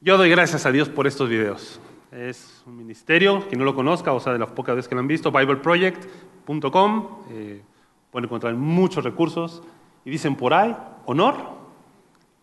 Yo 0.00 0.16
doy 0.16 0.30
gracias 0.30 0.64
a 0.64 0.70
Dios 0.70 0.88
por 0.88 1.08
estos 1.08 1.28
videos. 1.28 1.80
Es 2.12 2.62
un 2.66 2.76
ministerio, 2.76 3.44
quien 3.48 3.58
no 3.58 3.64
lo 3.64 3.74
conozca, 3.74 4.12
o 4.12 4.20
sea, 4.20 4.32
de 4.32 4.38
las 4.38 4.52
pocas 4.52 4.76
veces 4.76 4.88
que 4.88 4.94
lo 4.94 5.00
han 5.00 5.08
visto, 5.08 5.32
bibleproject.com. 5.32 7.08
Eh, 7.32 7.62
pueden 8.12 8.26
encontrar 8.26 8.54
muchos 8.54 9.02
recursos. 9.02 9.60
Y 10.04 10.10
dicen 10.10 10.36
por 10.36 10.54
ahí, 10.54 10.72
honor 11.06 11.34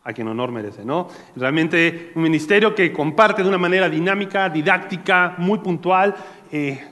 a 0.04 0.12
quien 0.12 0.28
honor 0.28 0.52
merece, 0.52 0.84
¿no? 0.84 1.08
Realmente 1.38 2.12
un 2.16 2.24
ministerio 2.24 2.76
que 2.76 2.92
comparte 2.92 3.42
de 3.42 3.48
una 3.48 3.58
manera 3.58 3.88
dinámica, 3.88 4.50
didáctica, 4.50 5.36
muy 5.38 5.60
puntual, 5.60 6.14
eh, 6.52 6.84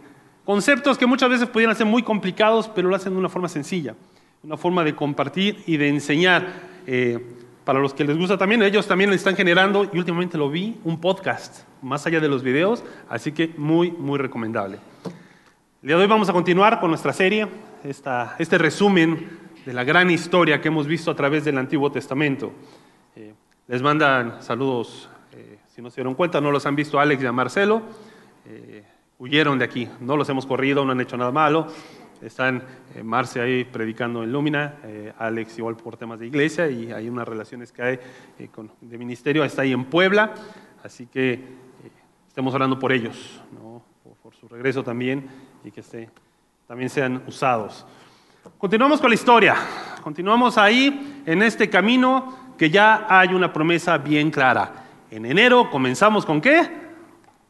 conceptos 0.45 0.97
que 0.97 1.05
muchas 1.05 1.29
veces 1.29 1.49
pudieran 1.49 1.75
ser 1.75 1.87
muy 1.87 2.03
complicados, 2.03 2.69
pero 2.69 2.87
lo 2.87 2.95
hacen 2.95 3.11
de 3.11 3.19
una 3.19 3.29
forma 3.29 3.49
sencilla, 3.49 3.95
una 4.41 4.55
forma 4.55 4.85
de 4.85 4.95
compartir 4.95 5.61
y 5.67 5.75
de 5.75 5.89
enseñar. 5.89 6.47
Eh, 6.87 7.42
para 7.63 7.79
los 7.79 7.93
que 7.93 8.03
les 8.03 8.17
gusta 8.17 8.37
también, 8.37 8.61
ellos 8.61 8.87
también 8.87 9.11
están 9.13 9.35
generando, 9.35 9.89
y 9.91 9.97
últimamente 9.97 10.37
lo 10.37 10.49
vi, 10.49 10.77
un 10.83 10.99
podcast, 10.99 11.63
más 11.81 12.05
allá 12.05 12.19
de 12.19 12.27
los 12.27 12.43
videos, 12.43 12.83
así 13.09 13.31
que 13.31 13.53
muy, 13.57 13.91
muy 13.91 14.19
recomendable. 14.19 14.79
El 15.81 15.87
día 15.87 15.97
de 15.97 16.03
hoy 16.03 16.07
vamos 16.07 16.29
a 16.29 16.33
continuar 16.33 16.79
con 16.79 16.89
nuestra 16.89 17.13
serie, 17.13 17.47
esta, 17.83 18.35
este 18.39 18.57
resumen 18.57 19.39
de 19.65 19.73
la 19.73 19.83
gran 19.83 20.11
historia 20.11 20.59
que 20.61 20.67
hemos 20.67 20.87
visto 20.87 21.11
a 21.11 21.15
través 21.15 21.45
del 21.45 21.57
Antiguo 21.57 21.91
Testamento. 21.91 22.51
Eh, 23.15 23.33
les 23.67 23.81
mandan 23.81 24.41
saludos, 24.41 25.09
eh, 25.31 25.59
si 25.73 25.81
no 25.81 25.89
se 25.89 25.97
dieron 25.97 26.15
cuenta, 26.15 26.41
no 26.41 26.51
los 26.51 26.65
han 26.65 26.75
visto 26.75 26.99
Alex 26.99 27.23
y 27.23 27.25
a 27.25 27.31
Marcelo, 27.31 27.81
eh, 28.45 28.83
huyeron 29.19 29.57
de 29.57 29.65
aquí, 29.65 29.87
no 30.01 30.17
los 30.17 30.27
hemos 30.29 30.45
corrido, 30.45 30.83
no 30.83 30.91
han 30.91 31.01
hecho 31.01 31.15
nada 31.15 31.31
malo, 31.31 31.67
están 32.25 32.63
eh, 32.95 33.03
Marce 33.03 33.41
ahí 33.41 33.63
predicando 33.63 34.23
en 34.23 34.31
Lúmina, 34.31 34.75
eh, 34.83 35.13
Alex 35.17 35.57
igual 35.57 35.75
por 35.75 35.97
temas 35.97 36.19
de 36.19 36.27
iglesia 36.27 36.69
y 36.69 36.91
hay 36.91 37.09
unas 37.09 37.27
relaciones 37.27 37.71
que 37.71 37.81
hay 37.81 37.99
eh, 38.39 38.47
con, 38.53 38.71
de 38.81 38.97
ministerio, 38.97 39.43
está 39.43 39.63
ahí 39.63 39.73
en 39.73 39.85
Puebla, 39.85 40.33
así 40.83 41.07
que 41.07 41.39
estemos 42.27 42.53
orando 42.53 42.79
por 42.79 42.91
ellos, 42.91 43.41
por, 44.21 44.33
su 44.35 44.47
regreso 44.47 44.83
también 44.83 45.27
y 45.63 45.71
que 45.71 45.83
también 46.67 46.89
sean 46.89 47.21
usados. 47.27 47.85
Continuamos 48.57 48.99
con 48.99 49.09
la 49.09 49.15
historia, 49.15 49.55
continuamos 50.01 50.57
ahí 50.57 51.23
en 51.25 51.41
este 51.43 51.69
camino 51.69 52.53
que 52.57 52.69
ya 52.69 53.05
hay 53.09 53.33
una 53.33 53.53
promesa 53.53 53.97
bien 53.97 54.31
clara. 54.31 54.85
En 55.11 55.25
enero 55.25 55.69
comenzamos 55.69 56.25
con 56.25 56.41
qué? 56.41 56.69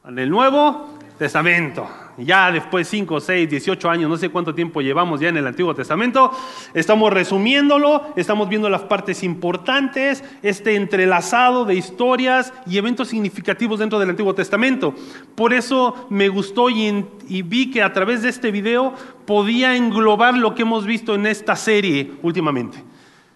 En 0.06 0.20
el 0.20 0.30
Nuevo 0.30 0.98
Testamento 1.18 1.88
ya 2.17 2.52
después 2.52 2.88
5, 2.88 3.19
6, 3.19 3.50
18 3.50 3.89
años, 3.89 4.09
no 4.09 4.17
sé 4.17 4.30
cuánto 4.30 4.53
tiempo 4.53 4.81
llevamos 4.81 5.19
ya 5.19 5.30
en 5.30 5.38
el 5.38 5.47
Antiguo 5.47 5.73
Testamento, 5.73 6.31
estamos 6.73 7.11
resumiéndolo, 7.11 8.14
estamos 8.16 8.50
viendo 8.50 8.69
las 8.69 8.83
partes 8.83 9.23
importantes, 9.23 10.23
este 10.41 10.75
entrelazado 10.75 11.66
de 11.66 11.75
historias 11.75 12.53
y 12.67 12.78
eventos 12.78 13.08
significativos 13.08 13.80
dentro 13.80 14.00
del 14.00 14.09
Antiguo 14.09 14.36
Testamento. 14.36 14.94
Por 15.36 15.53
eso 15.53 16.08
me 16.09 16.30
gustó 16.30 16.69
y, 16.69 17.06
y 17.28 17.41
vi 17.41 17.72
que 17.72 17.81
a 17.81 17.94
través 17.94 18.22
de 18.22 18.30
este 18.30 18.52
video 18.52 18.94
podía 19.25 19.75
englobar 19.75 20.38
lo 20.38 20.56
que 20.56 20.64
hemos 20.64 20.86
visto 20.86 21.16
en 21.16 21.25
esta 21.25 21.56
serie 21.56 22.11
últimamente. 22.22 22.84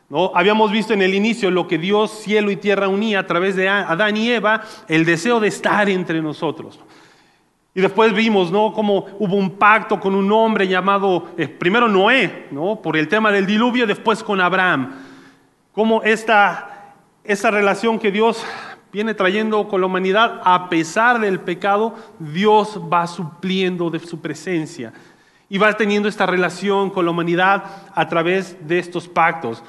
¿No? 0.09 0.31
Habíamos 0.33 0.71
visto 0.71 0.93
en 0.93 1.01
el 1.01 1.13
inicio 1.13 1.51
lo 1.51 1.67
que 1.67 1.77
Dios, 1.77 2.21
cielo 2.23 2.49
y 2.49 2.55
tierra 2.55 2.87
unía 2.87 3.19
a 3.19 3.27
través 3.27 3.57
de 3.57 3.67
Adán 3.67 4.15
y 4.15 4.31
Eva, 4.31 4.63
el 4.87 5.03
deseo 5.03 5.41
de 5.41 5.49
estar 5.49 5.89
entre 5.89 6.21
nosotros. 6.21 6.79
Y 7.77 7.81
después 7.81 8.11
vimos, 8.11 8.51
¿no? 8.51 8.73
Cómo 8.73 9.05
hubo 9.19 9.35
un 9.35 9.51
pacto 9.51 9.99
con 9.99 10.15
un 10.15 10.31
hombre 10.31 10.67
llamado, 10.67 11.27
eh, 11.37 11.47
primero 11.47 11.87
Noé, 11.87 12.47
¿no? 12.49 12.81
Por 12.81 12.97
el 12.97 13.07
tema 13.07 13.31
del 13.31 13.45
diluvio, 13.45 13.85
después 13.85 14.23
con 14.23 14.41
Abraham. 14.41 14.95
Cómo 15.73 16.01
esta, 16.01 16.95
esa 17.23 17.51
relación 17.51 17.99
que 17.99 18.11
Dios 18.11 18.43
viene 18.91 19.13
trayendo 19.13 19.67
con 19.67 19.81
la 19.81 19.85
humanidad, 19.85 20.41
a 20.43 20.69
pesar 20.69 21.19
del 21.19 21.39
pecado, 21.39 21.93
Dios 22.17 22.81
va 22.91 23.05
supliendo 23.05 23.91
de 23.91 23.99
su 23.99 24.21
presencia. 24.21 24.91
Y 25.47 25.59
va 25.59 25.71
teniendo 25.73 26.09
esta 26.09 26.25
relación 26.25 26.89
con 26.89 27.05
la 27.05 27.11
humanidad 27.11 27.63
a 27.93 28.07
través 28.07 28.57
de 28.67 28.79
estos 28.79 29.07
pactos. 29.07 29.63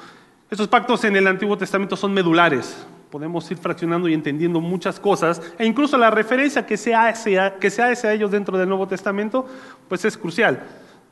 Estos 0.49 0.67
pactos 0.67 1.03
en 1.03 1.15
el 1.15 1.27
Antiguo 1.27 1.59
Testamento 1.59 1.95
son 1.95 2.15
medulares 2.15 2.87
podemos 3.09 3.49
ir 3.51 3.57
fraccionando 3.57 4.07
y 4.07 4.13
entendiendo 4.13 4.61
muchas 4.61 4.99
cosas, 4.99 5.41
e 5.57 5.65
incluso 5.65 5.97
la 5.97 6.11
referencia 6.11 6.65
que 6.65 6.77
se 6.77 6.93
hace 6.93 7.39
a, 7.39 7.57
que 7.57 7.69
se 7.69 7.81
hace 7.81 8.07
a 8.07 8.13
ellos 8.13 8.31
dentro 8.31 8.57
del 8.57 8.69
Nuevo 8.69 8.87
Testamento, 8.87 9.47
pues 9.87 10.05
es 10.05 10.17
crucial, 10.17 10.63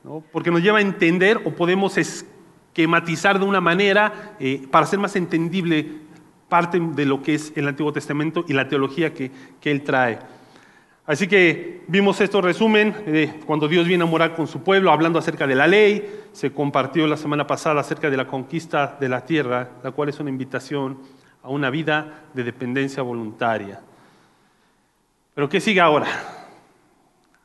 ¿no? 0.04 0.24
porque 0.32 0.52
nos 0.52 0.62
lleva 0.62 0.78
a 0.78 0.82
entender 0.82 1.42
o 1.46 1.52
podemos 1.52 1.98
esquematizar 1.98 3.40
de 3.40 3.46
una 3.46 3.62
manera 3.62 4.36
eh, 4.40 4.68
para 4.70 4.86
hacer 4.86 5.00
más 5.00 5.16
entendible 5.16 6.08
parte 6.50 6.80
de 6.80 7.06
lo 7.06 7.22
que 7.22 7.36
es 7.36 7.52
el 7.56 7.68
Antiguo 7.68 7.92
Testamento 7.92 8.46
y 8.48 8.54
la 8.54 8.70
teología 8.70 9.14
que, 9.14 9.32
que 9.60 9.72
él 9.72 9.84
trae. 9.84 10.20
Así 11.08 11.26
que 11.28 11.84
vimos 11.88 12.20
esto 12.20 12.42
resumen, 12.42 12.94
eh, 13.06 13.34
cuando 13.46 13.70
Dios 13.70 13.88
viene 13.88 14.04
a 14.04 14.08
morar 14.08 14.36
con 14.36 14.46
su 14.46 14.62
pueblo, 14.62 14.92
hablando 14.92 15.18
acerca 15.18 15.48
de 15.48 15.56
la 15.56 15.66
ley, 15.66 16.06
se 16.34 16.52
compartió 16.52 17.08
la 17.08 17.16
semana 17.16 17.48
pasada 17.48 17.80
acerca 17.80 18.10
de 18.10 18.18
la 18.18 18.28
conquista 18.28 18.98
de 19.00 19.08
la 19.08 19.26
tierra, 19.26 19.70
la 19.84 19.92
cual 19.92 20.10
es 20.10 20.20
una 20.20 20.30
invitación 20.30 20.98
a 21.48 21.50
una 21.50 21.70
vida 21.70 22.26
de 22.34 22.44
dependencia 22.44 23.02
voluntaria. 23.02 23.80
Pero 25.34 25.48
¿qué 25.48 25.62
sigue 25.62 25.80
ahora? 25.80 26.06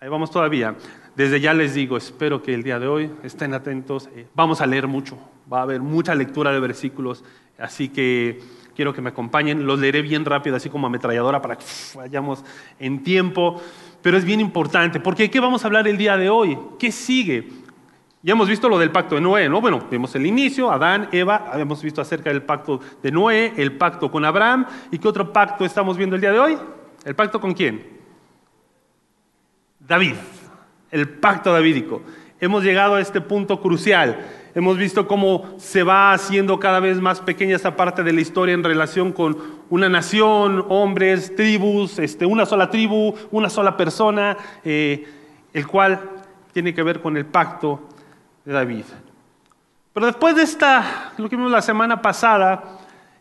Ahí 0.01 0.09
vamos 0.09 0.29
todavía. 0.29 0.75
Desde 1.15 1.41
ya 1.41 1.55
les 1.55 1.75
digo, 1.75 1.97
espero 1.97 2.43
que 2.43 2.53
el 2.53 2.65
día 2.65 2.81
de 2.81 2.89
hoy 2.89 3.13
estén 3.23 3.55
atentos. 3.55 4.09
Eh, 4.17 4.27
vamos 4.35 4.61
a 4.61 4.67
leer 4.67 4.89
mucho, 4.89 5.17
va 5.51 5.61
a 5.61 5.63
haber 5.63 5.83
mucha 5.83 6.17
lectura 6.17 6.51
de 6.51 6.59
versículos, 6.59 7.23
así 7.61 7.91
que 7.91 8.41
quiero 8.75 8.93
que 8.93 9.01
me 9.01 9.11
acompañen. 9.11 9.67
Los 9.67 9.79
leeré 9.79 10.03
bien 10.03 10.25
rápido, 10.25 10.57
así 10.57 10.69
como 10.69 10.89
ametralladora, 10.89 11.41
para 11.41 11.57
que 11.57 11.65
vayamos 11.95 12.45
en 12.81 13.05
tiempo. 13.05 13.63
Pero 14.03 14.19
es 14.19 14.25
bien 14.25 14.41
importante, 14.41 14.99
porque 14.99 15.31
¿qué 15.31 15.39
vamos 15.39 15.63
a 15.63 15.69
hablar 15.69 15.87
el 15.87 15.97
día 15.97 16.17
de 16.17 16.29
hoy? 16.29 16.59
¿Qué 16.77 16.91
sigue? 16.91 17.49
Ya 18.25 18.35
hemos 18.35 18.49
visto 18.49 18.69
lo 18.69 18.79
del 18.79 18.93
pacto 18.93 19.17
de 19.17 19.21
Noé, 19.21 19.49
¿no? 19.49 19.61
Bueno, 19.61 19.85
vimos 19.91 20.15
el 20.15 20.25
inicio, 20.27 20.71
Adán, 20.71 21.09
Eva, 21.11 21.49
habíamos 21.53 21.83
visto 21.83 22.01
acerca 22.01 22.31
del 22.31 22.43
pacto 22.43 22.79
de 23.03 23.11
Noé, 23.11 23.53
el 23.57 23.73
pacto 23.73 24.13
con 24.13 24.25
Abraham. 24.25 24.65
¿Y 24.93 24.99
qué 24.99 25.09
otro 25.09 25.33
pacto 25.33 25.65
estamos 25.65 25.97
viendo 25.97 26.15
el 26.15 26.23
día 26.23 26.31
de 26.31 26.39
hoy? 26.39 26.57
¿El 27.05 27.17
pacto 27.17 27.41
con 27.41 27.53
quién? 27.53 27.85
David, 29.81 30.15
el 30.93 31.09
pacto 31.09 31.53
davídico. 31.53 32.03
Hemos 32.39 32.63
llegado 32.63 32.95
a 32.95 33.01
este 33.01 33.21
punto 33.21 33.61
crucial. 33.61 34.25
Hemos 34.55 34.77
visto 34.77 35.09
cómo 35.09 35.57
se 35.59 35.83
va 35.83 36.13
haciendo 36.13 36.61
cada 36.61 36.79
vez 36.79 37.01
más 37.01 37.21
pequeña 37.21 37.57
esta 37.57 37.75
parte 37.75 38.05
de 38.05 38.13
la 38.13 38.21
historia 38.21 38.55
en 38.55 38.63
relación 38.63 39.11
con 39.11 39.37
una 39.69 39.89
nación, 39.89 40.65
hombres, 40.69 41.35
tribus, 41.35 41.99
este, 41.99 42.25
una 42.25 42.47
sola 42.47 42.71
tribu, 42.71 43.15
una 43.33 43.51
sola 43.51 43.77
persona, 43.77 44.37
eh, 44.63 45.09
el 45.53 45.67
cual 45.67 46.09
tiene 46.53 46.73
que 46.73 46.85
ver 46.85 47.01
con 47.01 47.17
el 47.17 47.27
pacto 47.27 47.89
de 48.45 48.53
David. 48.53 48.85
Pero 49.93 50.07
después 50.07 50.35
de 50.35 50.43
esta, 50.43 51.13
lo 51.19 51.29
que 51.29 51.37
vimos 51.37 51.51
la 51.51 51.63
semana 51.63 52.01
pasada, 52.01 52.79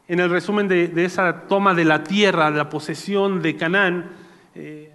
en 0.08 0.20
el 0.20 0.30
resumen 0.30 0.68
de, 0.68 0.92
esa 1.06 1.42
toma 1.48 1.74
de 1.74 1.86
la 1.86 2.04
tierra, 2.04 2.52
de 2.52 2.58
la 2.58 2.70
posesión 2.70 3.42
de 3.42 3.56
Canaán, 3.56 4.10
eh, 4.56 4.94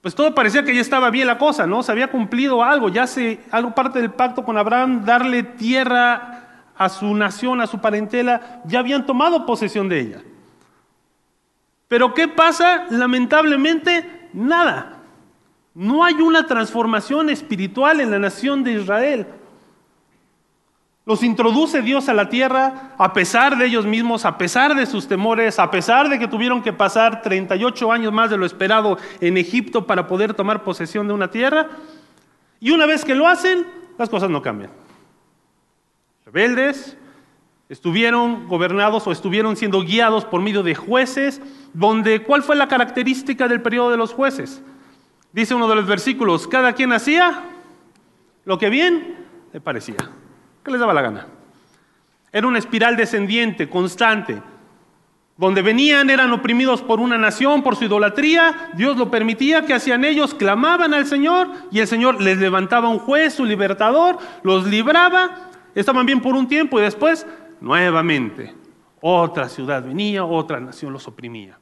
pues 0.00 0.14
todo 0.14 0.34
parecía 0.34 0.64
que 0.64 0.74
ya 0.74 0.82
estaba 0.82 1.08
bien 1.08 1.26
la 1.26 1.38
cosa, 1.38 1.66
¿no? 1.66 1.82
Se 1.82 1.90
había 1.90 2.08
cumplido 2.08 2.62
algo, 2.62 2.90
ya 2.90 3.06
se, 3.06 3.40
algo 3.50 3.74
parte 3.74 4.00
del 4.00 4.10
pacto 4.10 4.44
con 4.44 4.58
Abraham, 4.58 5.04
darle 5.04 5.42
tierra 5.42 6.40
a 6.76 6.88
su 6.88 7.14
nación, 7.14 7.60
a 7.60 7.66
su 7.66 7.80
parentela, 7.80 8.60
ya 8.66 8.80
habían 8.80 9.06
tomado 9.06 9.46
posesión 9.46 9.88
de 9.88 10.00
ella. 10.00 10.22
Pero 11.88 12.12
¿qué 12.12 12.28
pasa? 12.28 12.86
Lamentablemente, 12.90 14.28
nada. 14.34 15.03
No 15.74 16.04
hay 16.04 16.14
una 16.14 16.46
transformación 16.46 17.28
espiritual 17.30 18.00
en 18.00 18.10
la 18.10 18.18
nación 18.18 18.62
de 18.62 18.74
Israel. 18.74 19.26
Los 21.06 21.22
introduce 21.22 21.82
Dios 21.82 22.08
a 22.08 22.14
la 22.14 22.30
tierra 22.30 22.94
a 22.96 23.12
pesar 23.12 23.58
de 23.58 23.66
ellos 23.66 23.84
mismos, 23.84 24.24
a 24.24 24.38
pesar 24.38 24.74
de 24.74 24.86
sus 24.86 25.06
temores, 25.06 25.58
a 25.58 25.70
pesar 25.70 26.08
de 26.08 26.18
que 26.18 26.28
tuvieron 26.28 26.62
que 26.62 26.72
pasar 26.72 27.20
38 27.20 27.92
años 27.92 28.12
más 28.12 28.30
de 28.30 28.38
lo 28.38 28.46
esperado 28.46 28.96
en 29.20 29.36
Egipto 29.36 29.86
para 29.86 30.06
poder 30.06 30.32
tomar 30.32 30.62
posesión 30.62 31.06
de 31.06 31.12
una 31.12 31.30
tierra. 31.30 31.68
Y 32.58 32.70
una 32.70 32.86
vez 32.86 33.04
que 33.04 33.14
lo 33.14 33.28
hacen, 33.28 33.66
las 33.98 34.08
cosas 34.08 34.30
no 34.30 34.40
cambian. 34.40 34.70
Rebeldes, 36.24 36.96
estuvieron 37.68 38.46
gobernados 38.48 39.06
o 39.06 39.12
estuvieron 39.12 39.56
siendo 39.56 39.82
guiados 39.82 40.24
por 40.24 40.40
medio 40.40 40.62
de 40.62 40.74
jueces, 40.74 41.42
donde 41.74 42.22
¿cuál 42.22 42.42
fue 42.42 42.56
la 42.56 42.68
característica 42.68 43.46
del 43.46 43.60
periodo 43.60 43.90
de 43.90 43.98
los 43.98 44.14
jueces? 44.14 44.62
Dice 45.34 45.52
uno 45.52 45.66
de 45.66 45.74
los 45.74 45.88
versículos, 45.88 46.46
cada 46.46 46.74
quien 46.74 46.92
hacía 46.92 47.42
lo 48.44 48.56
que 48.56 48.70
bien 48.70 49.16
le 49.52 49.60
parecía, 49.60 49.96
que 50.64 50.70
les 50.70 50.78
daba 50.78 50.94
la 50.94 51.02
gana. 51.02 51.26
Era 52.30 52.46
una 52.46 52.60
espiral 52.60 52.96
descendiente, 52.96 53.68
constante, 53.68 54.40
donde 55.36 55.60
venían, 55.60 56.08
eran 56.08 56.30
oprimidos 56.30 56.82
por 56.82 57.00
una 57.00 57.18
nación, 57.18 57.64
por 57.64 57.74
su 57.74 57.86
idolatría, 57.86 58.70
Dios 58.74 58.96
lo 58.96 59.10
permitía, 59.10 59.66
que 59.66 59.74
hacían 59.74 60.04
ellos? 60.04 60.34
Clamaban 60.34 60.94
al 60.94 61.04
Señor 61.04 61.48
y 61.72 61.80
el 61.80 61.88
Señor 61.88 62.22
les 62.22 62.38
levantaba 62.38 62.88
un 62.88 63.00
juez, 63.00 63.34
su 63.34 63.44
libertador, 63.44 64.18
los 64.44 64.68
libraba, 64.68 65.50
estaban 65.74 66.06
bien 66.06 66.20
por 66.20 66.36
un 66.36 66.46
tiempo 66.46 66.78
y 66.78 66.82
después, 66.82 67.26
nuevamente, 67.60 68.54
otra 69.00 69.48
ciudad 69.48 69.82
venía, 69.82 70.24
otra 70.24 70.60
nación 70.60 70.92
los 70.92 71.08
oprimía. 71.08 71.58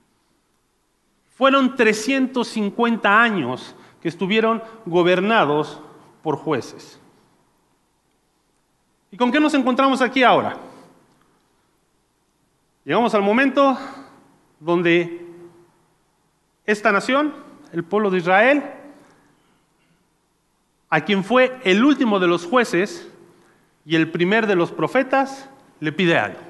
Fueron 1.35 1.77
350 1.77 3.23
años 3.23 3.75
que 4.01 4.09
estuvieron 4.09 4.63
gobernados 4.85 5.81
por 6.23 6.37
jueces. 6.37 7.01
¿Y 9.11 9.17
con 9.17 9.31
qué 9.31 9.41
nos 9.41 9.55
encontramos 9.55 10.01
aquí 10.01 10.23
ahora? 10.23 10.57
Llegamos 12.85 13.15
al 13.15 13.23
momento 13.23 13.79
donde 14.59 15.27
esta 16.67 16.91
nación, 16.93 17.35
el 17.73 17.85
pueblo 17.85 18.11
de 18.11 18.19
Israel, 18.19 18.63
a 20.89 21.01
quien 21.01 21.25
fue 21.25 21.59
el 21.65 21.85
último 21.85 22.19
de 22.19 22.29
los 22.29 22.45
jueces 22.45 23.09
y 23.85 23.97
el 23.97 24.11
primer 24.11 24.47
de 24.47 24.57
los 24.57 24.73
profetas, 24.73 25.49
le 25.81 25.93
pide 25.93 26.19
algo. 26.19 26.41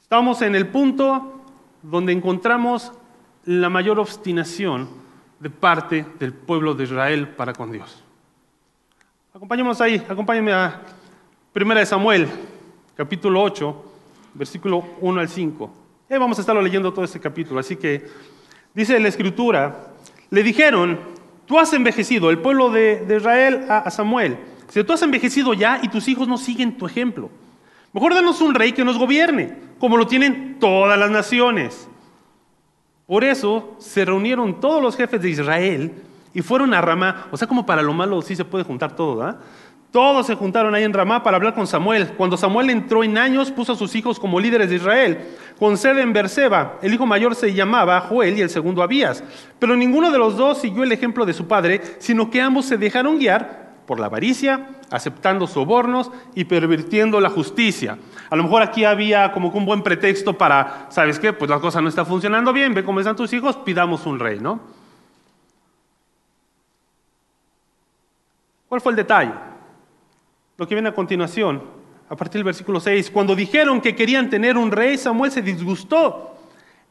Estamos 0.00 0.40
en 0.42 0.54
el 0.54 0.68
punto 0.68 1.35
donde 1.90 2.12
encontramos 2.12 2.92
la 3.44 3.70
mayor 3.70 4.00
obstinación 4.00 4.88
de 5.38 5.50
parte 5.50 6.04
del 6.18 6.32
pueblo 6.32 6.74
de 6.74 6.84
Israel 6.84 7.28
para 7.28 7.52
con 7.52 7.70
Dios. 7.70 8.02
Acompáñenos 9.32 9.80
ahí, 9.80 10.02
acompáñenme 10.08 10.52
a 10.52 10.82
1 11.54 11.74
de 11.74 11.86
Samuel, 11.86 12.28
capítulo 12.96 13.40
8, 13.42 13.84
versículo 14.34 14.84
1 15.00 15.20
al 15.20 15.28
5. 15.28 15.74
Y 16.10 16.14
vamos 16.14 16.38
a 16.38 16.40
estarlo 16.40 16.60
leyendo 16.60 16.92
todo 16.92 17.04
este 17.04 17.20
capítulo, 17.20 17.60
así 17.60 17.76
que 17.76 18.04
dice 18.74 18.98
la 18.98 19.08
escritura, 19.08 19.92
le 20.30 20.42
dijeron, 20.42 20.98
tú 21.46 21.56
has 21.58 21.72
envejecido, 21.72 22.30
el 22.30 22.38
pueblo 22.38 22.70
de, 22.70 23.06
Israel 23.16 23.66
a, 23.68 23.78
a 23.78 23.90
Samuel, 23.92 24.38
si 24.68 24.82
tú 24.82 24.92
has 24.92 25.02
envejecido 25.02 25.54
ya 25.54 25.78
y 25.80 25.88
tus 25.88 26.08
hijos 26.08 26.26
no 26.26 26.36
siguen 26.36 26.76
tu 26.76 26.86
ejemplo, 26.86 27.30
mejor 27.92 28.12
danos 28.12 28.40
un 28.40 28.54
rey 28.54 28.72
que 28.72 28.84
nos 28.84 28.98
gobierne, 28.98 29.65
como 29.78 29.96
lo 29.96 30.06
tienen 30.06 30.58
todas 30.58 30.98
las 30.98 31.10
naciones. 31.10 31.88
Por 33.06 33.22
eso 33.22 33.76
se 33.78 34.04
reunieron 34.04 34.60
todos 34.60 34.82
los 34.82 34.96
jefes 34.96 35.22
de 35.22 35.30
Israel 35.30 35.92
y 36.34 36.42
fueron 36.42 36.74
a 36.74 36.80
Ramá. 36.80 37.28
O 37.30 37.36
sea, 37.36 37.46
como 37.46 37.64
para 37.64 37.82
lo 37.82 37.92
malo 37.92 38.20
sí 38.20 38.34
se 38.34 38.44
puede 38.44 38.64
juntar 38.64 38.96
todo, 38.96 39.22
¿ah? 39.22 39.38
Todos 39.92 40.26
se 40.26 40.34
juntaron 40.34 40.74
ahí 40.74 40.82
en 40.84 40.92
Ramá 40.92 41.22
para 41.22 41.38
hablar 41.38 41.54
con 41.54 41.66
Samuel. 41.66 42.08
Cuando 42.18 42.36
Samuel 42.36 42.68
entró 42.68 43.02
en 43.02 43.16
años, 43.16 43.50
puso 43.50 43.72
a 43.72 43.76
sus 43.76 43.94
hijos 43.94 44.20
como 44.20 44.38
líderes 44.38 44.68
de 44.68 44.76
Israel. 44.76 45.20
Con 45.58 45.78
sede 45.78 46.02
en 46.02 46.12
Berseba, 46.12 46.78
el 46.82 46.92
hijo 46.92 47.06
mayor 47.06 47.34
se 47.34 47.54
llamaba 47.54 48.00
Joel 48.02 48.36
y 48.36 48.42
el 48.42 48.50
segundo 48.50 48.82
Abías. 48.82 49.24
Pero 49.58 49.74
ninguno 49.74 50.10
de 50.10 50.18
los 50.18 50.36
dos 50.36 50.58
siguió 50.58 50.82
el 50.82 50.92
ejemplo 50.92 51.24
de 51.24 51.32
su 51.32 51.46
padre, 51.46 51.80
sino 51.98 52.28
que 52.28 52.42
ambos 52.42 52.66
se 52.66 52.76
dejaron 52.76 53.18
guiar 53.18 53.65
por 53.86 54.00
la 54.00 54.06
avaricia, 54.06 54.68
aceptando 54.90 55.46
sobornos 55.46 56.10
y 56.34 56.44
pervirtiendo 56.44 57.20
la 57.20 57.30
justicia. 57.30 57.98
A 58.28 58.36
lo 58.36 58.42
mejor 58.42 58.62
aquí 58.62 58.84
había 58.84 59.32
como 59.32 59.48
un 59.48 59.64
buen 59.64 59.82
pretexto 59.82 60.36
para, 60.36 60.86
¿sabes 60.90 61.18
qué? 61.18 61.32
Pues 61.32 61.50
la 61.50 61.60
cosa 61.60 61.80
no 61.80 61.88
está 61.88 62.04
funcionando 62.04 62.52
bien, 62.52 62.74
ve 62.74 62.84
cómo 62.84 63.00
están 63.00 63.16
tus 63.16 63.32
hijos, 63.32 63.56
pidamos 63.56 64.04
un 64.06 64.18
rey, 64.18 64.40
¿no? 64.40 64.60
¿Cuál 68.68 68.80
fue 68.80 68.92
el 68.92 68.96
detalle? 68.96 69.32
Lo 70.56 70.66
que 70.66 70.74
viene 70.74 70.88
a 70.88 70.94
continuación, 70.94 71.62
a 72.08 72.16
partir 72.16 72.38
del 72.38 72.44
versículo 72.44 72.80
6, 72.80 73.10
cuando 73.10 73.34
dijeron 73.34 73.80
que 73.80 73.94
querían 73.94 74.28
tener 74.28 74.56
un 74.56 74.70
rey, 74.72 74.98
Samuel 74.98 75.30
se 75.30 75.42
disgustó. 75.42 76.36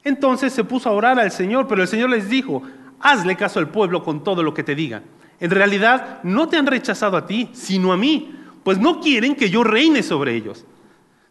Entonces 0.04 0.54
se 0.54 0.64
puso 0.64 0.88
a 0.88 0.94
orar 0.94 1.20
al 1.20 1.32
Señor, 1.32 1.68
pero 1.68 1.82
el 1.82 1.88
Señor 1.88 2.12
les 2.12 2.30
dijo, 2.30 2.62
hazle 3.00 3.36
caso 3.36 3.60
al 3.60 3.70
pueblo 3.70 4.04
con 4.04 4.24
todo 4.24 4.44
lo 4.44 4.54
que 4.54 4.64
te 4.64 4.76
digan. 4.76 5.04
En 5.40 5.52
realidad 5.52 6.20
no 6.24 6.48
te 6.48 6.58
han 6.58 6.68
rechazado 6.68 7.18
a 7.18 7.26
ti, 7.26 7.50
sino 7.54 7.92
a 7.92 7.98
mí, 7.98 8.36
pues 8.64 8.78
no 8.78 9.02
quieren 9.02 9.36
que 9.36 9.50
yo 9.50 9.64
reine 9.64 10.02
sobre 10.02 10.36
ellos. 10.36 10.66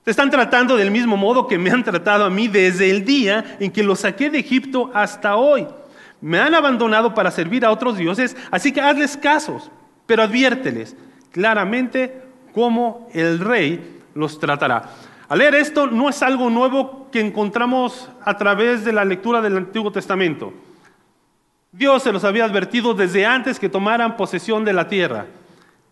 Te 0.04 0.10
están 0.10 0.30
tratando 0.30 0.76
del 0.76 0.90
mismo 0.90 1.16
modo 1.16 1.46
que 1.46 1.58
me 1.58 1.70
han 1.70 1.82
tratado 1.82 2.24
a 2.24 2.30
mí 2.30 2.46
desde 2.48 2.90
el 2.90 3.04
día 3.04 3.56
en 3.58 3.70
que 3.70 3.82
los 3.82 4.00
saqué 4.00 4.28
de 4.28 4.38
Egipto 4.38 4.90
hasta 4.92 5.36
hoy. 5.36 5.66
Me 6.20 6.38
han 6.38 6.54
abandonado 6.54 7.14
para 7.14 7.30
servir 7.30 7.64
a 7.64 7.70
otros 7.70 7.96
dioses, 7.96 8.36
así 8.50 8.70
que 8.70 8.80
hazles 8.80 9.16
casos, 9.16 9.70
pero 10.06 10.22
adviérteles 10.22 10.94
claramente 11.32 12.22
cómo 12.52 13.08
el 13.12 13.40
rey 13.40 14.02
los 14.14 14.38
tratará. 14.38 14.90
Al 15.28 15.38
leer 15.38 15.56
esto 15.56 15.86
no 15.86 16.08
es 16.08 16.22
algo 16.22 16.48
nuevo 16.50 17.08
que 17.10 17.20
encontramos 17.20 18.08
a 18.24 18.36
través 18.36 18.84
de 18.84 18.92
la 18.92 19.04
lectura 19.04 19.40
del 19.40 19.56
Antiguo 19.56 19.90
Testamento. 19.90 20.52
Dios 21.76 22.04
se 22.04 22.12
los 22.12 22.22
había 22.22 22.44
advertido 22.44 22.94
desde 22.94 23.26
antes 23.26 23.58
que 23.58 23.68
tomaran 23.68 24.16
posesión 24.16 24.64
de 24.64 24.72
la 24.72 24.88
tierra. 24.88 25.26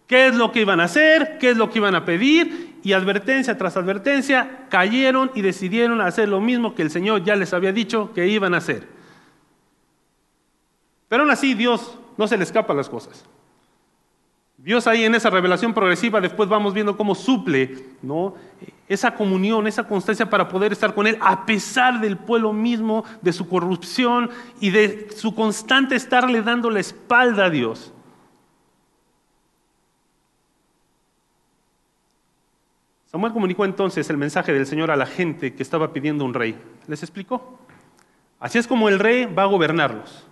¿Qué 0.06 0.28
es 0.28 0.34
lo 0.34 0.52
que 0.52 0.60
iban 0.60 0.78
a 0.78 0.84
hacer? 0.84 1.38
¿Qué 1.40 1.50
es 1.50 1.56
lo 1.56 1.70
que 1.70 1.80
iban 1.80 1.96
a 1.96 2.04
pedir? 2.04 2.76
Y 2.84 2.92
advertencia 2.92 3.58
tras 3.58 3.76
advertencia 3.76 4.66
cayeron 4.68 5.32
y 5.34 5.42
decidieron 5.42 6.00
hacer 6.00 6.28
lo 6.28 6.40
mismo 6.40 6.76
que 6.76 6.82
el 6.82 6.90
Señor 6.90 7.24
ya 7.24 7.34
les 7.34 7.52
había 7.52 7.72
dicho 7.72 8.12
que 8.14 8.28
iban 8.28 8.54
a 8.54 8.58
hacer. 8.58 8.86
Pero 11.08 11.24
aún 11.24 11.32
así 11.32 11.54
Dios 11.54 11.98
no 12.16 12.28
se 12.28 12.36
le 12.36 12.44
escapa 12.44 12.74
las 12.74 12.88
cosas. 12.88 13.24
Dios 14.62 14.86
ahí 14.86 15.04
en 15.04 15.14
esa 15.16 15.28
revelación 15.28 15.74
progresiva, 15.74 16.20
después 16.20 16.48
vamos 16.48 16.72
viendo 16.72 16.96
cómo 16.96 17.16
suple 17.16 17.84
¿no? 18.00 18.34
esa 18.88 19.12
comunión, 19.12 19.66
esa 19.66 19.88
constancia 19.88 20.30
para 20.30 20.48
poder 20.48 20.70
estar 20.70 20.94
con 20.94 21.08
Él, 21.08 21.18
a 21.20 21.44
pesar 21.44 22.00
del 22.00 22.16
pueblo 22.16 22.52
mismo, 22.52 23.04
de 23.22 23.32
su 23.32 23.48
corrupción 23.48 24.30
y 24.60 24.70
de 24.70 25.08
su 25.16 25.34
constante 25.34 25.96
estarle 25.96 26.42
dando 26.42 26.70
la 26.70 26.78
espalda 26.78 27.46
a 27.46 27.50
Dios. 27.50 27.92
Samuel 33.06 33.32
comunicó 33.32 33.64
entonces 33.64 34.08
el 34.10 34.16
mensaje 34.16 34.52
del 34.52 34.66
Señor 34.66 34.92
a 34.92 34.96
la 34.96 35.06
gente 35.06 35.54
que 35.54 35.62
estaba 35.64 35.92
pidiendo 35.92 36.24
un 36.24 36.34
rey. 36.34 36.56
Les 36.86 37.02
explicó. 37.02 37.58
Así 38.38 38.58
es 38.58 38.68
como 38.68 38.88
el 38.88 39.00
rey 39.00 39.26
va 39.26 39.42
a 39.42 39.46
gobernarlos. 39.46 40.24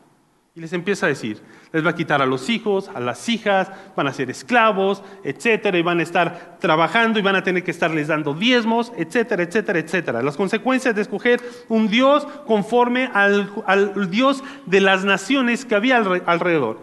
Y 0.54 0.60
les 0.60 0.72
empieza 0.72 1.06
a 1.06 1.08
decir, 1.08 1.40
les 1.72 1.84
va 1.84 1.90
a 1.90 1.94
quitar 1.94 2.20
a 2.20 2.26
los 2.26 2.48
hijos, 2.50 2.90
a 2.92 2.98
las 2.98 3.28
hijas, 3.28 3.70
van 3.94 4.08
a 4.08 4.12
ser 4.12 4.30
esclavos, 4.30 5.02
etcétera, 5.22 5.78
y 5.78 5.82
van 5.82 6.00
a 6.00 6.02
estar 6.02 6.58
trabajando 6.58 7.20
y 7.20 7.22
van 7.22 7.36
a 7.36 7.44
tener 7.44 7.62
que 7.62 7.70
estarles 7.70 8.08
dando 8.08 8.34
diezmos, 8.34 8.92
etcétera, 8.96 9.44
etcétera, 9.44 9.78
etcétera. 9.78 10.22
Las 10.22 10.36
consecuencias 10.36 10.96
de 10.96 11.02
escoger 11.02 11.40
un 11.68 11.88
Dios 11.88 12.26
conforme 12.46 13.08
al, 13.14 14.10
Dios 14.10 14.42
de 14.66 14.80
las 14.80 15.04
naciones 15.04 15.64
que 15.64 15.76
había 15.76 15.98
alrededor. 15.98 16.80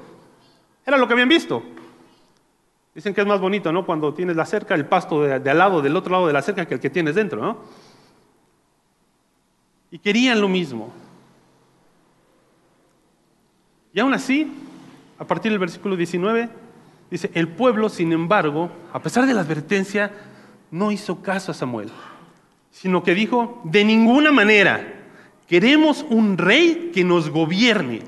Era 0.86 0.98
lo 0.98 1.06
que 1.06 1.14
habían 1.14 1.30
visto. 1.30 1.62
Dicen 2.96 3.14
que 3.14 3.20
es 3.20 3.28
más 3.28 3.42
bonito, 3.42 3.74
¿no? 3.74 3.86
Cuando 3.86 4.14
tienes 4.14 4.38
la 4.38 4.46
cerca, 4.46 4.76
el 4.76 4.86
pasto 4.86 5.24
de, 5.24 5.34
al 5.34 5.58
lado, 5.58 5.82
del 5.82 5.96
otro 5.98 6.14
lado 6.14 6.28
de 6.28 6.34
la 6.34 6.42
cerca, 6.42 6.66
que 6.66 6.76
el 6.76 6.80
que 6.80 6.90
tienes 6.90 7.16
dentro, 7.16 7.42
¿no? 7.42 7.58
Y 9.92 10.00
querían 10.00 10.40
lo 10.40 10.48
mismo. 10.48 10.92
Y 13.94 14.00
aún 14.00 14.14
así, 14.14 14.52
a 15.18 15.26
partir 15.26 15.52
del 15.52 15.60
versículo 15.60 15.96
19, 15.96 16.50
dice, 17.10 17.32
el 17.34 17.48
pueblo, 17.48 17.90
sin 17.90 18.14
embargo, 18.14 18.70
a 18.94 19.02
pesar 19.02 19.26
de 19.26 19.34
la 19.34 19.42
advertencia, 19.42 20.12
no 20.72 20.92
hizo 20.92 21.22
caso 21.22 21.52
a 21.52 21.56
Samuel, 21.56 21.90
sino 22.72 23.04
que 23.04 23.16
dijo, 23.16 23.62
de 23.64 23.84
ninguna 23.84 24.32
manera, 24.32 25.06
queremos 25.48 26.06
un 26.10 26.38
rey 26.38 26.92
que 26.94 27.04
nos 27.04 27.30
gobierne. 27.30 28.02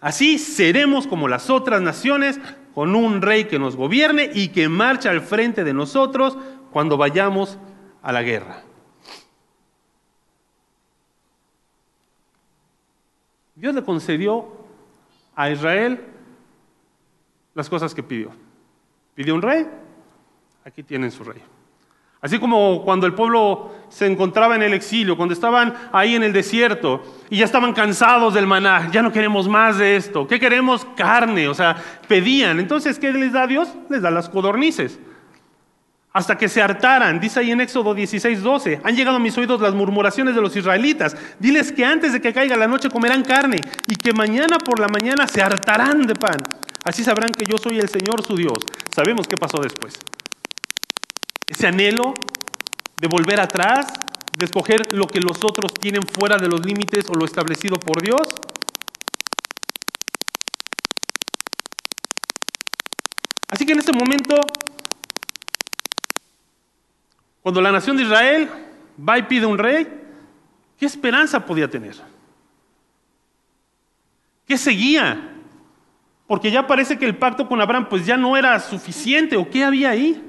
Así 0.00 0.38
seremos 0.38 1.06
como 1.06 1.28
las 1.28 1.50
otras 1.50 1.80
naciones, 1.80 2.40
con 2.74 2.94
un 2.94 3.22
rey 3.22 3.44
que 3.44 3.58
nos 3.58 3.76
gobierne 3.76 4.30
y 4.34 4.48
que 4.48 4.68
marche 4.68 5.08
al 5.08 5.20
frente 5.20 5.64
de 5.64 5.74
nosotros 5.74 6.36
cuando 6.70 6.96
vayamos 6.96 7.58
a 8.02 8.12
la 8.12 8.22
guerra. 8.22 8.62
Dios 13.54 13.74
le 13.74 13.82
concedió 13.82 14.59
a 15.40 15.50
Israel 15.50 15.98
las 17.54 17.70
cosas 17.70 17.94
que 17.94 18.02
pidió. 18.02 18.30
Pidió 19.14 19.34
un 19.34 19.40
rey, 19.40 19.66
aquí 20.64 20.82
tienen 20.82 21.10
su 21.10 21.24
rey. 21.24 21.40
Así 22.20 22.38
como 22.38 22.82
cuando 22.84 23.06
el 23.06 23.14
pueblo 23.14 23.72
se 23.88 24.06
encontraba 24.06 24.54
en 24.54 24.62
el 24.62 24.74
exilio, 24.74 25.16
cuando 25.16 25.32
estaban 25.32 25.72
ahí 25.92 26.14
en 26.14 26.22
el 26.22 26.34
desierto 26.34 27.02
y 27.30 27.38
ya 27.38 27.46
estaban 27.46 27.72
cansados 27.72 28.34
del 28.34 28.46
maná, 28.46 28.90
ya 28.92 29.00
no 29.00 29.10
queremos 29.10 29.48
más 29.48 29.78
de 29.78 29.96
esto, 29.96 30.26
¿qué 30.26 30.38
queremos? 30.38 30.86
Carne, 30.94 31.48
o 31.48 31.54
sea, 31.54 31.74
pedían. 32.06 32.60
Entonces, 32.60 32.98
¿qué 32.98 33.10
les 33.10 33.32
da 33.32 33.46
Dios? 33.46 33.70
Les 33.88 34.02
da 34.02 34.10
las 34.10 34.28
codornices 34.28 35.00
hasta 36.12 36.36
que 36.36 36.48
se 36.48 36.60
hartaran. 36.60 37.20
Dice 37.20 37.40
ahí 37.40 37.50
en 37.50 37.60
Éxodo 37.60 37.94
16, 37.94 38.42
12, 38.42 38.80
han 38.82 38.96
llegado 38.96 39.16
a 39.16 39.20
mis 39.20 39.36
oídos 39.38 39.60
las 39.60 39.74
murmuraciones 39.74 40.34
de 40.34 40.40
los 40.40 40.54
israelitas. 40.56 41.16
Diles 41.38 41.72
que 41.72 41.84
antes 41.84 42.12
de 42.12 42.20
que 42.20 42.32
caiga 42.32 42.56
la 42.56 42.66
noche 42.66 42.90
comerán 42.90 43.22
carne 43.22 43.58
y 43.86 43.94
que 43.94 44.12
mañana 44.12 44.58
por 44.58 44.80
la 44.80 44.88
mañana 44.88 45.26
se 45.28 45.42
hartarán 45.42 46.06
de 46.06 46.14
pan. 46.14 46.38
Así 46.84 47.04
sabrán 47.04 47.30
que 47.30 47.44
yo 47.44 47.58
soy 47.58 47.78
el 47.78 47.88
Señor 47.88 48.24
su 48.24 48.36
Dios. 48.36 48.58
Sabemos 48.94 49.28
qué 49.28 49.36
pasó 49.36 49.60
después. 49.62 49.98
Ese 51.46 51.66
anhelo 51.66 52.14
de 53.00 53.08
volver 53.08 53.40
atrás, 53.40 53.92
de 54.36 54.44
escoger 54.44 54.92
lo 54.92 55.06
que 55.06 55.20
los 55.20 55.44
otros 55.44 55.74
tienen 55.74 56.02
fuera 56.02 56.36
de 56.38 56.48
los 56.48 56.64
límites 56.64 57.06
o 57.08 57.14
lo 57.14 57.24
establecido 57.24 57.78
por 57.78 58.02
Dios. 58.02 58.28
Así 63.48 63.66
que 63.66 63.72
en 63.72 63.80
este 63.80 63.92
momento 63.92 64.36
cuando 67.42 67.60
la 67.60 67.72
nación 67.72 67.96
de 67.96 68.02
Israel 68.04 68.48
va 68.98 69.18
y 69.18 69.22
pide 69.22 69.46
un 69.46 69.58
rey, 69.58 70.00
¿Qué 70.80 70.86
esperanza 70.86 71.44
podía 71.44 71.68
tener? 71.68 71.94
¿Qué 74.46 74.56
seguía? 74.56 75.36
Porque 76.26 76.50
ya 76.50 76.66
parece 76.66 76.98
que 76.98 77.04
el 77.04 77.18
pacto 77.18 77.46
con 77.46 77.60
Abraham 77.60 77.86
pues 77.90 78.06
ya 78.06 78.16
no 78.16 78.34
era 78.34 78.58
suficiente 78.58 79.36
o 79.36 79.50
qué 79.50 79.62
había 79.62 79.90
ahí. 79.90 80.24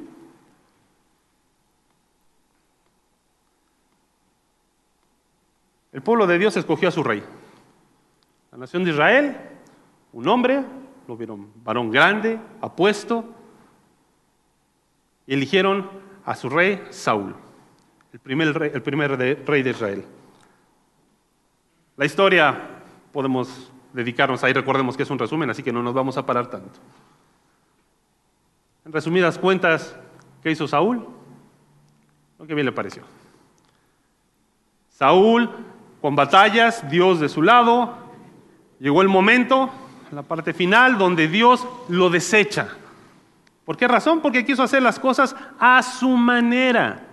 El 5.94 6.01
pueblo 6.01 6.27
de 6.27 6.38
Dios 6.38 6.58
escogió 6.58 6.89
a 6.89 6.91
su 6.91 7.01
rey. 7.01 7.24
La 8.51 8.58
nación 8.58 8.84
de 8.84 8.91
Israel, 8.91 9.38
un 10.12 10.27
hombre, 10.27 10.65
lo 11.08 11.15
vieron 11.15 11.50
varón 11.63 11.91
grande, 11.91 12.41
apuesto, 12.60 13.24
y 15.25 15.34
eligieron 15.34 15.89
a 16.31 16.35
su 16.35 16.47
rey 16.47 16.81
Saúl, 16.91 17.35
el 18.13 18.19
primer 18.19 18.57
rey, 18.57 18.69
primer 18.79 19.17
rey 19.45 19.63
de 19.63 19.69
Israel. 19.69 20.05
La 21.97 22.05
historia 22.05 22.57
podemos 23.11 23.69
dedicarnos 23.91 24.41
ahí, 24.41 24.53
recordemos 24.53 24.95
que 24.95 25.03
es 25.03 25.09
un 25.09 25.19
resumen, 25.19 25.50
así 25.50 25.61
que 25.61 25.73
no 25.73 25.83
nos 25.83 25.93
vamos 25.93 26.15
a 26.15 26.25
parar 26.25 26.50
tanto. 26.50 26.79
En 28.85 28.93
resumidas 28.93 29.38
cuentas, 29.38 29.93
¿qué 30.41 30.51
hizo 30.51 30.69
Saúl? 30.69 31.05
Lo 32.39 32.47
que 32.47 32.55
bien 32.55 32.65
le 32.65 32.71
pareció. 32.71 33.03
Saúl, 34.88 35.50
con 36.00 36.15
batallas, 36.15 36.89
Dios 36.89 37.19
de 37.19 37.27
su 37.27 37.41
lado, 37.41 37.97
llegó 38.79 39.01
el 39.01 39.09
momento, 39.09 39.69
la 40.11 40.23
parte 40.23 40.53
final, 40.53 40.97
donde 40.97 41.27
Dios 41.27 41.67
lo 41.89 42.09
desecha. 42.09 42.77
¿Por 43.65 43.77
qué 43.77 43.88
razón? 43.88 44.22
Porque 44.22 44.46
quiso 44.46 44.63
hacer 44.63 44.82
las 44.82 45.00
cosas 45.00 45.36
a 45.60 45.82
su 45.82 46.10
manera. 46.10 47.08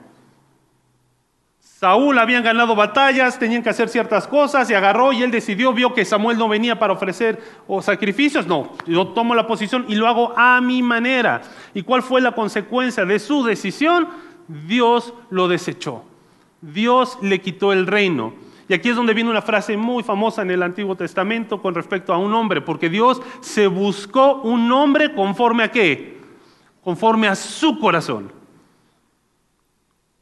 Saúl 1.78 2.19
habían 2.19 2.43
ganado 2.43 2.75
batallas, 2.75 3.38
tenían 3.38 3.62
que 3.62 3.69
hacer 3.69 3.88
ciertas 3.88 4.26
cosas 4.26 4.69
y 4.69 4.75
agarró 4.75 5.12
y 5.12 5.23
él 5.23 5.31
decidió, 5.31 5.73
vio 5.73 5.95
que 5.95 6.05
Samuel 6.05 6.37
no 6.37 6.49
venía 6.49 6.76
para 6.76 6.93
ofrecer 6.93 7.40
o 7.69 7.81
sacrificios. 7.81 8.49
No, 8.49 8.73
yo 8.85 9.07
tomo 9.09 9.33
la 9.37 9.47
posición 9.47 9.85
y 9.87 9.95
lo 9.95 10.09
hago 10.09 10.33
a 10.37 10.61
mi 10.61 10.83
manera. 10.83 11.40
¿Y 11.75 11.83
cuál 11.85 12.02
fue 12.02 12.21
la 12.21 12.33
consecuencia 12.33 13.05
de 13.05 13.21
su 13.21 13.45
decisión? 13.45 14.09
Dios 14.67 15.14
lo 15.31 15.47
desechó. 15.47 16.02
Dios 16.61 17.17
le 17.23 17.40
quitó 17.40 17.73
el 17.73 17.87
reino. 17.87 18.33
Y 18.69 18.75
aquí 18.75 18.88
es 18.88 18.97
donde 18.97 19.14
viene 19.14 19.31
una 19.31 19.43
frase 19.43 19.76
muy 19.76 20.02
famosa 20.02 20.43
en 20.43 20.50
el 20.50 20.64
Antiguo 20.64 20.97
Testamento 20.97 21.62
con 21.62 21.76
respecto 21.76 22.12
a 22.12 22.19
un 22.19 22.35
hombre, 22.35 22.61
porque 22.61 22.90
Dios 22.90 23.23
se 23.40 23.69
buscó 23.69 24.40
un 24.43 24.73
hombre 24.73 25.14
conforme 25.14 25.62
a 25.62 25.71
qué? 25.71 26.17
Conforme 26.82 27.28
a 27.28 27.35
su 27.35 27.78
corazón. 27.78 28.32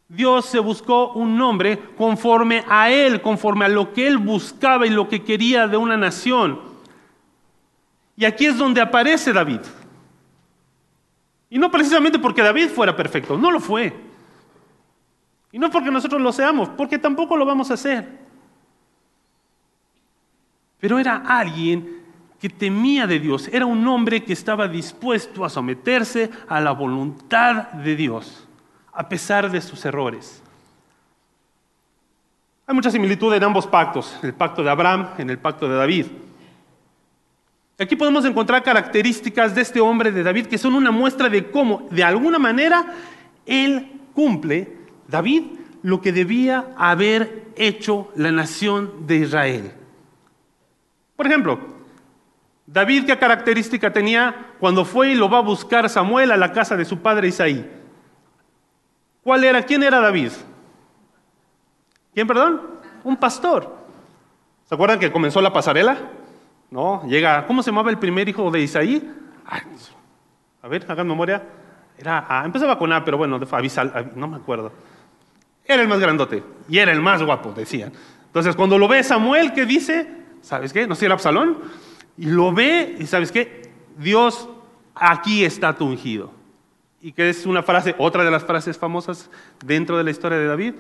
Dios 0.08 0.46
se 0.46 0.60
buscó 0.60 1.12
un 1.12 1.36
nombre 1.36 1.78
conforme 1.96 2.64
a 2.68 2.90
Él, 2.90 3.20
conforme 3.20 3.64
a 3.64 3.68
lo 3.68 3.92
que 3.92 4.06
Él 4.06 4.18
buscaba 4.18 4.86
y 4.86 4.90
lo 4.90 5.08
que 5.08 5.25
quería 5.25 5.66
de 5.66 5.76
una 5.76 5.96
nación. 5.96 6.60
Y 8.16 8.25
aquí 8.25 8.46
es 8.46 8.56
donde 8.56 8.80
aparece 8.80 9.32
David. 9.32 9.60
Y 11.50 11.58
no 11.58 11.70
precisamente 11.70 12.18
porque 12.18 12.42
David 12.42 12.68
fuera 12.68 12.94
perfecto, 12.96 13.36
no 13.36 13.50
lo 13.50 13.60
fue. 13.60 13.92
Y 15.52 15.58
no 15.58 15.70
porque 15.70 15.90
nosotros 15.90 16.20
lo 16.20 16.32
seamos, 16.32 16.68
porque 16.70 16.98
tampoco 16.98 17.36
lo 17.36 17.44
vamos 17.44 17.70
a 17.70 17.75
hacer. 17.75 18.26
Pero 20.78 20.98
era 20.98 21.16
alguien 21.16 22.05
que 22.40 22.48
temía 22.48 23.06
de 23.06 23.18
Dios, 23.18 23.48
era 23.52 23.66
un 23.66 23.86
hombre 23.88 24.22
que 24.22 24.32
estaba 24.32 24.68
dispuesto 24.68 25.44
a 25.44 25.50
someterse 25.50 26.30
a 26.48 26.60
la 26.60 26.72
voluntad 26.72 27.68
de 27.72 27.96
Dios 27.96 28.46
a 28.92 29.08
pesar 29.08 29.50
de 29.50 29.60
sus 29.60 29.84
errores. 29.84 30.42
Hay 32.66 32.74
mucha 32.74 32.90
similitud 32.90 33.32
en 33.32 33.44
ambos 33.44 33.66
pactos, 33.66 34.18
en 34.22 34.30
el 34.30 34.34
pacto 34.34 34.62
de 34.62 34.70
Abraham, 34.70 35.10
en 35.18 35.30
el 35.30 35.38
pacto 35.38 35.68
de 35.68 35.76
David. 35.76 36.06
Aquí 37.78 37.94
podemos 37.94 38.24
encontrar 38.24 38.62
características 38.62 39.54
de 39.54 39.60
este 39.60 39.80
hombre 39.80 40.10
de 40.10 40.22
David 40.22 40.46
que 40.46 40.56
son 40.56 40.74
una 40.74 40.90
muestra 40.90 41.28
de 41.28 41.50
cómo, 41.50 41.86
de 41.90 42.02
alguna 42.02 42.38
manera, 42.38 42.94
él 43.44 44.00
cumple, 44.14 44.76
David, 45.06 45.42
lo 45.82 46.00
que 46.00 46.10
debía 46.10 46.72
haber 46.76 47.52
hecho 47.54 48.10
la 48.16 48.32
nación 48.32 49.06
de 49.06 49.16
Israel. 49.16 49.72
Por 51.14 51.26
ejemplo, 51.26 51.75
David, 52.66 53.06
¿qué 53.06 53.16
característica 53.16 53.92
tenía 53.92 54.54
cuando 54.58 54.85
fue 54.85 55.11
y 55.11 55.14
lo 55.14 55.28
va 55.28 55.38
a 55.38 55.42
buscar 55.42 55.88
Samuel 55.88 56.32
a 56.32 56.37
la 56.37 56.52
casa 56.52 56.76
de 56.76 56.85
su 56.85 56.99
padre 56.99 57.28
Isaí? 57.28 57.64
¿Cuál 59.23 59.44
era? 59.44 59.62
¿Quién 59.62 59.82
era 59.82 60.00
David? 60.00 60.32
¿Quién, 62.12 62.26
perdón? 62.26 62.62
Un 63.04 63.16
pastor. 63.16 63.76
¿Se 64.64 64.75
acuerdan 64.75 64.99
que 64.99 65.12
comenzó 65.12 65.40
la 65.40 65.52
pasarela? 65.52 65.96
¿No? 66.70 67.06
Llega, 67.06 67.46
¿cómo 67.46 67.62
se 67.62 67.70
llamaba 67.70 67.90
el 67.90 67.99
primer 67.99 68.28
hijo 68.28 68.50
de 68.50 68.61
Isaí? 68.61 69.12
a 70.62 70.68
ver, 70.68 70.85
hagan 70.88 71.06
memoria. 71.06 71.42
Era, 71.96 72.42
empezaba 72.44 72.76
con 72.76 72.92
A, 72.92 73.04
pero 73.04 73.16
bueno, 73.16 73.38
no 74.16 74.28
me 74.28 74.37
acuerdo. 74.37 74.73
Era 75.64 75.82
el 75.82 75.88
más 75.88 76.00
grandote 76.00 76.42
y 76.68 76.78
era 76.78 76.92
el 76.92 77.00
más 77.00 77.23
guapo, 77.23 77.52
decían. 77.52 77.92
Entonces, 78.26 78.56
cuando 78.56 78.76
lo 78.76 78.88
ve 78.88 79.02
Samuel, 79.02 79.52
¿qué 79.52 79.64
dice? 79.64 80.08
¿Sabes 80.42 80.73
qué? 80.73 80.87
No 80.87 80.94
sé, 80.94 81.06
era 81.06 81.14
Absalón. 81.14 81.58
Y 82.18 82.26
lo 82.26 82.52
ve, 82.52 82.96
y 82.99 83.06
¿sabes 83.06 83.30
qué? 83.30 83.70
Dios, 83.99 84.49
aquí 84.94 85.44
está 85.44 85.76
tu 85.76 85.87
ungido 85.87 86.37
y 87.06 87.12
que 87.12 87.28
es 87.28 87.46
una 87.46 87.62
frase, 87.62 87.94
otra 87.99 88.25
de 88.25 88.32
las 88.32 88.44
frases 88.44 88.76
famosas 88.76 89.30
dentro 89.64 89.96
de 89.96 90.02
la 90.02 90.11
historia 90.11 90.38
de 90.38 90.46
David. 90.46 90.75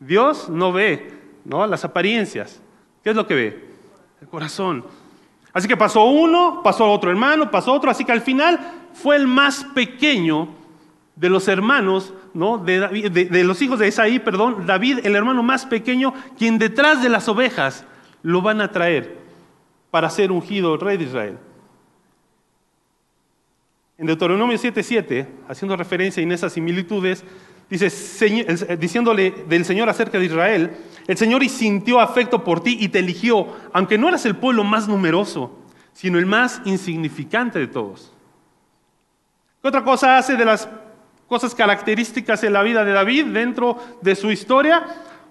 Dios 0.00 0.50
no 0.50 0.70
ve 0.70 1.18
¿no? 1.46 1.66
las 1.66 1.82
apariencias. 1.82 2.60
¿Qué 3.02 3.08
es 3.08 3.16
lo 3.16 3.26
que 3.26 3.34
ve? 3.34 3.68
El 4.20 4.28
corazón. 4.28 4.84
Así 5.50 5.66
que 5.66 5.76
pasó 5.76 6.04
uno, 6.04 6.60
pasó 6.62 6.90
otro 6.90 7.10
hermano, 7.10 7.50
pasó 7.50 7.72
otro, 7.72 7.90
así 7.90 8.04
que 8.04 8.12
al 8.12 8.20
final 8.20 8.60
fue 8.92 9.16
el 9.16 9.26
más 9.26 9.64
pequeño 9.64 10.48
de 11.16 11.30
los 11.30 11.48
hermanos, 11.48 12.12
¿no? 12.34 12.58
de, 12.58 13.08
de 13.08 13.44
los 13.44 13.62
hijos 13.62 13.78
de 13.78 13.88
Esaí, 13.88 14.18
perdón, 14.18 14.66
David, 14.66 15.00
el 15.04 15.16
hermano 15.16 15.42
más 15.42 15.64
pequeño, 15.64 16.12
quien 16.38 16.58
detrás 16.58 17.02
de 17.02 17.08
las 17.08 17.28
ovejas 17.28 17.86
lo 18.22 18.42
van 18.42 18.60
a 18.60 18.72
traer 18.72 19.21
para 19.92 20.08
ser 20.08 20.32
ungido 20.32 20.78
rey 20.78 20.96
de 20.96 21.04
Israel. 21.04 21.38
En 23.98 24.06
Deuteronomio 24.06 24.56
7:7, 24.56 25.28
haciendo 25.46 25.76
referencia 25.76 26.22
en 26.22 26.32
esas 26.32 26.54
similitudes, 26.54 27.22
dice, 27.68 27.88
eh, 28.26 28.76
diciéndole 28.80 29.30
del 29.46 29.66
Señor 29.66 29.90
acerca 29.90 30.18
de 30.18 30.24
Israel, 30.24 30.70
el 31.06 31.16
Señor 31.18 31.46
sintió 31.46 32.00
afecto 32.00 32.42
por 32.42 32.62
ti 32.62 32.78
y 32.80 32.88
te 32.88 33.00
eligió, 33.00 33.48
aunque 33.74 33.98
no 33.98 34.08
eras 34.08 34.24
el 34.24 34.34
pueblo 34.34 34.64
más 34.64 34.88
numeroso, 34.88 35.58
sino 35.92 36.18
el 36.18 36.24
más 36.24 36.62
insignificante 36.64 37.58
de 37.58 37.66
todos. 37.66 38.14
¿Qué 39.60 39.68
otra 39.68 39.84
cosa 39.84 40.16
hace 40.16 40.36
de 40.36 40.46
las 40.46 40.70
cosas 41.28 41.54
características 41.54 42.42
en 42.44 42.54
la 42.54 42.62
vida 42.62 42.82
de 42.82 42.92
David 42.92 43.26
dentro 43.26 43.76
de 44.00 44.16
su 44.16 44.30
historia? 44.30 44.86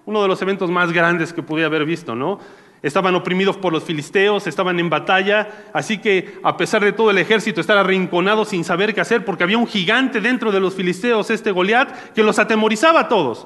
Uno 0.06 0.22
de 0.22 0.28
los 0.28 0.40
eventos 0.44 0.70
más 0.70 0.92
grandes 0.92 1.34
que 1.34 1.42
pude 1.42 1.66
haber 1.66 1.84
visto, 1.84 2.14
¿no? 2.14 2.40
Estaban 2.84 3.14
oprimidos 3.14 3.58
por 3.58 3.72
los 3.72 3.84
filisteos, 3.84 4.48
estaban 4.48 4.80
en 4.80 4.90
batalla, 4.90 5.68
así 5.74 6.00
que 6.00 6.40
a 6.44 6.58
pesar 6.58 6.84
de 6.84 6.92
todo 6.92 7.12
el 7.12 7.20
ejército 7.20 7.62
estar 7.62 7.78
arrinconado 7.78 8.44
sin 8.44 8.64
saber 8.64 8.96
qué 8.96 9.02
hacer, 9.02 9.24
porque 9.24 9.44
había 9.44 9.58
un 9.58 9.68
gigante 9.68 10.20
dentro 10.20 10.52
de 10.52 10.60
los 10.60 10.74
filisteos, 10.74 11.30
este 11.30 11.52
Goliat, 11.52 12.14
que 12.14 12.24
los 12.24 12.40
atemorizaba 12.40 13.02
a 13.02 13.08
todos. 13.08 13.46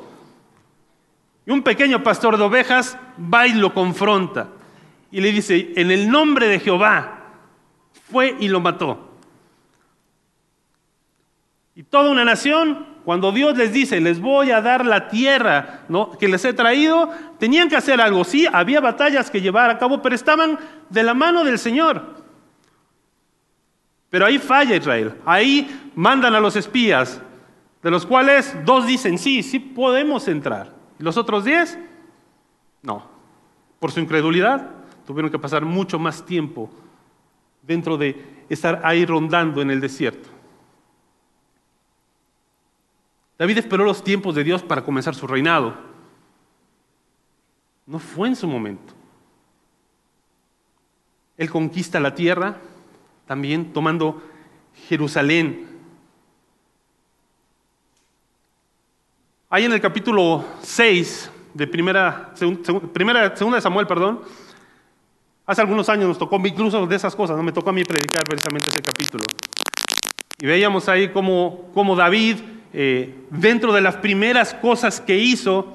Y 1.45 1.51
un 1.51 1.63
pequeño 1.63 2.01
pastor 2.01 2.37
de 2.37 2.43
ovejas 2.43 2.97
va 3.19 3.45
y 3.45 3.53
lo 3.53 3.73
confronta 3.73 4.49
y 5.11 5.21
le 5.21 5.31
dice, 5.31 5.73
en 5.75 5.91
el 5.91 6.09
nombre 6.09 6.47
de 6.47 6.59
Jehová, 6.59 7.25
fue 8.11 8.35
y 8.39 8.47
lo 8.47 8.59
mató. 8.59 9.11
Y 11.75 11.83
toda 11.83 12.09
una 12.09 12.25
nación 12.25 12.94
cuando 13.05 13.31
Dios 13.31 13.55
les 13.55 13.71
dice, 13.71 14.01
les 14.01 14.19
voy 14.19 14.49
a 14.49 14.61
dar 14.61 14.83
la 14.83 15.07
tierra 15.07 15.81
que 16.19 16.27
les 16.27 16.43
he 16.43 16.53
traído, 16.53 17.11
tenían 17.37 17.69
que 17.69 17.75
hacer 17.75 18.01
algo. 18.01 18.23
Sí, 18.23 18.47
había 18.51 18.81
batallas 18.81 19.29
que 19.29 19.41
llevar 19.41 19.69
a 19.69 19.77
cabo, 19.77 20.01
pero 20.01 20.15
estaban 20.15 20.57
de 20.89 21.03
la 21.03 21.13
mano 21.13 21.43
del 21.43 21.59
Señor. 21.59 22.15
Pero 24.09 24.25
ahí 24.25 24.39
falla 24.39 24.75
Israel. 24.75 25.13
Ahí 25.23 25.91
mandan 25.93 26.33
a 26.33 26.39
los 26.39 26.55
espías, 26.55 27.21
de 27.83 27.91
los 27.91 28.07
cuales 28.07 28.57
dos 28.65 28.87
dicen, 28.87 29.19
sí, 29.19 29.43
sí 29.43 29.59
podemos 29.59 30.27
entrar. 30.27 30.73
¿Y 30.99 31.03
los 31.03 31.15
otros 31.15 31.45
diez? 31.45 31.77
No. 32.81 33.07
Por 33.79 33.91
su 33.91 33.99
incredulidad, 33.99 34.71
tuvieron 35.05 35.29
que 35.29 35.37
pasar 35.37 35.63
mucho 35.63 35.99
más 35.99 36.25
tiempo 36.25 36.71
dentro 37.61 37.97
de 37.97 38.45
estar 38.49 38.81
ahí 38.83 39.05
rondando 39.05 39.61
en 39.61 39.69
el 39.69 39.79
desierto. 39.79 40.34
David 43.37 43.57
esperó 43.57 43.83
los 43.83 44.03
tiempos 44.03 44.35
de 44.35 44.43
Dios 44.43 44.63
para 44.63 44.83
comenzar 44.83 45.13
su 45.13 45.27
reinado. 45.27 45.75
No 47.85 47.99
fue 47.99 48.29
en 48.29 48.35
su 48.35 48.47
momento. 48.47 48.93
Él 51.37 51.49
conquista 51.49 51.99
la 51.99 52.15
tierra, 52.15 52.57
también 53.27 53.73
tomando 53.73 54.23
Jerusalén. 54.87 55.67
Ahí 59.49 59.65
en 59.65 59.73
el 59.73 59.81
capítulo 59.81 60.45
6 60.61 61.31
de 61.53 61.67
primera, 61.67 62.33
primera, 62.93 63.35
segunda 63.35 63.57
de 63.57 63.61
Samuel, 63.61 63.87
perdón. 63.87 64.21
Hace 65.45 65.61
algunos 65.61 65.87
años 65.89 66.07
nos 66.07 66.17
tocó 66.17 66.37
incluso 66.43 66.87
de 66.87 66.95
esas 66.95 67.15
cosas, 67.15 67.37
no 67.37 67.43
me 67.43 67.51
tocó 67.51 67.69
a 67.69 67.73
mí 67.73 67.83
predicar 67.83 68.23
precisamente 68.23 68.69
ese 68.69 68.81
capítulo. 68.81 69.23
Y 70.39 70.47
veíamos 70.47 70.89
ahí 70.89 71.09
cómo, 71.09 71.69
cómo 71.73 71.95
David, 71.95 72.37
eh, 72.77 73.15
dentro 73.29 73.71
de 73.71 73.79
las 73.79 73.95
primeras 73.95 74.53
cosas 74.53 74.99
que 74.99 75.17
hizo, 75.17 75.73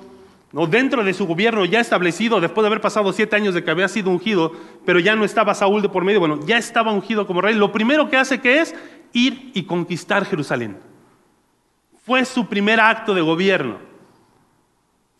¿no? 0.52 0.66
dentro 0.66 1.02
de 1.02 1.14
su 1.14 1.26
gobierno 1.26 1.64
ya 1.64 1.80
establecido, 1.80 2.42
después 2.42 2.62
de 2.62 2.66
haber 2.66 2.82
pasado 2.82 3.10
siete 3.14 3.36
años 3.36 3.54
de 3.54 3.64
que 3.64 3.70
había 3.70 3.88
sido 3.88 4.10
ungido, 4.10 4.52
pero 4.84 4.98
ya 4.98 5.16
no 5.16 5.24
estaba 5.24 5.54
Saúl 5.54 5.80
de 5.80 5.88
por 5.88 6.04
medio, 6.04 6.20
bueno, 6.20 6.40
ya 6.44 6.58
estaba 6.58 6.92
ungido 6.92 7.26
como 7.26 7.40
rey, 7.40 7.54
lo 7.54 7.72
primero 7.72 8.10
que 8.10 8.18
hace 8.18 8.42
que 8.42 8.60
es 8.60 8.74
ir 9.14 9.50
y 9.54 9.62
conquistar 9.62 10.26
Jerusalén. 10.26 10.76
Fue 12.04 12.26
su 12.26 12.46
primer 12.48 12.78
acto 12.78 13.14
de 13.14 13.22
gobierno. 13.22 13.78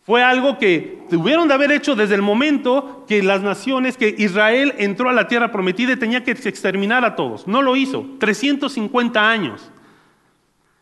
Fue 0.03 0.21
algo 0.21 0.59
que 0.59 0.99
tuvieron 1.09 1.47
de 1.47 1.55
haber 1.55 1.71
hecho 1.71 1.95
desde 1.95 2.13
el 2.13 2.21
momento 2.21 3.05
que 3.07 3.23
las 3.23 3.41
naciones, 3.41 3.97
que 3.97 4.13
Israel 4.19 4.75
entró 4.77 5.09
a 5.09 5.13
la 5.13 5.27
tierra 5.27 5.51
prometida 5.51 5.93
y 5.93 5.95
tenía 5.95 6.23
que 6.23 6.31
exterminar 6.31 7.03
a 7.05 7.15
todos. 7.15 7.47
No 7.47 7.63
lo 7.63 7.75
hizo. 7.75 8.05
350 8.19 9.31
años. 9.31 9.71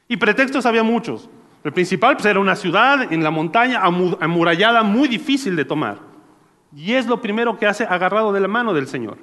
Y 0.09 0.17
pretextos 0.17 0.65
había 0.65 0.83
muchos. 0.83 1.29
El 1.63 1.71
principal 1.71 2.15
pues, 2.17 2.25
era 2.25 2.39
una 2.39 2.57
ciudad 2.57 3.13
en 3.13 3.23
la 3.23 3.31
montaña 3.31 3.81
amurallada 3.81 4.83
muy 4.83 5.07
difícil 5.07 5.55
de 5.55 5.63
tomar. 5.63 5.99
Y 6.75 6.93
es 6.93 7.07
lo 7.07 7.21
primero 7.21 7.57
que 7.57 7.65
hace 7.65 7.85
agarrado 7.85 8.33
de 8.33 8.41
la 8.41 8.47
mano 8.47 8.73
del 8.73 8.87
Señor. 8.87 9.17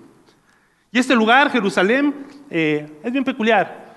Y 0.93 0.99
este 0.99 1.15
lugar, 1.15 1.51
Jerusalén, 1.51 2.15
eh, 2.49 3.01
es 3.03 3.13
bien 3.13 3.25
peculiar. 3.25 3.97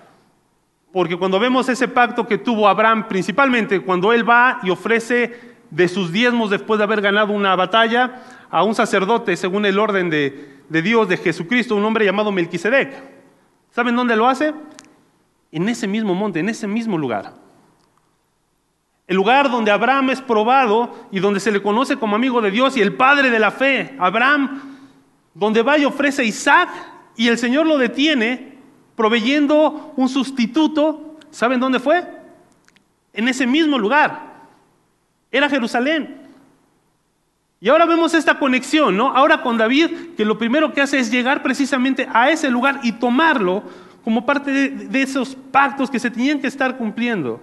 Porque 0.91 1.15
cuando 1.15 1.39
vemos 1.39 1.69
ese 1.69 1.87
pacto 1.87 2.27
que 2.27 2.39
tuvo 2.39 2.67
Abraham, 2.67 3.07
principalmente 3.07 3.79
cuando 3.81 4.11
él 4.11 4.27
va 4.27 4.59
y 4.63 4.71
ofrece 4.71 5.39
de 5.69 5.87
sus 5.87 6.11
diezmos 6.11 6.49
después 6.49 6.79
de 6.79 6.85
haber 6.85 7.01
ganado 7.01 7.31
una 7.31 7.55
batalla 7.55 8.23
a 8.49 8.63
un 8.63 8.73
sacerdote 8.73 9.37
según 9.37 9.65
el 9.67 9.77
orden 9.77 10.09
de, 10.09 10.63
Dios, 10.69 11.07
de 11.07 11.17
Jesucristo, 11.17 11.75
un 11.75 11.85
hombre 11.85 12.05
llamado 12.05 12.31
Melquisedec. 12.31 12.91
¿Saben 13.69 13.95
dónde 13.95 14.15
lo 14.15 14.27
hace? 14.27 14.53
En 15.51 15.67
ese 15.69 15.87
mismo 15.87 16.13
monte, 16.13 16.39
en 16.39 16.49
ese 16.49 16.67
mismo 16.67 16.97
lugar. 16.97 17.33
El 19.07 19.15
lugar 19.15 19.49
donde 19.49 19.71
Abraham 19.71 20.11
es 20.11 20.21
probado 20.21 21.07
y 21.11 21.19
donde 21.19 21.39
se 21.39 21.51
le 21.51 21.63
conoce 21.63 21.97
como 21.97 22.15
amigo 22.15 22.41
de 22.41 22.51
Dios 22.51 22.77
y 22.77 22.81
el 22.81 22.93
padre 22.93 23.31
de 23.31 23.39
la 23.39 23.49
fe. 23.49 23.95
Abraham, 23.97 24.77
donde 25.33 25.63
va 25.63 25.79
y 25.79 25.85
ofrece 25.85 26.21
a 26.21 26.25
Isaac 26.25 26.69
y 27.15 27.27
el 27.27 27.39
Señor 27.39 27.65
lo 27.65 27.79
detiene 27.79 28.59
proveyendo 28.95 29.93
un 29.95 30.09
sustituto. 30.09 31.17
¿Saben 31.31 31.59
dónde 31.59 31.79
fue? 31.79 32.07
En 33.11 33.27
ese 33.27 33.47
mismo 33.47 33.79
lugar. 33.79 34.29
Era 35.31 35.49
Jerusalén. 35.49 36.27
Y 37.61 37.69
ahora 37.69 37.85
vemos 37.85 38.13
esta 38.13 38.39
conexión, 38.39 38.95
¿no? 38.95 39.07
Ahora 39.15 39.41
con 39.41 39.57
David, 39.57 40.15
que 40.15 40.23
lo 40.23 40.37
primero 40.37 40.71
que 40.71 40.81
hace 40.81 40.99
es 40.99 41.11
llegar 41.11 41.43
precisamente 41.43 42.07
a 42.13 42.29
ese 42.29 42.49
lugar 42.49 42.79
y 42.83 42.93
tomarlo 42.93 43.63
como 44.09 44.25
parte 44.25 44.51
de, 44.51 45.01
esos 45.03 45.35
pactos 45.35 45.87
que 45.87 45.99
se 45.99 46.09
tenían 46.09 46.41
que 46.41 46.47
estar 46.47 46.75
cumpliendo. 46.77 47.39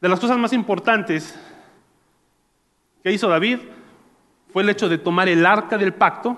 De 0.00 0.08
las 0.08 0.18
cosas 0.18 0.36
más 0.36 0.52
importantes 0.52 1.38
que 3.04 3.12
hizo 3.12 3.28
David 3.28 3.60
fue 4.52 4.64
el 4.64 4.68
hecho 4.68 4.88
de 4.88 4.98
tomar 4.98 5.28
el 5.28 5.46
arca 5.46 5.78
del 5.78 5.94
pacto, 5.94 6.36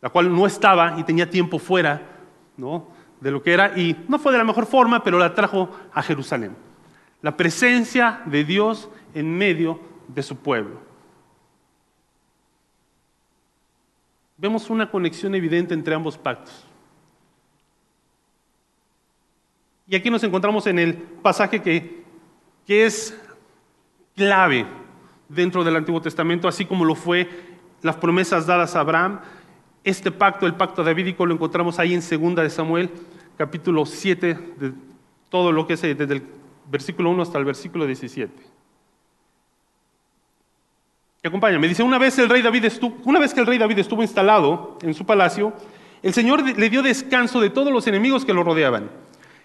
la 0.00 0.10
cual 0.10 0.34
no 0.34 0.48
estaba 0.48 0.98
y 0.98 1.04
tenía 1.04 1.30
tiempo 1.30 1.60
fuera, 1.60 2.02
¿no? 2.56 2.88
de 3.20 3.30
lo 3.30 3.40
que 3.40 3.52
era 3.52 3.78
y 3.78 4.04
no 4.08 4.18
fue 4.18 4.32
de 4.32 4.38
la 4.38 4.44
mejor 4.44 4.66
forma, 4.66 5.04
pero 5.04 5.16
la 5.16 5.32
trajo 5.32 5.70
a 5.92 6.02
Jerusalén. 6.02 6.56
La 7.20 7.36
presencia 7.36 8.20
de 8.24 8.42
Dios 8.42 8.88
en 9.14 9.38
medio 9.38 9.78
de 10.08 10.24
su 10.24 10.34
pueblo. 10.38 10.91
Vemos 14.42 14.68
una 14.70 14.90
conexión 14.90 15.36
evidente 15.36 15.72
entre 15.72 15.94
ambos 15.94 16.18
pactos. 16.18 16.64
Y 19.86 19.94
aquí 19.94 20.10
nos 20.10 20.24
encontramos 20.24 20.66
en 20.66 20.80
el 20.80 20.94
pasaje 20.94 21.62
que, 21.62 22.02
que 22.66 22.84
es 22.84 23.16
clave 24.16 24.66
dentro 25.28 25.62
del 25.62 25.76
Antiguo 25.76 26.02
Testamento, 26.02 26.48
así 26.48 26.64
como 26.64 26.84
lo 26.84 26.96
fue 26.96 27.28
las 27.82 27.94
promesas 27.94 28.44
dadas 28.44 28.74
a 28.74 28.80
Abraham, 28.80 29.20
este 29.84 30.10
pacto, 30.10 30.44
el 30.44 30.54
pacto 30.54 30.82
davídico, 30.82 31.24
lo 31.24 31.34
encontramos 31.34 31.78
ahí 31.78 31.94
en 31.94 32.02
segunda 32.02 32.42
de 32.42 32.50
Samuel, 32.50 32.90
capítulo 33.36 33.86
7, 33.86 34.34
de 34.58 34.72
todo 35.28 35.52
lo 35.52 35.68
que 35.68 35.74
es 35.74 35.82
desde 35.82 36.14
el 36.14 36.22
versículo 36.68 37.10
1 37.10 37.22
hasta 37.22 37.38
el 37.38 37.44
versículo 37.44 37.86
17. 37.86 38.51
Acompáñame, 41.24 41.68
dice, 41.68 41.84
una 41.84 41.98
vez, 41.98 42.18
una 43.04 43.20
vez 43.20 43.32
que 43.32 43.40
el 43.40 43.46
rey 43.46 43.56
David 43.56 43.78
estuvo 43.78 44.02
instalado 44.02 44.76
en 44.82 44.92
su 44.92 45.06
palacio, 45.06 45.52
el 46.02 46.12
Señor 46.12 46.42
le 46.42 46.68
dio 46.68 46.82
descanso 46.82 47.40
de 47.40 47.48
todos 47.48 47.72
los 47.72 47.86
enemigos 47.86 48.24
que 48.24 48.34
lo 48.34 48.42
rodeaban. 48.42 48.90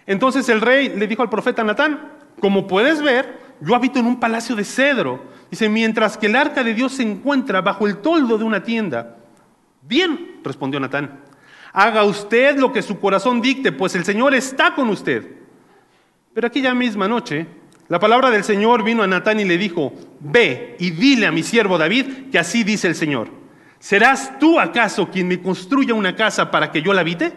Entonces 0.04 0.48
el 0.48 0.60
rey 0.60 0.88
le 0.88 1.06
dijo 1.06 1.22
al 1.22 1.30
profeta 1.30 1.62
Natán, 1.62 2.14
como 2.40 2.66
puedes 2.66 3.00
ver, 3.00 3.38
yo 3.60 3.76
habito 3.76 4.00
en 4.00 4.06
un 4.06 4.18
palacio 4.18 4.56
de 4.56 4.64
cedro. 4.64 5.22
Dice, 5.52 5.68
mientras 5.68 6.18
que 6.18 6.26
el 6.26 6.34
arca 6.34 6.64
de 6.64 6.74
Dios 6.74 6.94
se 6.94 7.04
encuentra 7.04 7.60
bajo 7.60 7.86
el 7.86 7.98
toldo 7.98 8.38
de 8.38 8.44
una 8.44 8.64
tienda. 8.64 9.16
Bien, 9.82 10.40
respondió 10.42 10.80
Natán. 10.80 11.20
Haga 11.72 12.02
usted 12.02 12.58
lo 12.58 12.72
que 12.72 12.82
su 12.82 12.98
corazón 12.98 13.40
dicte, 13.40 13.70
pues 13.70 13.94
el 13.94 14.04
Señor 14.04 14.34
está 14.34 14.74
con 14.74 14.88
usted. 14.88 15.36
Pero 16.34 16.48
aquella 16.48 16.74
misma 16.74 17.06
noche, 17.06 17.46
la 17.88 17.98
palabra 17.98 18.30
del 18.30 18.44
Señor 18.44 18.82
vino 18.82 19.02
a 19.02 19.06
Natán 19.06 19.40
y 19.40 19.44
le 19.44 19.58
dijo, 19.58 19.92
ve 20.20 20.76
y 20.78 20.90
dile 20.90 21.26
a 21.26 21.32
mi 21.32 21.42
siervo 21.42 21.78
David 21.78 22.30
que 22.30 22.38
así 22.38 22.64
dice 22.64 22.88
el 22.88 22.94
Señor. 22.94 23.28
¿Serás 23.78 24.38
tú 24.38 24.58
acaso 24.58 25.08
quien 25.10 25.28
me 25.28 25.40
construya 25.40 25.94
una 25.94 26.16
casa 26.16 26.50
para 26.50 26.70
que 26.70 26.82
yo 26.82 26.92
la 26.92 27.00
habite? 27.00 27.32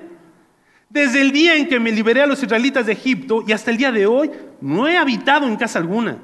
Desde 0.90 1.22
el 1.22 1.32
día 1.32 1.56
en 1.56 1.68
que 1.68 1.80
me 1.80 1.92
liberé 1.92 2.22
a 2.22 2.28
los 2.28 2.44
israelitas 2.44 2.86
de 2.86 2.94
Egipto 2.94 3.44
y 3.48 3.54
hasta 3.54 3.72
el 3.72 3.78
día 3.78 3.92
de 3.92 4.06
hoy, 4.06 4.30
no 4.60 4.88
he 4.88 4.98
habitado 4.98 5.48
en 5.48 5.56
casa 5.56 5.80
alguna 5.80 6.18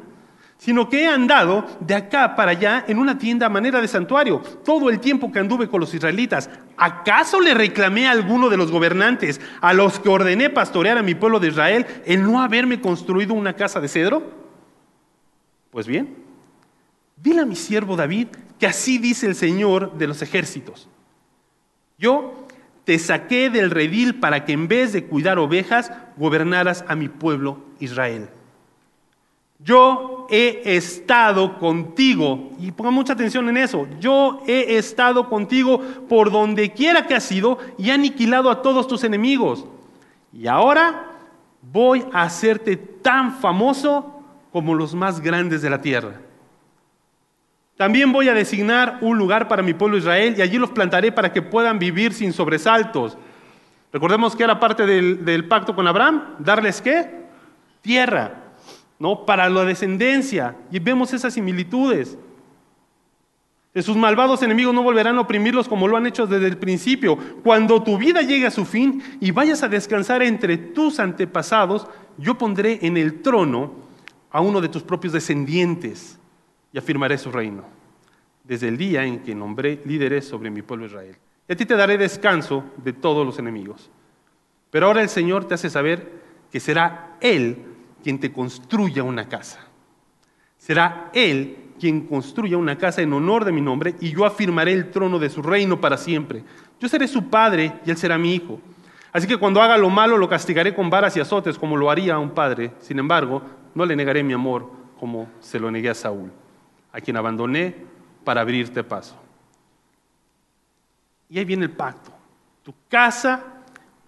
sino 0.58 0.90
que 0.90 1.04
he 1.04 1.08
andado 1.08 1.66
de 1.80 1.96
acá 1.96 2.36
para 2.36 2.52
allá 2.52 2.84
en 2.88 2.98
una 2.98 3.18
tienda 3.18 3.46
a 3.46 3.50
manera 3.50 3.80
de 3.80 3.88
santuario 3.88 4.42
todo 4.66 4.90
el 4.90 5.00
tiempo 5.00 5.32
que 5.32 5.40
anduve 5.40 5.68
con 5.68 5.80
los 5.80 5.94
israelitas. 5.94 6.50
¿Acaso 6.78 7.40
le 7.40 7.54
reclamé 7.54 8.08
a 8.08 8.12
alguno 8.12 8.50
de 8.50 8.58
los 8.58 8.72
gobernantes, 8.72 9.40
a 9.62 9.74
los 9.74 10.00
que 10.00 10.10
ordené 10.10 10.50
pastorear 10.50 10.98
a 10.98 11.04
mi 11.04 11.16
pueblo 11.16 11.40
de 11.40 11.50
Israel, 11.50 11.86
el 12.06 12.24
no 12.24 12.42
haberme 12.42 12.82
construido 12.82 13.34
una 13.34 13.54
casa 13.54 13.80
de 13.80 13.88
cedro? 13.88 14.24
Pues 15.70 15.86
bien, 15.86 16.16
dile 17.16 17.42
a 17.42 17.46
mi 17.46 17.56
siervo 17.56 17.96
David 17.96 18.28
que 18.60 18.68
así 18.68 18.98
dice 18.98 19.28
el 19.28 19.36
Señor 19.36 19.98
de 19.98 20.08
los 20.08 20.22
ejércitos. 20.24 20.90
Yo 22.00 22.48
te 22.84 22.98
saqué 22.98 23.50
del 23.50 23.70
redil 23.70 24.16
para 24.16 24.46
que 24.46 24.54
en 24.54 24.68
vez 24.68 24.94
de 24.94 25.06
cuidar 25.06 25.38
ovejas, 25.40 25.92
gobernaras 26.16 26.84
a 26.88 26.96
mi 26.96 27.10
pueblo 27.10 27.60
Israel. 27.80 28.30
Yo 29.60 30.28
he 30.30 30.62
estado 30.66 31.58
contigo, 31.58 32.52
y 32.60 32.72
ponga 32.72 32.92
mucha 32.92 33.14
atención 33.14 33.50
en 33.50 33.58
eso, 33.58 33.88
yo 34.00 34.42
he 34.46 34.78
estado 34.78 35.30
contigo 35.30 35.82
por 36.08 36.32
donde 36.32 36.72
quiera 36.72 37.08
que 37.08 37.16
has 37.16 37.32
ido 37.32 37.58
y 37.78 37.90
he 37.90 37.94
aniquilado 37.94 38.52
a 38.52 38.62
todos 38.62 38.88
tus 38.88 39.04
enemigos. 39.04 39.66
Y 40.32 40.48
ahora 40.48 41.08
voy 41.62 42.06
a 42.14 42.24
hacerte 42.24 42.78
tan 42.78 43.36
famoso 43.36 44.22
como 44.52 44.76
los 44.76 44.94
más 44.94 45.22
grandes 45.22 45.62
de 45.62 45.70
la 45.70 45.82
tierra. 45.82 46.22
También 47.78 48.12
voy 48.12 48.30
a 48.30 48.34
designar 48.34 49.00
un 49.02 49.18
lugar 49.18 49.48
para 49.48 49.64
mi 49.64 49.74
pueblo 49.74 49.98
Israel 49.98 50.36
y 50.38 50.42
allí 50.42 50.58
los 50.58 50.72
plantaré 50.72 51.12
para 51.12 51.32
que 51.34 51.42
puedan 51.42 51.80
vivir 51.80 52.14
sin 52.14 52.34
sobresaltos. 52.34 53.18
Recordemos 53.92 54.36
que 54.36 54.44
era 54.44 54.60
parte 54.60 54.86
del, 54.86 55.26
del 55.26 55.48
pacto 55.48 55.76
con 55.76 55.88
Abraham, 55.88 56.36
darles 56.40 56.82
qué? 56.82 57.26
Tierra. 57.82 58.47
¿No? 59.00 59.26
Para 59.26 59.50
la 59.50 59.66
descendencia. 59.66 60.56
Y 60.72 60.80
vemos 60.80 61.14
esas 61.14 61.34
similitudes. 61.34 62.18
sus 63.76 63.96
malvados 63.96 64.42
enemigos 64.42 64.74
no 64.74 64.82
volverán 64.82 65.18
a 65.18 65.22
oprimirlos 65.22 65.68
como 65.68 65.88
lo 65.88 65.98
han 65.98 66.08
hecho 66.08 66.26
desde 66.26 66.48
el 66.48 66.58
principio. 66.58 67.18
Cuando 67.44 67.84
tu 67.84 67.98
vida 67.98 68.22
llegue 68.22 68.48
a 68.48 68.52
su 68.52 68.66
fin 68.66 69.04
y 69.20 69.32
vayas 69.32 69.64
a 69.64 69.68
descansar 69.68 70.24
entre 70.24 70.58
tus 70.58 71.00
antepasados, 71.00 71.88
yo 72.18 72.38
pondré 72.38 72.80
en 72.82 72.98
el 72.98 73.22
trono 73.22 73.72
a 74.32 74.42
uno 74.42 74.62
de 74.62 74.70
tus 74.70 74.84
propios 74.84 75.14
descendientes 75.14 76.18
y 76.74 76.78
afirmaré 76.78 77.18
su 77.18 77.32
reino. 77.32 77.64
Desde 78.44 78.68
el 78.68 78.78
día 78.78 79.04
en 79.06 79.20
que 79.20 79.36
nombré 79.36 79.82
líderes 79.86 80.28
sobre 80.28 80.50
mi 80.50 80.62
pueblo 80.62 80.86
Israel. 80.86 81.18
Y 81.48 81.54
a 81.54 81.56
ti 81.56 81.66
te 81.66 81.76
daré 81.76 81.98
descanso 81.98 82.64
de 82.78 82.94
todos 82.94 83.26
los 83.26 83.40
enemigos. 83.40 83.90
Pero 84.72 84.88
ahora 84.88 85.02
el 85.02 85.10
Señor 85.10 85.46
te 85.46 85.54
hace 85.54 85.70
saber 85.70 86.12
que 86.52 86.60
será 86.60 87.18
Él 87.22 87.58
quien 88.08 88.20
te 88.22 88.32
construya 88.32 89.04
una 89.04 89.28
casa. 89.28 89.60
Será 90.58 91.10
Él 91.14 91.74
quien 91.78 92.08
construya 92.08 92.56
una 92.56 92.78
casa 92.78 93.02
en 93.02 93.12
honor 93.12 93.44
de 93.44 93.52
mi 93.52 93.60
nombre 93.60 93.96
y 94.00 94.12
yo 94.12 94.24
afirmaré 94.24 94.72
el 94.72 94.92
trono 94.92 95.20
de 95.20 95.30
su 95.30 95.42
reino 95.42 95.82
para 95.82 95.98
siempre. 95.98 96.42
Yo 96.80 96.88
seré 96.88 97.10
su 97.10 97.30
padre 97.30 97.82
y 97.86 97.90
Él 97.90 97.98
será 97.98 98.18
mi 98.18 98.34
hijo. 98.34 98.62
Así 99.12 99.28
que 99.28 99.36
cuando 99.36 99.62
haga 99.62 99.78
lo 99.78 99.90
malo 99.90 100.18
lo 100.18 100.30
castigaré 100.30 100.74
con 100.74 100.90
varas 100.90 101.18
y 101.18 101.20
azotes 101.20 101.60
como 101.60 101.76
lo 101.76 101.92
haría 101.92 102.18
un 102.18 102.30
padre. 102.30 102.72
Sin 102.80 102.98
embargo, 102.98 103.42
no 103.76 103.86
le 103.86 103.94
negaré 103.94 104.24
mi 104.24 104.32
amor 104.32 104.72
como 104.98 105.28
se 105.42 105.60
lo 105.60 105.70
negué 105.70 105.90
a 105.90 105.94
Saúl, 105.94 106.32
a 106.94 107.02
quien 107.02 107.18
abandoné 107.18 107.76
para 108.24 108.40
abrirte 108.40 108.86
paso. 108.86 109.18
Y 111.30 111.40
ahí 111.40 111.44
viene 111.44 111.66
el 111.66 111.72
pacto. 111.72 112.14
Tu 112.64 112.74
casa 112.88 113.44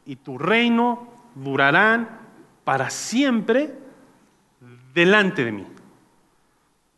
y 0.05 0.15
tu 0.15 0.37
reino 0.37 1.05
durarán 1.35 2.17
para 2.63 2.89
siempre 2.89 3.88
delante 4.93 5.45
de 5.45 5.51
mí. 5.51 5.67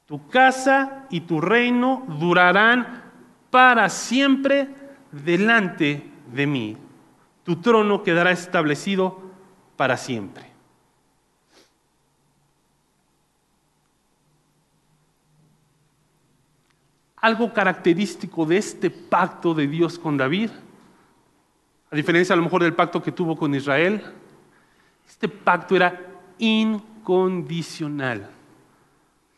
Tu 0.06 0.27
casa 0.27 1.06
y 1.10 1.21
tu 1.21 1.39
reino 1.39 2.06
durarán 2.19 3.04
para 3.49 3.89
siempre 3.89 4.67
delante 5.12 6.10
de 6.32 6.47
mí. 6.47 6.77
Tu 7.43 7.56
trono 7.58 8.04
quedará 8.04 8.32
establecido 8.32 9.19
para 9.75 9.97
siempre. 9.97 10.51
Algo 17.17 17.54
característico 17.54 18.45
de 18.45 18.58
este 18.58 18.89
pacto 18.89 19.54
de 19.54 19.67
Dios 19.67 19.99
con 19.99 20.17
David, 20.17 20.49
a 21.91 21.95
diferencia 21.95 22.34
a 22.34 22.38
lo 22.38 22.43
mejor 22.43 22.63
del 22.63 22.73
pacto 22.73 23.01
que 23.01 23.12
tuvo 23.12 23.36
con 23.36 23.54
Israel, 23.54 24.01
este 25.08 25.27
pacto 25.27 25.75
era 25.75 25.99
incondicional. 26.39 26.90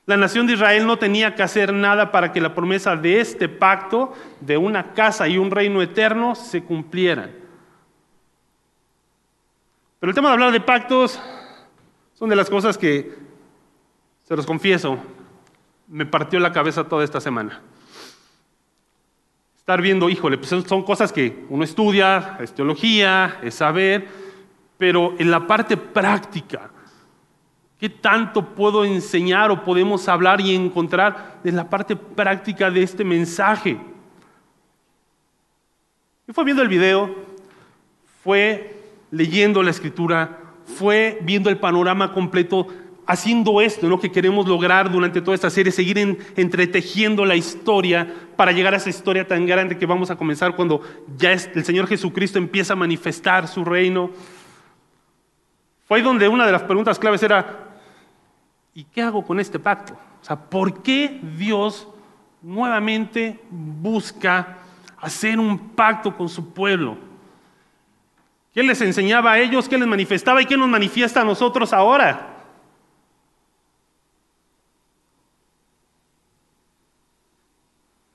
La 0.06 0.18
nación 0.18 0.48
de 0.48 0.54
Israel 0.54 0.86
no 0.86 0.98
tenía 0.98 1.34
que 1.34 1.44
hacer 1.44 1.74
nada 1.74 2.12
para 2.12 2.32
que 2.34 2.42
la 2.42 2.54
promesa 2.54 2.96
de 2.96 3.22
este 3.22 3.48
pacto, 3.48 4.14
de 4.42 4.58
una 4.58 4.94
casa 4.94 5.28
y 5.28 5.38
un 5.38 5.50
reino 5.50 5.82
eterno, 5.82 6.36
se 6.36 6.62
cumplieran. 6.62 7.32
Pero 10.00 10.10
el 10.10 10.16
tema 10.16 10.28
de 10.28 10.34
hablar 10.34 10.52
de 10.52 10.60
pactos 10.60 11.18
son 12.14 12.30
de 12.30 12.36
las 12.36 12.50
cosas 12.50 12.78
que, 12.78 13.14
se 14.24 14.36
los 14.36 14.46
confieso, 14.46 14.98
me 15.88 16.06
partió 16.06 16.40
la 16.40 16.52
cabeza 16.52 16.84
toda 16.84 17.06
esta 17.06 17.22
semana. 17.22 17.62
Estar 19.58 19.82
viendo, 19.82 20.10
híjole, 20.10 20.38
pues 20.38 20.50
son 20.50 20.84
cosas 20.84 21.14
que 21.14 21.46
uno 21.48 21.64
estudia, 21.64 22.38
es 22.42 22.54
teología, 22.54 23.40
es 23.42 23.56
saber, 23.56 24.10
pero 24.78 25.14
en 25.18 25.32
la 25.32 25.48
parte 25.48 25.78
práctica, 25.78 26.70
¿qué 27.84 27.90
tanto 27.90 28.56
puedo 28.56 28.86
enseñar 28.86 29.52
o 29.52 29.66
podemos 29.66 30.08
hablar 30.08 30.40
y 30.40 30.56
encontrar 30.56 31.42
en 31.44 31.58
la 31.58 31.70
parte 31.70 31.98
práctica 31.98 32.72
de 32.72 32.82
este 32.82 33.04
mensaje? 33.04 33.78
Y 36.26 36.32
fue 36.32 36.46
viendo 36.46 36.64
el 36.64 36.70
video, 36.70 37.14
fue 38.24 38.74
leyendo 39.12 39.62
la 39.62 39.72
escritura, 39.72 40.40
fue 40.64 41.20
viendo 41.24 41.50
el 41.50 41.58
panorama 41.58 42.14
completo 42.14 42.68
haciendo 43.06 43.60
esto, 43.60 43.90
lo 43.90 44.00
que 44.00 44.14
queremos 44.14 44.48
lograr 44.48 44.90
durante 44.90 45.20
toda 45.20 45.36
esta 45.36 45.50
serie, 45.50 45.74
seguir 45.74 45.98
entretejiendo 46.38 47.26
la 47.26 47.36
historia 47.36 48.08
para 48.38 48.54
llegar 48.54 48.74
a 48.74 48.78
esa 48.78 48.92
historia 48.92 49.28
tan 49.28 49.46
grande 49.46 49.78
que 49.78 49.86
vamos 49.86 50.10
a 50.10 50.16
comenzar 50.16 50.56
cuando 50.56 50.80
ya 51.18 51.34
el 51.34 51.66
Señor 51.66 51.88
Jesucristo 51.88 52.38
empieza 52.38 52.72
a 52.72 52.78
manifestar 52.78 53.46
su 53.50 53.66
reino. 53.66 54.10
Fue 55.86 55.98
ahí 55.98 56.04
donde 56.04 56.30
una 56.30 56.46
de 56.46 56.54
las 56.54 56.64
preguntas 56.64 56.98
claves 56.98 57.22
era, 57.24 57.73
¿y 58.74 58.84
qué 58.86 59.02
hago 59.02 59.26
con 59.26 59.40
este 59.40 59.60
pacto? 59.60 59.94
O 60.22 60.26
sea, 60.26 60.36
¿por 60.36 60.82
qué 60.82 61.20
Dios 61.38 61.88
nuevamente 62.42 63.40
busca 63.50 64.58
hacer 64.98 65.40
un 65.40 65.70
pacto 65.70 66.16
con 66.16 66.30
su 66.30 66.54
pueblo? 66.54 66.98
¿Qué 68.54 68.64
les 68.64 68.80
enseñaba 68.82 69.34
a 69.34 69.40
ellos? 69.40 69.68
¿Qué 69.68 69.78
les 69.78 69.88
manifestaba? 69.88 70.42
¿Y 70.42 70.46
qué 70.46 70.56
nos 70.56 70.70
manifiesta 70.70 71.22
a 71.22 71.26
nosotros 71.26 71.74
ahora? 71.74 72.30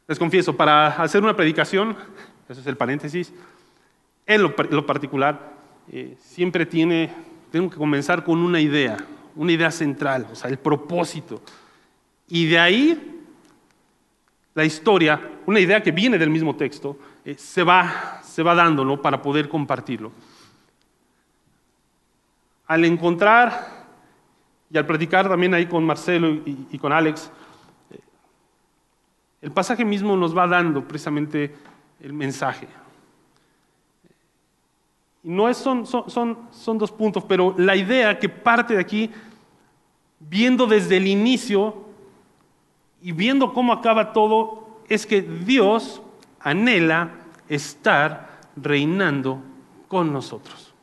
Les 0.06 0.18
confieso, 0.18 0.56
para 0.56 0.86
hacer 0.86 1.22
una 1.22 1.36
predicación, 1.36 1.94
eso 2.48 2.60
es 2.62 2.66
el 2.66 2.78
paréntesis, 2.78 3.34
en 4.26 4.42
lo, 4.42 4.86
particular, 4.86 5.52
eh, 5.92 6.16
siempre 6.18 6.64
tiene, 6.64 7.12
tengo 7.50 7.68
que 7.68 7.76
comenzar 7.76 8.24
con 8.24 8.38
una 8.38 8.58
idea, 8.58 8.96
una 9.36 9.52
idea 9.52 9.70
central, 9.70 10.26
o 10.32 10.34
sea, 10.34 10.50
el 10.50 10.58
propósito. 10.58 11.42
Y 12.28 12.46
de 12.46 12.58
ahí, 12.58 13.24
la 14.54 14.64
historia, 14.64 15.20
una 15.46 15.60
idea 15.60 15.82
que 15.82 15.92
viene 15.92 16.18
del 16.18 16.30
mismo 16.30 16.56
texto, 16.56 16.98
eh, 17.24 17.34
se, 17.34 17.62
va, 17.62 18.20
se 18.22 18.42
va 18.42 18.54
dando 18.54 19.00
para 19.00 19.20
poder 19.22 19.48
compartirlo. 19.48 20.12
Al 22.66 22.84
encontrar 22.84 23.86
y 24.70 24.76
al 24.76 24.86
predicar 24.86 25.28
también 25.28 25.54
ahí 25.54 25.66
con 25.66 25.84
Marcelo 25.84 26.28
y 26.44 26.78
con 26.78 26.92
Alex, 26.92 27.30
el 29.40 29.52
pasaje 29.52 29.84
mismo 29.84 30.16
nos 30.16 30.36
va 30.36 30.46
dando 30.46 30.86
precisamente 30.86 31.54
el 32.00 32.12
mensaje. 32.12 32.66
No 35.22 35.48
es, 35.48 35.56
son, 35.56 35.86
son, 35.86 36.38
son 36.50 36.78
dos 36.78 36.92
puntos, 36.92 37.24
pero 37.26 37.54
la 37.58 37.76
idea 37.76 38.18
que 38.18 38.28
parte 38.28 38.74
de 38.74 38.80
aquí, 38.80 39.10
viendo 40.20 40.66
desde 40.66 40.96
el 40.96 41.06
inicio 41.06 41.84
y 43.02 43.12
viendo 43.12 43.52
cómo 43.52 43.72
acaba 43.72 44.12
todo, 44.12 44.82
es 44.88 45.06
que 45.06 45.22
Dios 45.22 46.00
anhela 46.40 47.10
estar 47.48 48.40
reinando 48.56 49.42
con 49.88 50.12
nosotros. 50.12 50.74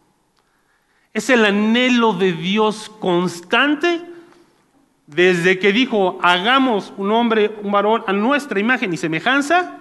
Es 1.14 1.30
el 1.30 1.46
anhelo 1.46 2.14
de 2.14 2.34
Dios 2.34 2.92
constante 3.00 4.02
desde 5.08 5.60
que 5.60 5.72
dijo, 5.72 6.20
hagamos 6.22 6.94
un 6.98 7.12
hombre, 7.12 7.56
un 7.64 7.72
varón 7.72 8.04
a 8.08 8.14
nuestra 8.14 8.60
imagen 8.60 8.94
y 8.94 8.98
semejanza, 8.98 9.78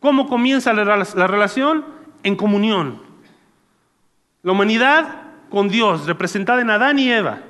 ¿cómo 0.00 0.28
comienza 0.28 0.72
la, 0.72 0.84
relación? 1.26 1.84
En 2.22 2.34
comunión. 2.34 3.07
La 4.42 4.52
humanidad 4.52 5.22
con 5.50 5.68
Dios, 5.68 6.06
representada 6.06 6.60
en 6.60 6.70
Adán 6.70 6.98
y 6.98 7.10
Eva. 7.10 7.40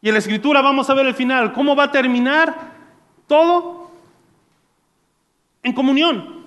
Y 0.00 0.08
en 0.08 0.14
la 0.14 0.20
escritura 0.20 0.62
vamos 0.62 0.88
a 0.88 0.94
ver 0.94 1.06
el 1.06 1.14
final, 1.14 1.52
¿cómo 1.52 1.74
va 1.74 1.84
a 1.84 1.92
terminar 1.92 2.72
todo? 3.26 3.90
En 5.62 5.72
comunión. 5.72 6.38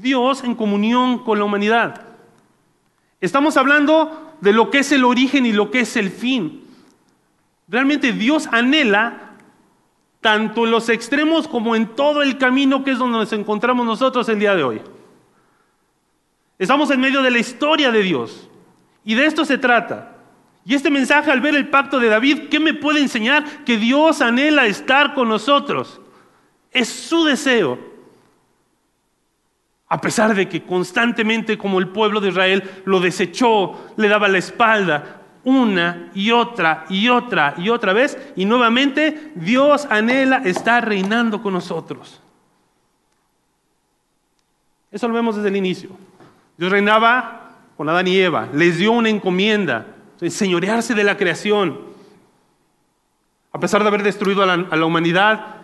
Dios 0.00 0.42
en 0.42 0.54
comunión 0.54 1.18
con 1.20 1.38
la 1.38 1.44
humanidad. 1.44 2.02
Estamos 3.20 3.56
hablando 3.56 4.36
de 4.40 4.52
lo 4.52 4.70
que 4.70 4.78
es 4.80 4.92
el 4.92 5.04
origen 5.04 5.46
y 5.46 5.52
lo 5.52 5.70
que 5.70 5.80
es 5.80 5.96
el 5.96 6.10
fin. 6.10 6.64
Realmente 7.68 8.12
Dios 8.12 8.48
anhela, 8.50 9.36
tanto 10.20 10.64
en 10.64 10.70
los 10.70 10.88
extremos 10.88 11.46
como 11.46 11.76
en 11.76 11.94
todo 11.94 12.22
el 12.22 12.38
camino 12.38 12.82
que 12.82 12.90
es 12.90 12.98
donde 12.98 13.18
nos 13.18 13.32
encontramos 13.32 13.86
nosotros 13.86 14.28
el 14.28 14.40
día 14.40 14.54
de 14.54 14.64
hoy. 14.64 14.82
Estamos 16.64 16.90
en 16.90 16.98
medio 16.98 17.20
de 17.20 17.30
la 17.30 17.38
historia 17.38 17.92
de 17.92 18.00
Dios. 18.00 18.48
Y 19.04 19.14
de 19.14 19.26
esto 19.26 19.44
se 19.44 19.58
trata. 19.58 20.16
Y 20.64 20.74
este 20.74 20.88
mensaje 20.88 21.30
al 21.30 21.42
ver 21.42 21.54
el 21.54 21.68
pacto 21.68 22.00
de 22.00 22.08
David, 22.08 22.48
¿qué 22.50 22.58
me 22.58 22.72
puede 22.72 23.00
enseñar? 23.00 23.44
Que 23.66 23.76
Dios 23.76 24.22
anhela 24.22 24.64
estar 24.64 25.12
con 25.12 25.28
nosotros. 25.28 26.00
Es 26.70 26.88
su 26.88 27.26
deseo. 27.26 27.78
A 29.88 30.00
pesar 30.00 30.34
de 30.34 30.48
que 30.48 30.62
constantemente 30.62 31.58
como 31.58 31.78
el 31.80 31.88
pueblo 31.88 32.18
de 32.22 32.30
Israel 32.30 32.62
lo 32.86 32.98
desechó, 32.98 33.92
le 33.98 34.08
daba 34.08 34.26
la 34.28 34.38
espalda, 34.38 35.20
una 35.44 36.10
y 36.14 36.30
otra 36.30 36.86
y 36.88 37.10
otra 37.10 37.52
y 37.58 37.68
otra 37.68 37.92
vez 37.92 38.16
y 38.36 38.46
nuevamente 38.46 39.32
Dios 39.34 39.86
anhela 39.90 40.38
estar 40.38 40.88
reinando 40.88 41.42
con 41.42 41.52
nosotros. 41.52 42.22
Eso 44.90 45.06
lo 45.06 45.12
vemos 45.12 45.36
desde 45.36 45.50
el 45.50 45.56
inicio. 45.56 45.90
Dios 46.56 46.70
reinaba 46.70 47.50
con 47.76 47.88
Adán 47.88 48.06
y 48.06 48.16
Eva, 48.16 48.48
les 48.52 48.78
dio 48.78 48.92
una 48.92 49.08
encomienda, 49.08 49.86
enseñorearse 50.20 50.94
de 50.94 51.04
la 51.04 51.16
creación. 51.16 51.80
A 53.52 53.58
pesar 53.58 53.82
de 53.82 53.88
haber 53.88 54.02
destruido 54.02 54.42
a 54.42 54.56
la, 54.56 54.86
humanidad 54.86 55.56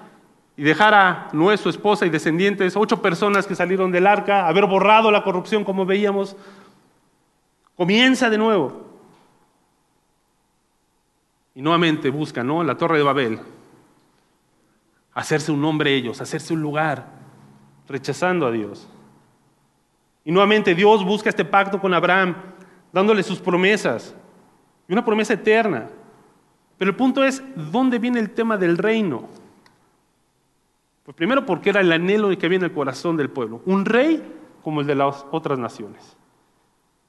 y 0.57 0.63
dejar 0.63 0.95
a 0.95 1.29
Noé, 1.33 1.57
su 1.57 1.69
esposa 1.69 2.07
y 2.07 2.11
descendientes, 2.11 2.77
ocho 2.77 3.01
personas 3.01 3.47
que 3.47 3.55
salieron 3.55 3.91
del 3.91 4.07
arca, 4.07 4.47
haber 4.47 4.67
borrado 4.67 5.11
la 5.11 5.23
corrupción 5.23 5.65
como 5.65 5.87
veíamos, 5.87 6.37
comienza 7.77 8.29
de 8.29 8.39
nuevo. 8.39 8.89
Y 11.55 11.63
nuevamente 11.63 12.11
buscan, 12.11 12.47
¿no? 12.47 12.63
La 12.63 12.77
torre 12.77 12.99
de 12.99 13.05
Babel. 13.05 13.41
Hacerse 15.15 15.51
un 15.51 15.61
nombre 15.61 15.95
ellos, 15.95 16.21
hacerse 16.21 16.55
un 16.55 16.63
lugar, 16.63 17.07
rechazando 17.89 18.47
a 18.47 18.53
Dios. 18.53 18.89
Y 20.25 20.33
nuevamente 20.33 20.75
Dios 20.75 21.05
busca 21.05 21.31
este 21.31 21.45
pacto 21.45 21.81
con 21.81 21.95
Abraham, 21.95 22.37
dándole 22.93 23.23
sus 23.23 23.39
promesas. 23.39 24.15
Y 24.89 24.93
una 24.93 25.05
promesa 25.05 25.35
eterna. 25.35 25.89
Pero 26.79 26.91
el 26.91 26.97
punto 26.97 27.25
es, 27.25 27.43
¿dónde 27.71 27.99
viene 27.99 28.21
el 28.21 28.31
tema 28.31 28.57
del 28.57 28.79
reino? 28.79 29.29
Pues 31.05 31.17
primero 31.17 31.45
porque 31.45 31.71
era 31.71 31.81
el 31.81 31.93
anhelo 31.93 32.37
que 32.39 32.47
había 32.47 32.59
en 32.59 32.65
el 32.65 32.73
corazón 32.73 33.17
del 33.17 33.31
pueblo. 33.31 33.63
Un 33.67 33.85
rey 33.85 34.23
como 34.63 34.81
el 34.81 34.87
de 34.87 34.95
las 34.95 35.25
otras 35.31 35.59
naciones. 35.59 36.17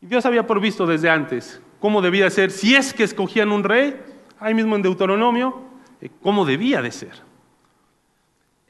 Y 0.01 0.07
Dios 0.07 0.25
había 0.25 0.47
provisto 0.47 0.85
desde 0.85 1.09
antes 1.09 1.61
cómo 1.79 2.01
debía 2.01 2.29
ser, 2.29 2.51
si 2.51 2.75
es 2.75 2.93
que 2.93 3.03
escogían 3.03 3.51
un 3.51 3.63
rey, 3.63 3.99
ahí 4.39 4.53
mismo 4.53 4.75
en 4.75 4.81
Deuteronomio, 4.81 5.61
eh, 5.99 6.09
cómo 6.21 6.45
debía 6.45 6.81
de 6.81 6.91
ser. 6.91 7.30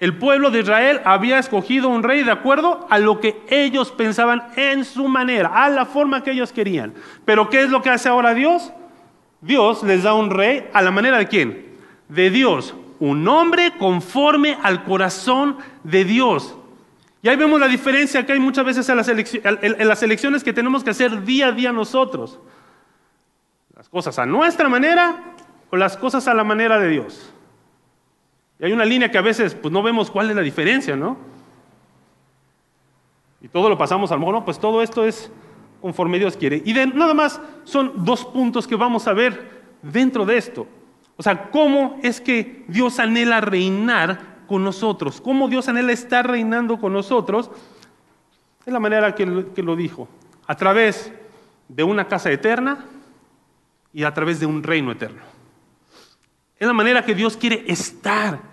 El 0.02 0.18
pueblo 0.18 0.50
de 0.50 0.62
Israel 0.62 1.00
había 1.06 1.38
escogido 1.38 1.88
un 1.88 2.02
rey 2.02 2.24
de 2.24 2.32
acuerdo 2.32 2.88
a 2.90 2.98
lo 2.98 3.20
que 3.20 3.40
ellos 3.48 3.92
pensaban 3.92 4.48
en 4.56 4.84
su 4.84 5.08
manera, 5.08 5.64
a 5.64 5.70
la 5.70 5.86
forma 5.86 6.24
que 6.24 6.32
ellos 6.32 6.52
querían. 6.52 6.96
Pero 7.24 7.52
¿qué 7.52 7.62
es 7.62 7.70
lo 7.70 7.84
que 7.84 7.92
hace 7.92 8.10
ahora 8.10 8.34
Dios? 8.34 8.74
Dios 9.42 9.84
les 9.84 10.02
da 10.02 10.16
un 10.16 10.32
rey 10.32 10.68
a 10.74 10.82
la 10.82 10.90
manera 10.90 11.20
de 11.20 11.28
quién? 11.28 11.78
De 12.10 12.32
Dios, 12.32 12.74
un 13.00 13.28
hombre 13.28 13.74
conforme 13.78 14.58
al 14.64 14.84
corazón 14.86 15.58
de 15.84 16.04
Dios. 16.04 16.56
Y 17.22 17.30
ahí 17.30 17.36
vemos 17.36 17.60
la 17.60 17.68
diferencia 17.68 18.26
que 18.26 18.34
hay 18.34 18.40
muchas 18.40 18.66
veces 18.66 18.90
en 18.90 18.98
las, 18.98 19.08
en 19.08 19.88
las 19.88 20.02
elecciones 20.02 20.44
que 20.44 20.52
tenemos 20.52 20.84
que 20.84 20.90
hacer 20.90 21.24
día 21.24 21.50
a 21.50 21.52
día 21.52 21.72
nosotros. 21.72 22.40
Las 23.76 23.88
cosas 23.88 24.18
a 24.18 24.26
nuestra 24.26 24.68
manera 24.68 25.36
o 25.70 25.78
las 25.78 25.96
cosas 25.96 26.28
a 26.28 26.34
la 26.34 26.44
manera 26.44 26.80
de 26.80 26.90
Dios. 26.90 27.32
Y 28.62 28.66
hay 28.66 28.74
una 28.74 28.86
línea 28.86 29.10
que 29.10 29.18
a 29.18 29.22
veces 29.22 29.56
pues, 29.56 29.72
no 29.72 29.82
vemos 29.82 30.12
cuál 30.12 30.30
es 30.30 30.36
la 30.36 30.44
diferencia, 30.44 30.96
¿no? 30.96 31.18
Y 33.42 33.48
todo 33.48 33.68
lo 33.70 33.78
pasamos 33.78 34.12
al 34.12 34.20
mono, 34.20 34.46
pues 34.46 34.60
todo 34.60 34.84
esto 34.84 35.04
es 35.04 35.32
conforme 35.82 36.20
Dios 36.20 36.38
quiere. 36.38 36.62
Y 36.64 36.74
de, 36.74 36.86
nada 36.86 37.16
más 37.16 37.42
son 37.64 38.06
dos 38.06 38.24
puntos 38.24 38.68
que 38.68 38.76
vamos 38.76 39.08
a 39.08 39.14
ver 39.14 39.64
dentro 39.82 40.28
de 40.28 40.38
esto. 40.38 40.68
O 41.18 41.24
sea, 41.24 41.50
cómo 41.50 42.00
es 42.04 42.22
que 42.22 42.64
Dios 42.68 43.00
anhela 43.00 43.42
reinar 43.42 44.44
con 44.48 44.64
nosotros, 44.64 45.22
cómo 45.22 45.48
Dios 45.48 45.68
anhela 45.68 45.92
estar 45.92 46.30
reinando 46.30 46.80
con 46.80 46.94
nosotros, 46.94 47.50
es 48.64 48.72
la 48.72 48.80
manera 48.80 49.16
que, 49.16 49.48
que 49.56 49.64
lo 49.64 49.76
dijo, 49.76 50.08
a 50.46 50.56
través 50.56 51.12
de 51.68 51.84
una 51.84 52.08
casa 52.08 52.32
eterna 52.32 52.86
y 53.92 54.04
a 54.04 54.14
través 54.14 54.40
de 54.40 54.46
un 54.46 54.62
reino 54.62 54.92
eterno. 54.92 55.24
Es 56.60 56.68
la 56.68 56.74
manera 56.74 57.04
que 57.04 57.16
Dios 57.16 57.36
quiere 57.36 57.64
estar 57.66 58.51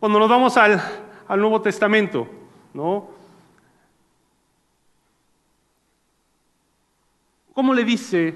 cuando 0.00 0.18
nos 0.18 0.28
vamos 0.28 0.56
al, 0.56 0.80
Nuevo 1.28 1.60
Testamento, 1.60 2.28
¿no? 2.74 3.08
¿Cómo 7.52 7.72
le 7.72 7.84
dice 7.84 8.34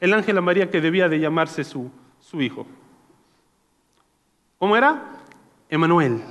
el 0.00 0.14
ángel 0.14 0.38
a 0.38 0.40
María 0.40 0.70
que 0.70 0.80
debía 0.80 1.08
de 1.08 1.20
llamarse 1.20 1.62
su, 1.62 1.90
su 2.20 2.40
hijo? 2.40 2.66
¿Cómo 4.58 4.76
era? 4.76 5.02
Emanuel. 5.68 6.22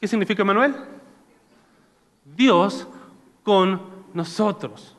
¿Qué 0.00 0.06
significa 0.06 0.42
Emanuel? 0.42 0.74
Dios 2.36 2.86
con 3.42 3.80
nosotros. 4.12 4.96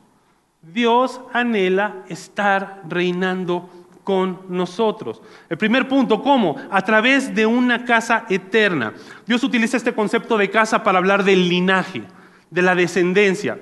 Dios 0.62 1.20
anhela 1.32 2.04
estar 2.08 2.82
reinando 2.88 3.68
con 4.04 4.40
nosotros. 4.48 5.22
El 5.48 5.58
primer 5.58 5.88
punto, 5.88 6.22
¿cómo? 6.22 6.56
A 6.70 6.82
través 6.82 7.34
de 7.34 7.46
una 7.46 7.84
casa 7.84 8.26
eterna. 8.28 8.92
Dios 9.26 9.42
utiliza 9.44 9.76
este 9.76 9.94
concepto 9.94 10.36
de 10.36 10.50
casa 10.50 10.82
para 10.82 10.98
hablar 10.98 11.24
del 11.24 11.48
linaje, 11.48 12.02
de 12.50 12.62
la 12.62 12.74
descendencia. 12.74 13.58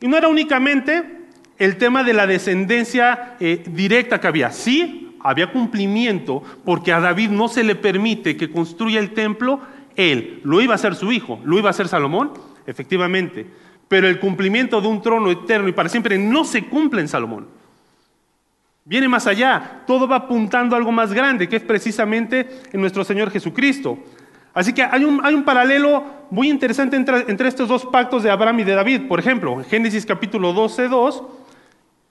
Y 0.00 0.08
no 0.08 0.16
era 0.16 0.28
únicamente 0.28 1.20
el 1.58 1.76
tema 1.76 2.04
de 2.04 2.14
la 2.14 2.26
descendencia 2.26 3.36
eh, 3.40 3.62
directa 3.66 4.20
que 4.20 4.26
había. 4.26 4.50
Sí, 4.50 5.16
había 5.22 5.52
cumplimiento 5.52 6.42
porque 6.64 6.92
a 6.92 7.00
David 7.00 7.30
no 7.30 7.48
se 7.48 7.64
le 7.64 7.74
permite 7.74 8.36
que 8.36 8.50
construya 8.50 9.00
el 9.00 9.12
templo. 9.12 9.60
Él 9.96 10.40
lo 10.44 10.60
iba 10.60 10.72
a 10.72 10.76
hacer 10.76 10.94
su 10.94 11.12
hijo, 11.12 11.40
lo 11.44 11.58
iba 11.58 11.68
a 11.68 11.70
hacer 11.70 11.88
Salomón, 11.88 12.32
efectivamente. 12.66 13.46
Pero 13.88 14.08
el 14.08 14.20
cumplimiento 14.20 14.80
de 14.80 14.88
un 14.88 15.02
trono 15.02 15.30
eterno 15.30 15.68
y 15.68 15.72
para 15.72 15.88
siempre 15.88 16.16
no 16.18 16.44
se 16.44 16.64
cumple 16.64 17.00
en 17.00 17.08
Salomón. 17.08 17.59
Viene 18.90 19.06
más 19.06 19.28
allá, 19.28 19.82
todo 19.86 20.08
va 20.08 20.16
apuntando 20.16 20.74
a 20.74 20.78
algo 20.78 20.90
más 20.90 21.12
grande, 21.12 21.48
que 21.48 21.54
es 21.54 21.62
precisamente 21.62 22.62
en 22.72 22.80
nuestro 22.80 23.04
Señor 23.04 23.30
Jesucristo. 23.30 23.96
Así 24.52 24.72
que 24.72 24.82
hay 24.82 25.04
un, 25.04 25.24
hay 25.24 25.32
un 25.32 25.44
paralelo 25.44 26.02
muy 26.28 26.50
interesante 26.50 26.96
entre, 26.96 27.30
entre, 27.30 27.46
estos 27.46 27.68
dos 27.68 27.86
pactos 27.86 28.24
de 28.24 28.32
Abraham 28.32 28.58
y 28.58 28.64
de 28.64 28.74
David. 28.74 29.02
Por 29.06 29.20
ejemplo, 29.20 29.60
en 29.60 29.64
Génesis 29.64 30.04
capítulo 30.04 30.52
12, 30.52 30.88
2, 30.88 31.22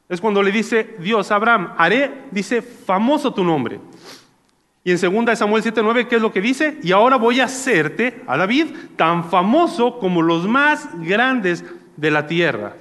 es 0.08 0.22
cuando 0.22 0.42
le 0.42 0.54
dice 0.54 0.96
Dios 1.00 1.30
a 1.32 1.36
Abraham, 1.36 1.74
haré, 1.78 2.14
dice, 2.32 2.62
famoso 2.62 3.34
tu 3.34 3.44
nombre. 3.44 3.82
Y 4.82 4.92
en 4.92 5.26
2 5.26 5.38
Samuel 5.38 5.62
7, 5.62 5.82
9, 5.84 6.08
¿qué 6.08 6.16
es 6.16 6.22
lo 6.22 6.32
que 6.32 6.40
dice? 6.40 6.78
Y 6.82 6.94
ahora 6.94 7.18
voy 7.18 7.42
a 7.42 7.44
hacerte, 7.44 8.24
a 8.26 8.38
David, 8.38 8.68
tan 8.96 9.30
famoso 9.30 10.00
como 10.00 10.22
los 10.22 10.48
más 10.48 10.88
grandes 11.02 11.66
de 11.98 12.10
la 12.10 12.26
tierra. 12.26 12.78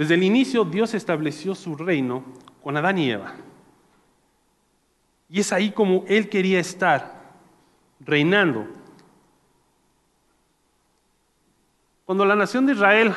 Desde 0.00 0.14
el 0.14 0.22
inicio 0.22 0.64
Dios 0.64 0.94
estableció 0.94 1.54
su 1.54 1.76
reino 1.76 2.24
con 2.62 2.74
Adán 2.74 2.96
y 2.96 3.10
Eva. 3.10 3.34
Y 5.28 5.40
es 5.40 5.52
ahí 5.52 5.72
como 5.72 6.04
Él 6.08 6.30
quería 6.30 6.58
estar, 6.58 7.34
reinando. 8.00 8.66
Cuando 12.06 12.24
la 12.24 12.34
nación 12.34 12.64
de 12.64 12.72
Israel 12.72 13.12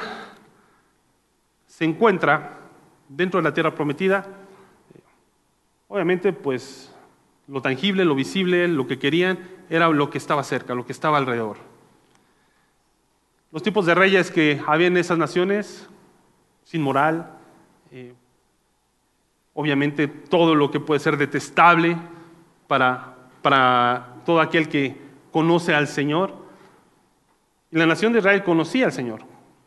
se 1.67 1.86
encuentra 1.86 2.60
dentro 3.08 3.39
de 3.39 3.46
la 3.46 3.54
tierra 3.54 3.74
prometida, 3.74 4.28
obviamente 5.88 6.34
pues 6.34 6.93
lo 7.48 7.62
tangible, 7.62 8.04
lo 8.04 8.13
visible, 8.13 8.67
lo 8.67 8.88
que 8.88 9.00
querían 9.00 9.39
era 9.69 9.88
lo 9.88 10.10
que 10.10 10.17
estaba 10.17 10.43
cerca, 10.43 10.76
lo 10.76 10.86
que 10.86 10.91
estaba 10.91 11.17
alrededor. 11.17 11.60
Los 13.54 13.63
tipos 13.63 13.86
de 13.86 13.96
reyes 13.96 14.32
que 14.32 14.62
había 14.67 14.88
en 14.88 14.98
esas 14.98 15.17
naciones 15.17 15.88
sin 16.63 16.82
moral, 16.82 17.30
eh, 17.91 18.13
obviamente 19.54 20.08
todo 20.08 20.56
lo 20.56 20.71
que 20.71 20.80
puede 20.80 20.99
ser 20.99 21.17
detestable 21.17 21.97
para, 22.67 23.15
para 23.41 24.15
todo 24.26 24.41
aquel 24.41 24.69
que 24.69 24.97
conoce 25.32 25.73
al 25.73 25.88
Señor. 25.88 26.34
Y 27.71 27.78
la 27.78 27.86
nación 27.86 28.13
de 28.13 28.19
Israel 28.19 28.43
conocía 28.43 28.86
al 28.86 28.91
Señor, 28.91 29.21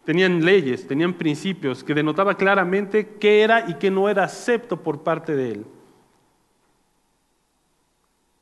tenían 0.05 0.45
leyes, 0.45 0.87
tenían 0.87 1.15
principios 1.15 1.83
que 1.83 1.95
denotaba 1.95 2.37
claramente 2.37 3.17
qué 3.21 3.43
era 3.43 3.69
y 3.69 3.75
qué 3.75 3.91
no 3.91 4.09
era 4.09 4.25
acepto 4.25 4.83
por 4.83 5.03
parte 5.03 5.35
de 5.35 5.53
Él. 5.53 5.67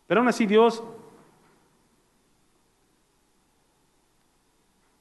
Pero 0.07 0.21
aún 0.21 0.29
así 0.29 0.47
Dios, 0.47 0.83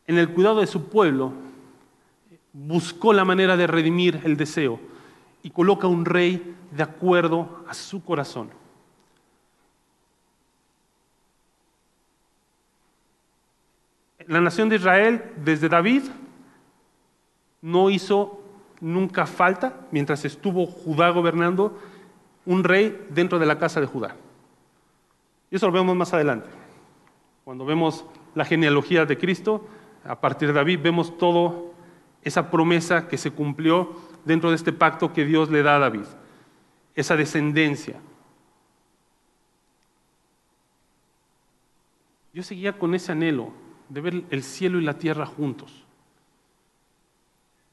en 0.08 0.18
el 0.18 0.30
cuidado 0.30 0.62
de 0.62 0.68
su 0.68 0.90
pueblo, 0.90 1.34
buscó 2.54 3.12
la 3.14 3.26
manera 3.26 3.58
de 3.58 3.68
redimir 3.68 4.22
el 4.24 4.38
deseo 4.38 4.80
y 5.42 5.50
coloca 5.50 5.88
un 5.88 6.06
rey 6.06 6.56
de 6.72 6.84
acuerdo 6.84 7.66
a 7.68 7.74
su 7.74 8.04
corazón. 8.04 8.50
La 14.28 14.40
nación 14.40 14.70
de 14.70 14.78
Israel, 14.78 15.34
desde 15.36 15.68
David, 15.68 16.04
no 17.62 17.90
hizo 17.90 18.42
nunca 18.80 19.26
falta, 19.26 19.82
mientras 19.92 20.24
estuvo 20.24 20.66
Judá 20.66 21.10
gobernando, 21.10 21.78
un 22.46 22.64
rey 22.64 23.08
dentro 23.10 23.40
de 23.40 23.46
la 23.46 23.58
casa 23.58 23.82
de 23.82 23.88
Judá. 23.88 24.16
Y 25.52 25.56
eso 25.56 25.68
lo 25.68 25.74
vemos 25.74 25.96
más 25.96 26.14
adelante. 26.14 26.50
Cuando 27.44 27.66
vemos 27.66 28.06
la 28.36 28.46
genealogía 28.46 29.06
de 29.06 29.18
Cristo, 29.18 29.68
a 30.06 30.20
partir 30.20 30.50
de 30.50 30.54
David 30.54 30.80
vemos 30.82 31.18
todo 31.18 31.73
esa 32.24 32.50
promesa 32.50 33.08
que 33.08 33.18
se 33.18 33.32
cumplió 33.32 33.96
dentro 34.26 34.50
de 34.50 34.56
este 34.56 34.74
pacto 34.74 35.14
que 35.14 35.26
Dios 35.26 35.50
le 35.50 35.64
da 35.64 35.76
a 35.76 35.80
David, 35.80 36.06
esa 36.96 37.16
descendencia. 37.16 38.00
Yo 42.34 42.42
seguía 42.42 42.78
con 42.78 42.96
ese 42.96 43.12
anhelo 43.12 43.52
de 43.90 44.02
ver 44.02 44.24
el 44.30 44.44
cielo 44.44 44.80
y 44.80 44.84
la 44.84 44.98
tierra 44.98 45.26
juntos, 45.26 45.86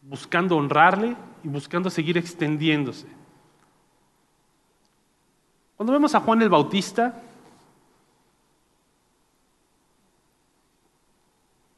buscando 0.02 0.56
honrarle 0.56 1.16
y 1.42 1.48
buscando 1.48 1.88
seguir 1.88 2.18
extendiéndose. 2.18 3.06
Cuando 5.76 5.94
vemos 5.94 6.14
a 6.14 6.20
Juan 6.20 6.42
el 6.42 6.50
Bautista, 6.50 7.22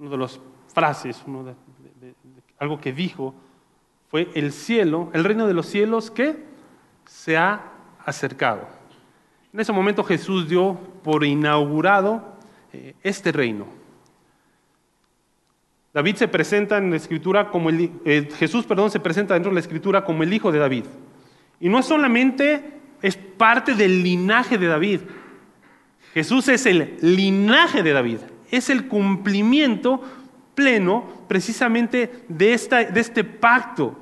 una 0.00 0.10
de 0.10 0.16
las 0.16 0.40
frases, 0.74 1.22
uno 1.24 1.44
de, 1.44 1.54
algo 2.62 2.80
que 2.80 2.92
dijo, 2.92 3.34
fue 4.08 4.30
el 4.34 4.52
cielo, 4.52 5.10
el 5.14 5.24
reino 5.24 5.48
de 5.48 5.52
los 5.52 5.66
cielos 5.66 6.12
que 6.12 6.36
se 7.04 7.36
ha 7.36 7.72
acercado. 8.06 8.68
En 9.52 9.58
ese 9.58 9.72
momento 9.72 10.04
Jesús 10.04 10.48
dio 10.48 10.78
por 11.02 11.24
inaugurado 11.24 12.36
eh, 12.72 12.94
este 13.02 13.32
reino. 13.32 13.66
David 15.92 16.14
se 16.14 16.28
presenta 16.28 16.78
en 16.78 16.90
la 16.90 16.96
escritura 16.96 17.50
como 17.50 17.68
el, 17.68 17.90
eh, 18.04 18.28
Jesús, 18.38 18.64
perdón, 18.64 18.92
se 18.92 19.00
presenta 19.00 19.34
dentro 19.34 19.50
de 19.50 19.54
la 19.54 19.60
escritura 19.60 20.04
como 20.04 20.22
el 20.22 20.32
hijo 20.32 20.52
de 20.52 20.60
David. 20.60 20.84
Y 21.58 21.68
no 21.68 21.82
solamente 21.82 22.78
es 23.02 23.16
parte 23.16 23.74
del 23.74 24.04
linaje 24.04 24.56
de 24.56 24.68
David. 24.68 25.00
Jesús 26.14 26.46
es 26.46 26.64
el 26.66 26.96
linaje 27.00 27.82
de 27.82 27.92
David, 27.92 28.18
es 28.52 28.70
el 28.70 28.86
cumplimiento 28.86 30.00
pleno 30.54 31.04
precisamente 31.28 32.24
de, 32.28 32.52
esta, 32.52 32.84
de 32.84 33.00
este 33.00 33.24
pacto. 33.24 33.96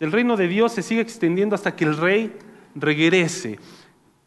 El 0.00 0.12
reino 0.12 0.36
de 0.36 0.46
Dios 0.46 0.72
se 0.72 0.82
sigue 0.82 1.00
extendiendo 1.00 1.54
hasta 1.54 1.74
que 1.74 1.84
el 1.84 1.96
rey 1.96 2.32
regrese. 2.74 3.58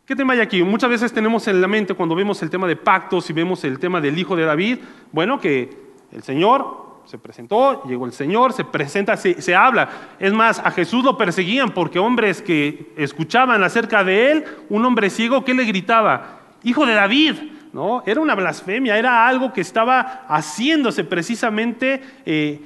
¿Qué 0.05 0.15
tema 0.15 0.33
hay 0.33 0.41
aquí? 0.41 0.61
Muchas 0.63 0.89
veces 0.89 1.13
tenemos 1.13 1.47
en 1.47 1.61
la 1.61 1.67
mente 1.67 1.93
cuando 1.93 2.13
vemos 2.13 2.41
el 2.43 2.49
tema 2.49 2.67
de 2.67 2.75
pactos 2.75 3.29
y 3.29 3.33
vemos 3.33 3.63
el 3.63 3.79
tema 3.79 4.01
del 4.01 4.19
hijo 4.19 4.35
de 4.35 4.43
David, 4.43 4.79
bueno, 5.13 5.39
que 5.39 5.69
el 6.11 6.23
Señor 6.23 6.99
se 7.05 7.17
presentó, 7.17 7.83
llegó 7.85 8.05
el 8.05 8.11
Señor, 8.11 8.51
se 8.51 8.65
presenta, 8.65 9.15
se, 9.15 9.41
se, 9.41 9.55
habla. 9.55 9.89
Es 10.19 10.33
más, 10.33 10.59
a 10.59 10.71
Jesús 10.71 11.05
lo 11.05 11.17
perseguían 11.17 11.73
porque 11.73 11.99
hombres 11.99 12.41
que 12.41 12.91
escuchaban 12.97 13.63
acerca 13.63 14.03
de 14.03 14.31
él, 14.31 14.45
un 14.69 14.83
hombre 14.83 15.09
ciego 15.09 15.45
que 15.45 15.53
le 15.53 15.63
gritaba, 15.63 16.41
hijo 16.63 16.85
de 16.85 16.93
David, 16.93 17.35
¿no? 17.73 18.03
Era 18.05 18.21
una 18.21 18.35
blasfemia, 18.35 18.97
era 18.97 19.27
algo 19.27 19.53
que 19.53 19.61
estaba 19.61 20.25
haciéndose 20.27 21.03
precisamente 21.03 22.01
eh, 22.25 22.59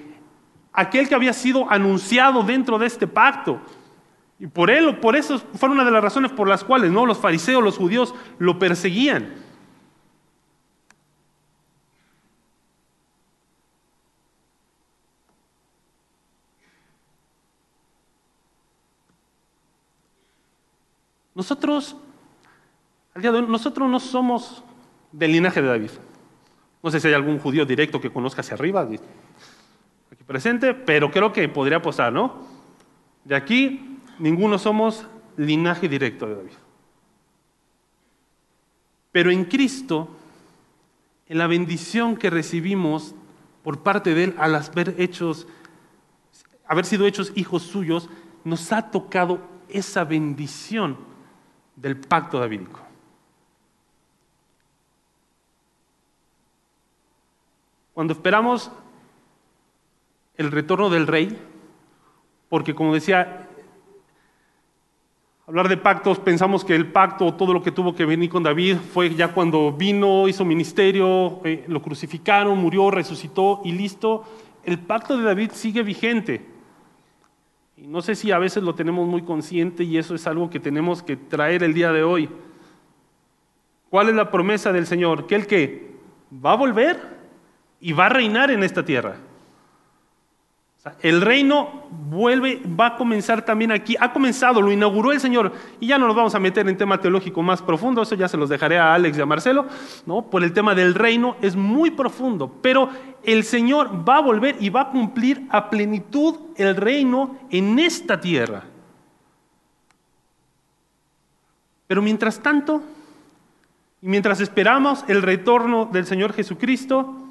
aquel 0.74 1.08
que 1.08 1.16
había 1.16 1.34
sido 1.34 1.70
anunciado 1.70 2.44
dentro 2.44 2.78
de 2.78 2.88
este 2.88 3.08
pacto. 3.08 3.62
Y 4.40 4.48
por 4.48 4.70
él, 4.70 4.98
por 4.98 5.16
eso 5.16 5.40
fue 5.40 5.70
una 5.70 5.86
de 5.86 5.92
las 5.92 6.04
razones 6.04 6.32
por 6.32 6.48
las 6.48 6.64
cuales 6.64 6.92
¿no? 6.92 7.06
los 7.06 7.18
fariseos, 7.18 7.64
los 7.64 7.78
judíos 7.78 8.14
lo 8.38 8.60
perseguían. 8.60 9.46
Nosotros, 21.34 21.98
al 23.14 23.22
día 23.22 23.32
de 23.32 23.40
hoy, 23.40 23.46
nosotros 23.48 23.90
no 23.90 24.00
somos 24.00 24.64
del 25.16 25.32
linaje 25.32 25.62
de 25.62 25.68
David. 25.68 25.92
No 26.84 26.92
sé 26.92 27.00
si 27.00 27.08
hay 27.08 27.14
algún 27.14 27.40
judío 27.40 27.66
directo 27.66 28.02
que 28.02 28.12
conozca 28.12 28.42
hacia 28.42 28.56
arriba, 28.56 28.82
aquí 28.82 29.00
presente, 30.28 30.74
pero 30.74 31.12
creo 31.12 31.32
que 31.32 31.48
podría 31.48 31.78
apostar, 31.78 32.12
¿no? 32.12 32.46
De 33.24 33.36
aquí, 33.36 34.00
ninguno 34.20 34.58
somos 34.58 35.08
linaje 35.38 35.88
directo 35.88 36.28
de 36.28 36.36
David. 36.36 36.52
Pero 39.12 39.32
en 39.32 39.46
Cristo, 39.46 40.10
en 41.28 41.38
la 41.38 41.48
bendición 41.48 42.18
que 42.18 42.30
recibimos 42.30 43.16
por 43.64 43.84
parte 43.84 44.14
de 44.14 44.26
Él 44.26 44.36
al 44.38 44.56
haber, 44.56 44.96
sido 46.86 47.08
hechos 47.08 47.32
hijos 47.36 47.64
suyos, 47.64 48.10
nos 48.44 48.72
ha 48.72 48.92
tocado 48.92 49.40
esa 49.70 50.04
bendición 50.04 50.98
del 51.76 51.98
pacto 51.98 52.40
davídico. 52.40 52.82
Cuando 57.96 58.12
esperamos 58.12 58.70
el 60.36 60.52
retorno 60.52 60.90
del 60.90 61.08
rey, 61.08 61.40
porque 62.50 62.76
como 62.76 62.94
decía, 62.94 63.48
hablar 65.48 65.70
de 65.70 65.78
pactos, 65.78 66.20
pensamos 66.20 66.66
que 66.66 66.76
el 66.76 66.92
pacto, 66.92 67.34
todo 67.36 67.54
lo 67.54 67.64
que 67.64 67.72
tuvo 67.72 67.96
que 67.96 68.04
venir 68.04 68.30
con 68.30 68.44
David, 68.44 68.76
fue 68.92 69.16
ya 69.16 69.30
cuando 69.30 69.72
vino, 69.72 70.28
hizo 70.28 70.44
ministerio, 70.44 71.40
eh, 71.46 71.64
lo 71.70 71.82
crucificaron, 71.82 72.58
murió, 72.58 72.92
resucitó 72.92 73.62
y 73.64 73.72
listo. 73.72 74.26
El 74.66 74.78
pacto 74.78 75.18
de 75.18 75.24
David 75.24 75.52
sigue 75.54 75.82
vigente. 75.82 76.46
Y 77.78 77.88
no 77.88 78.02
sé 78.02 78.16
si 78.16 78.30
a 78.30 78.40
veces 78.40 78.62
lo 78.62 78.76
tenemos 78.76 79.08
muy 79.08 79.22
consciente 79.22 79.86
y 79.86 79.98
eso 79.98 80.16
es 80.16 80.28
algo 80.28 80.50
que 80.50 80.60
tenemos 80.60 81.02
que 81.02 81.16
traer 81.16 81.64
el 81.64 81.74
día 81.74 81.94
de 81.94 82.04
hoy. 82.04 82.28
¿Cuál 83.90 84.10
es 84.10 84.16
la 84.16 84.32
promesa 84.32 84.74
del 84.74 84.86
Señor? 84.86 85.28
Que 85.28 85.36
el 85.36 85.48
que 85.48 85.96
va 86.46 86.52
a 86.52 86.58
volver 86.58 87.15
y 87.86 87.94
va 87.94 88.08
a 88.08 88.10
reinar 88.10 88.50
en 88.50 88.64
esta 88.64 88.84
tierra. 88.84 89.16
El 91.04 91.22
reino 91.22 91.84
vuelve, 92.10 92.60
va 92.68 92.88
a 92.88 92.96
comenzar 92.96 93.46
también 93.46 93.72
aquí. 93.72 93.96
Ha 94.00 94.12
comenzado, 94.12 94.60
lo 94.60 94.72
inauguró 94.72 95.12
el 95.12 95.20
Señor. 95.20 95.54
Y 95.80 95.86
ya 95.86 96.00
no 96.00 96.08
nos 96.08 96.16
vamos 96.16 96.34
a 96.34 96.40
meter 96.40 96.68
en 96.68 96.78
tema 96.78 97.00
teológico 97.00 97.44
más 97.44 97.62
profundo, 97.62 98.02
eso 98.02 98.16
ya 98.16 98.28
se 98.28 98.38
los 98.38 98.50
dejaré 98.50 98.80
a 98.80 98.96
Alex 98.96 99.20
y 99.20 99.22
a 99.22 99.28
Marcelo, 99.28 99.68
¿no? 100.08 100.24
Por 100.24 100.44
el 100.44 100.52
tema 100.52 100.74
del 100.74 100.96
reino 100.96 101.36
es 101.44 101.56
muy 101.56 101.92
profundo. 101.92 102.52
Pero 102.64 102.90
el 103.24 103.44
Señor 103.44 104.08
va 104.08 104.18
a 104.18 104.22
volver 104.22 104.56
y 104.60 104.72
va 104.72 104.82
a 104.82 104.90
cumplir 104.90 105.46
a 105.52 105.70
plenitud 105.70 106.38
el 106.58 106.76
reino 106.76 107.38
en 107.52 107.78
esta 107.78 108.20
tierra. 108.20 108.64
Pero 111.86 112.02
mientras 112.02 112.40
tanto, 112.40 112.82
y 114.02 114.08
mientras 114.08 114.42
esperamos 114.42 115.06
el 115.08 115.22
retorno 115.22 115.86
del 115.86 116.08
Señor 116.08 116.34
Jesucristo, 116.34 117.25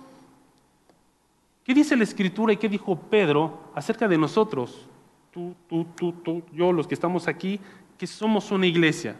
¿Qué 1.65 1.73
dice 1.73 1.97
la 1.97 2.05
Escritura 2.05 2.53
y 2.53 2.59
qué 2.59 2.69
dijo 2.69 2.95
Pedro 2.95 3.59
acerca 3.75 4.07
de 4.07 4.19
nosotros? 4.19 4.87
Tú, 5.31 5.55
tú, 5.67 5.87
tú, 5.97 6.13
tú, 6.13 6.43
yo, 6.53 6.71
los 6.73 6.87
que 6.87 6.95
estamos 6.95 7.27
aquí, 7.27 7.59
que 7.97 8.07
somos 8.07 8.51
una 8.51 8.67
iglesia. 8.67 9.17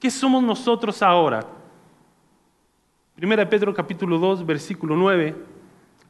¿Qué 0.00 0.10
somos 0.10 0.42
nosotros 0.42 1.02
ahora? 1.02 1.46
Primera 3.14 3.48
Pedro 3.48 3.74
capítulo 3.74 4.18
2, 4.18 4.46
versículo 4.46 4.96
9. 4.96 5.36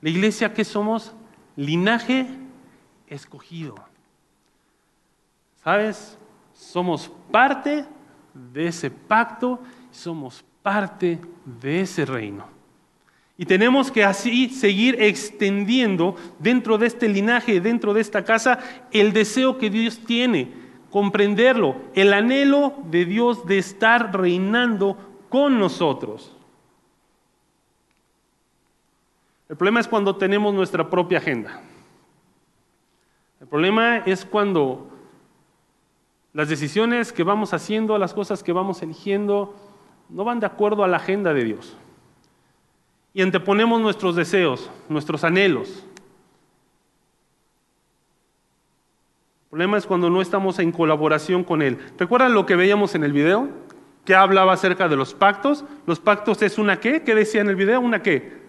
La 0.01 0.11
iglesia 0.11 0.55
que 0.55 0.65
somos 0.65 1.13
linaje 1.57 2.29
escogido. 3.09 3.75
¿Sabes? 5.65 6.17
Somos 6.55 7.11
parte 7.33 7.85
de 8.33 8.69
ese 8.69 8.91
pacto, 8.91 9.59
somos 9.91 10.45
parte 10.63 11.21
de 11.45 11.81
ese 11.81 12.05
reino. 12.05 12.58
Y 13.41 13.47
tenemos 13.47 13.93
que 13.93 14.03
así 14.05 14.51
seguir 14.51 15.01
extendiendo 15.01 16.17
dentro 16.41 16.77
de 16.77 16.89
este 16.89 17.09
linaje, 17.09 17.61
dentro 17.61 17.95
de 17.95 18.01
esta 18.01 18.25
casa, 18.25 18.59
el 18.91 19.13
deseo 19.13 19.59
que 19.59 19.71
Dios 19.71 20.01
tiene, 20.05 20.53
comprenderlo, 20.91 21.77
el 21.95 22.13
anhelo 22.13 22.75
de 22.91 23.05
Dios 23.05 23.47
de 23.47 23.59
estar 23.59 24.13
reinando 24.19 24.97
con 25.29 25.57
nosotros. 25.57 26.35
El 29.49 29.57
problema 29.57 29.79
es 29.79 29.87
cuando 29.87 30.17
tenemos 30.17 30.53
nuestra 30.53 30.91
propia 30.91 31.19
agenda. 31.19 31.63
El 33.41 33.47
problema 33.47 33.99
es 33.99 34.25
cuando 34.25 34.91
las 36.33 36.49
decisiones 36.49 37.13
que 37.13 37.23
vamos 37.23 37.55
haciendo, 37.55 37.97
las 37.99 38.15
cosas 38.15 38.43
que 38.43 38.53
vamos 38.53 38.83
eligiendo, 38.83 39.55
no 40.09 40.25
van 40.25 40.41
de 40.41 40.47
acuerdo 40.47 40.83
a 40.83 40.89
la 40.89 40.97
agenda 40.97 41.33
de 41.33 41.45
Dios 41.45 41.77
y 43.19 43.23
anteponemos 43.23 43.81
nuestros 43.81 44.15
deseos, 44.15 44.71
nuestros 44.89 45.25
anhelos. 45.25 45.85
El 49.43 49.49
problema 49.51 49.77
es 49.77 49.87
cuando 49.87 50.09
no 50.09 50.23
estamos 50.23 50.61
en 50.61 50.71
colaboración 50.71 51.43
con 51.43 51.61
Él. 51.61 51.79
¿Recuerdan 51.99 52.33
lo 52.33 52.47
que 52.47 52.55
veíamos 52.55 52.95
en 52.95 53.03
el 53.03 53.13
video? 53.13 53.49
Que 54.05 54.15
hablaba 54.15 54.53
acerca 54.53 54.87
de 54.87 54.95
los 54.95 55.15
pactos. 55.15 55.65
Los 55.85 55.99
pactos 55.99 56.41
es 56.43 56.59
una 56.59 56.79
qué? 56.79 57.03
¿Qué 57.03 57.17
decía 57.17 57.41
en 57.41 57.49
el 57.49 57.57
video? 57.57 57.81
¿Una 57.81 58.05
qué? 58.05 58.41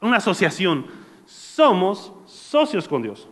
Una 0.00 0.16
asociación. 0.16 0.86
Somos 1.26 2.14
socios 2.24 2.88
con 2.88 3.02
Dios. 3.02 3.28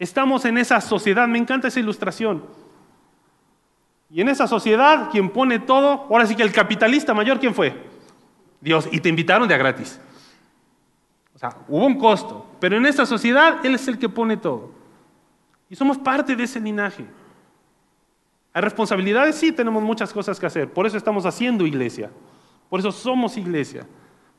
Estamos 0.00 0.44
en 0.46 0.58
esa 0.58 0.80
sociedad. 0.80 1.28
Me 1.28 1.38
encanta 1.38 1.68
esa 1.68 1.78
ilustración. 1.78 2.42
Y 4.10 4.20
en 4.20 4.30
esa 4.30 4.48
sociedad, 4.48 5.10
quien 5.12 5.30
pone 5.30 5.60
todo, 5.60 6.08
ahora 6.10 6.26
sí 6.26 6.34
que 6.34 6.42
el 6.42 6.52
capitalista 6.52 7.14
mayor, 7.14 7.38
¿quién 7.38 7.54
fue? 7.54 7.94
Dios, 8.60 8.88
y 8.90 9.00
te 9.00 9.08
invitaron 9.08 9.48
de 9.48 9.54
a 9.54 9.58
gratis. 9.58 10.00
O 11.34 11.38
sea, 11.38 11.56
hubo 11.68 11.84
un 11.84 11.98
costo, 11.98 12.46
pero 12.60 12.76
en 12.76 12.86
esta 12.86 13.04
sociedad 13.04 13.64
Él 13.64 13.74
es 13.74 13.86
el 13.88 13.98
que 13.98 14.08
pone 14.08 14.36
todo. 14.36 14.70
Y 15.68 15.76
somos 15.76 15.98
parte 15.98 16.34
de 16.34 16.44
ese 16.44 16.60
linaje. 16.60 17.04
¿Hay 18.52 18.62
responsabilidades? 18.62 19.36
Sí, 19.36 19.52
tenemos 19.52 19.82
muchas 19.82 20.12
cosas 20.12 20.40
que 20.40 20.46
hacer. 20.46 20.72
Por 20.72 20.86
eso 20.86 20.96
estamos 20.96 21.26
haciendo 21.26 21.66
iglesia. 21.66 22.10
Por 22.70 22.80
eso 22.80 22.90
somos 22.90 23.36
iglesia. 23.36 23.86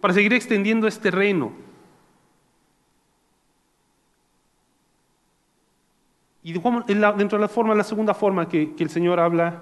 Para 0.02 0.14
seguir 0.14 0.34
extendiendo 0.34 0.88
este 0.88 1.12
reino. 1.12 1.52
Y 6.42 6.54
dentro 6.54 7.38
de 7.38 7.40
la 7.40 7.48
forma, 7.48 7.76
la 7.76 7.84
segunda 7.84 8.14
forma 8.14 8.48
que, 8.48 8.74
que 8.74 8.84
el 8.84 8.90
Señor 8.90 9.20
habla 9.20 9.62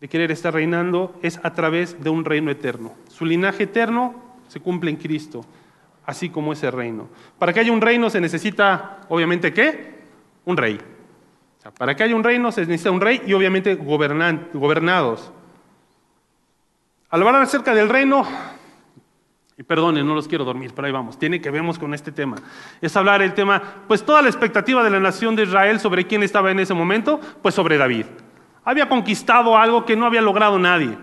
de 0.00 0.08
querer 0.08 0.30
estar 0.30 0.52
reinando 0.52 1.18
es 1.22 1.38
a 1.42 1.52
través 1.52 2.02
de 2.02 2.10
un 2.10 2.24
reino 2.24 2.50
eterno. 2.50 2.94
Su 3.08 3.26
linaje 3.26 3.64
eterno 3.64 4.14
se 4.48 4.60
cumple 4.60 4.90
en 4.90 4.96
Cristo, 4.96 5.44
así 6.06 6.30
como 6.30 6.52
ese 6.52 6.70
reino. 6.70 7.08
Para 7.38 7.52
que 7.52 7.60
haya 7.60 7.72
un 7.72 7.80
reino 7.80 8.08
se 8.08 8.20
necesita, 8.20 9.00
obviamente, 9.08 9.52
¿qué? 9.52 10.00
Un 10.44 10.56
rey. 10.56 10.80
para 11.76 11.94
que 11.94 12.02
haya 12.02 12.16
un 12.16 12.24
reino 12.24 12.50
se 12.50 12.62
necesita 12.62 12.90
un 12.90 13.00
rey 13.00 13.22
y 13.26 13.34
obviamente 13.34 13.74
gobernados. 13.74 15.30
Al 17.10 17.22
hablar 17.22 17.42
acerca 17.42 17.74
del 17.74 17.88
reino, 17.88 18.26
y 19.58 19.62
perdonen, 19.62 20.06
no 20.06 20.14
los 20.14 20.26
quiero 20.26 20.46
dormir, 20.46 20.72
pero 20.74 20.86
ahí 20.86 20.92
vamos, 20.92 21.18
tiene 21.18 21.38
que 21.38 21.50
vernos 21.50 21.78
con 21.78 21.92
este 21.92 22.12
tema. 22.12 22.36
Es 22.80 22.96
hablar 22.96 23.20
el 23.20 23.34
tema, 23.34 23.62
pues 23.86 24.02
toda 24.02 24.22
la 24.22 24.28
expectativa 24.30 24.82
de 24.82 24.88
la 24.88 25.00
nación 25.00 25.36
de 25.36 25.42
Israel 25.42 25.78
sobre 25.80 26.06
quién 26.06 26.22
estaba 26.22 26.50
en 26.50 26.60
ese 26.60 26.72
momento, 26.72 27.20
pues 27.42 27.54
sobre 27.54 27.76
David. 27.76 28.06
Había 28.70 28.88
conquistado 28.88 29.56
algo 29.56 29.84
que 29.84 29.96
no 29.96 30.06
había 30.06 30.22
logrado 30.22 30.56
nadie. 30.56 30.96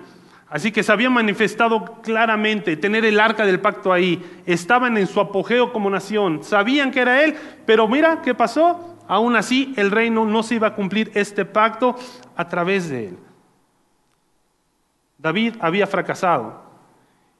Así 0.49 0.71
que 0.71 0.83
se 0.83 0.91
había 0.93 1.09
manifestado 1.09 1.99
claramente 2.01 2.77
tener 2.77 3.03
el 3.03 3.19
arca 3.19 3.45
del 3.45 3.59
pacto 3.59 3.91
ahí. 3.91 4.23
Estaban 4.45 4.95
en 4.95 5.05
su 5.05 5.19
apogeo 5.19 5.73
como 5.73 5.89
nación. 5.89 6.45
Sabían 6.45 6.91
que 6.91 7.01
era 7.01 7.25
él, 7.25 7.35
pero 7.65 7.85
mira 7.89 8.21
qué 8.21 8.33
pasó. 8.33 8.95
aún 9.09 9.35
así 9.35 9.73
el 9.75 9.91
reino 9.91 10.23
no 10.23 10.43
se 10.43 10.55
iba 10.55 10.67
a 10.67 10.75
cumplir 10.75 11.11
este 11.13 11.43
pacto 11.43 11.97
a 12.37 12.47
través 12.47 12.89
de 12.89 13.09
él. 13.09 13.17
David 15.17 15.55
había 15.59 15.87
fracasado. 15.87 16.63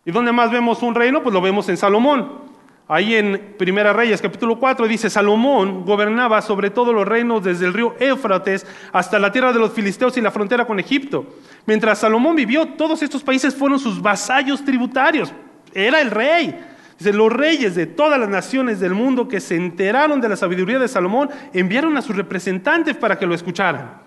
¿Y 0.04 0.12
dónde 0.12 0.34
más 0.34 0.52
vemos 0.52 0.84
un 0.84 0.94
reino? 0.94 1.24
Pues 1.24 1.34
lo 1.34 1.40
vemos 1.40 1.70
en 1.70 1.78
Salomón. 1.78 2.47
Ahí 2.90 3.16
en 3.16 3.56
Primera 3.58 3.92
Reyes, 3.92 4.22
capítulo 4.22 4.58
4, 4.58 4.88
dice, 4.88 5.10
Salomón 5.10 5.84
gobernaba 5.84 6.42
sobre 6.42 6.70
todos 6.70 6.96
los 6.96 7.06
reinos 7.06 7.44
desde 7.44 7.66
el 7.66 7.74
río 7.74 7.96
Éufrates 8.00 8.66
hasta 8.94 9.20
la 9.20 9.30
tierra 9.30 9.52
de 9.52 9.60
los 9.60 9.74
filisteos 9.74 10.16
y 10.16 10.22
la 10.22 10.32
frontera 10.32 10.66
con 10.66 10.80
Egipto. 10.80 11.26
Mientras 11.66 12.00
Salomón 12.00 12.38
vivió, 12.38 12.66
todos 12.66 13.04
estos 13.04 13.24
países 13.24 13.54
fueron 13.54 13.78
sus 13.78 14.02
vasallos 14.02 14.64
tributarios. 14.64 15.34
Era 15.74 16.00
el 16.00 16.12
rey. 16.12 16.58
Dice, 16.98 17.12
los 17.12 17.32
reyes 17.32 17.76
de 17.76 17.88
todas 17.88 18.18
las 18.18 18.30
naciones 18.30 18.80
del 18.80 18.94
mundo 18.94 19.28
que 19.28 19.42
se 19.42 19.58
enteraron 19.58 20.22
de 20.22 20.30
la 20.30 20.38
sabiduría 20.38 20.80
de 20.80 20.88
Salomón 20.88 21.30
enviaron 21.52 21.98
a 21.98 22.02
sus 22.02 22.16
representantes 22.16 22.96
para 22.96 23.20
que 23.20 23.28
lo 23.28 23.36
escucharan. 23.36 24.02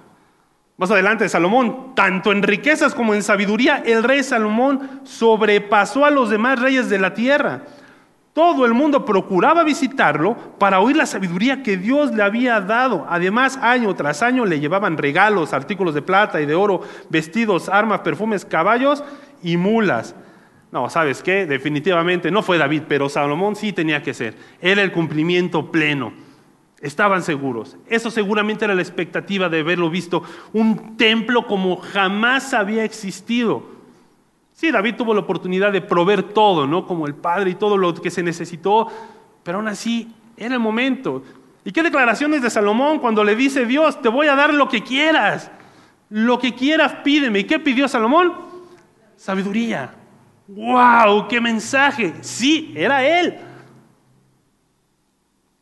Más 0.78 0.90
adelante, 0.90 1.28
Salomón, 1.28 1.94
tanto 1.94 2.32
en 2.32 2.42
riquezas 2.42 2.94
como 2.94 3.12
en 3.12 3.22
sabiduría, 3.22 3.82
el 3.84 4.02
rey 4.02 4.22
Salomón 4.22 5.02
sobrepasó 5.04 6.06
a 6.06 6.10
los 6.10 6.30
demás 6.30 6.58
reyes 6.58 6.88
de 6.88 6.98
la 6.98 7.12
tierra. 7.12 7.64
Todo 8.32 8.64
el 8.64 8.74
mundo 8.74 9.04
procuraba 9.04 9.64
visitarlo 9.64 10.36
para 10.58 10.78
oír 10.80 10.96
la 10.96 11.06
sabiduría 11.06 11.64
que 11.64 11.76
Dios 11.76 12.12
le 12.12 12.22
había 12.22 12.60
dado. 12.60 13.04
Además, 13.08 13.58
año 13.60 13.94
tras 13.96 14.22
año 14.22 14.44
le 14.44 14.60
llevaban 14.60 14.96
regalos, 14.96 15.52
artículos 15.52 15.94
de 15.94 16.02
plata 16.02 16.40
y 16.40 16.46
de 16.46 16.54
oro, 16.54 16.82
vestidos, 17.08 17.68
armas, 17.68 18.00
perfumes, 18.00 18.44
caballos 18.44 19.02
y 19.42 19.56
mulas. 19.56 20.14
No, 20.70 20.88
¿sabes 20.88 21.24
qué? 21.24 21.46
Definitivamente 21.46 22.30
no 22.30 22.42
fue 22.42 22.56
David, 22.56 22.82
pero 22.86 23.08
Salomón 23.08 23.56
sí 23.56 23.72
tenía 23.72 24.02
que 24.02 24.14
ser. 24.14 24.36
Era 24.60 24.82
el 24.82 24.92
cumplimiento 24.92 25.72
pleno. 25.72 26.12
Estaban 26.80 27.24
seguros. 27.24 27.76
Eso 27.88 28.12
seguramente 28.12 28.64
era 28.64 28.76
la 28.76 28.82
expectativa 28.82 29.48
de 29.48 29.60
haberlo 29.60 29.90
visto. 29.90 30.22
Un 30.52 30.96
templo 30.96 31.48
como 31.48 31.76
jamás 31.78 32.54
había 32.54 32.84
existido 32.84 33.79
Sí, 34.60 34.70
David 34.70 34.96
tuvo 34.96 35.14
la 35.14 35.20
oportunidad 35.20 35.72
de 35.72 35.80
proveer 35.80 36.22
todo, 36.22 36.66
¿no? 36.66 36.86
Como 36.86 37.06
el 37.06 37.14
padre 37.14 37.48
y 37.48 37.54
todo 37.54 37.78
lo 37.78 37.94
que 37.94 38.10
se 38.10 38.22
necesitó, 38.22 38.88
pero 39.42 39.56
aún 39.56 39.68
así 39.68 40.12
era 40.36 40.52
el 40.52 40.60
momento. 40.60 41.22
¿Y 41.64 41.72
qué 41.72 41.82
declaraciones 41.82 42.42
de 42.42 42.50
Salomón 42.50 42.98
cuando 42.98 43.24
le 43.24 43.34
dice 43.34 43.64
Dios, 43.64 44.02
te 44.02 44.10
voy 44.10 44.26
a 44.26 44.34
dar 44.34 44.52
lo 44.52 44.68
que 44.68 44.82
quieras? 44.82 45.50
Lo 46.10 46.38
que 46.38 46.54
quieras 46.54 46.96
pídeme. 47.02 47.38
¿Y 47.38 47.44
qué 47.44 47.58
pidió 47.58 47.88
Salomón? 47.88 48.34
Sabiduría. 49.16 49.94
¡Wow! 50.46 51.26
¡Qué 51.26 51.40
mensaje! 51.40 52.12
Sí, 52.20 52.74
era 52.76 53.02
él. 53.02 53.38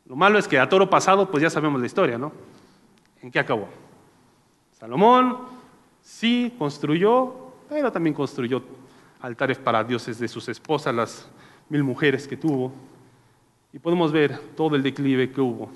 Lo 0.07 0.17
malo 0.17 0.37
es 0.37 0.45
que 0.45 0.59
a 0.59 0.67
toro 0.67 0.89
pasado, 0.89 1.31
pues 1.31 1.41
ya 1.41 1.49
sabemos 1.49 1.79
la 1.79 1.87
historia, 1.87 2.17
¿no? 2.17 2.33
¿En 3.21 3.31
qué 3.31 3.39
acabó? 3.39 3.69
Salomón 4.77 5.37
sí 6.01 6.53
construyó, 6.59 7.53
pero 7.69 7.93
también 7.93 8.13
construyó 8.13 8.61
altares 9.19 9.57
para 9.57 9.83
dioses 9.83 10.19
de 10.19 10.27
sus 10.27 10.47
esposas, 10.47 10.95
las 10.95 11.29
mil 11.69 11.83
mujeres 11.83 12.27
que 12.27 12.37
tuvo, 12.37 12.71
y 13.71 13.79
podemos 13.79 14.11
ver 14.11 14.39
todo 14.55 14.75
el 14.75 14.83
declive 14.83 15.31
que 15.31 15.41
hubo. 15.41 15.69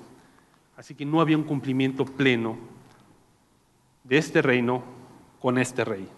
Así 0.76 0.94
que 0.94 1.04
no 1.04 1.20
había 1.20 1.36
un 1.36 1.44
cumplimiento 1.44 2.04
pleno 2.04 2.56
de 4.02 4.18
este 4.18 4.42
reino 4.42 4.82
con 5.40 5.58
este 5.58 5.84
rey. 5.84 6.08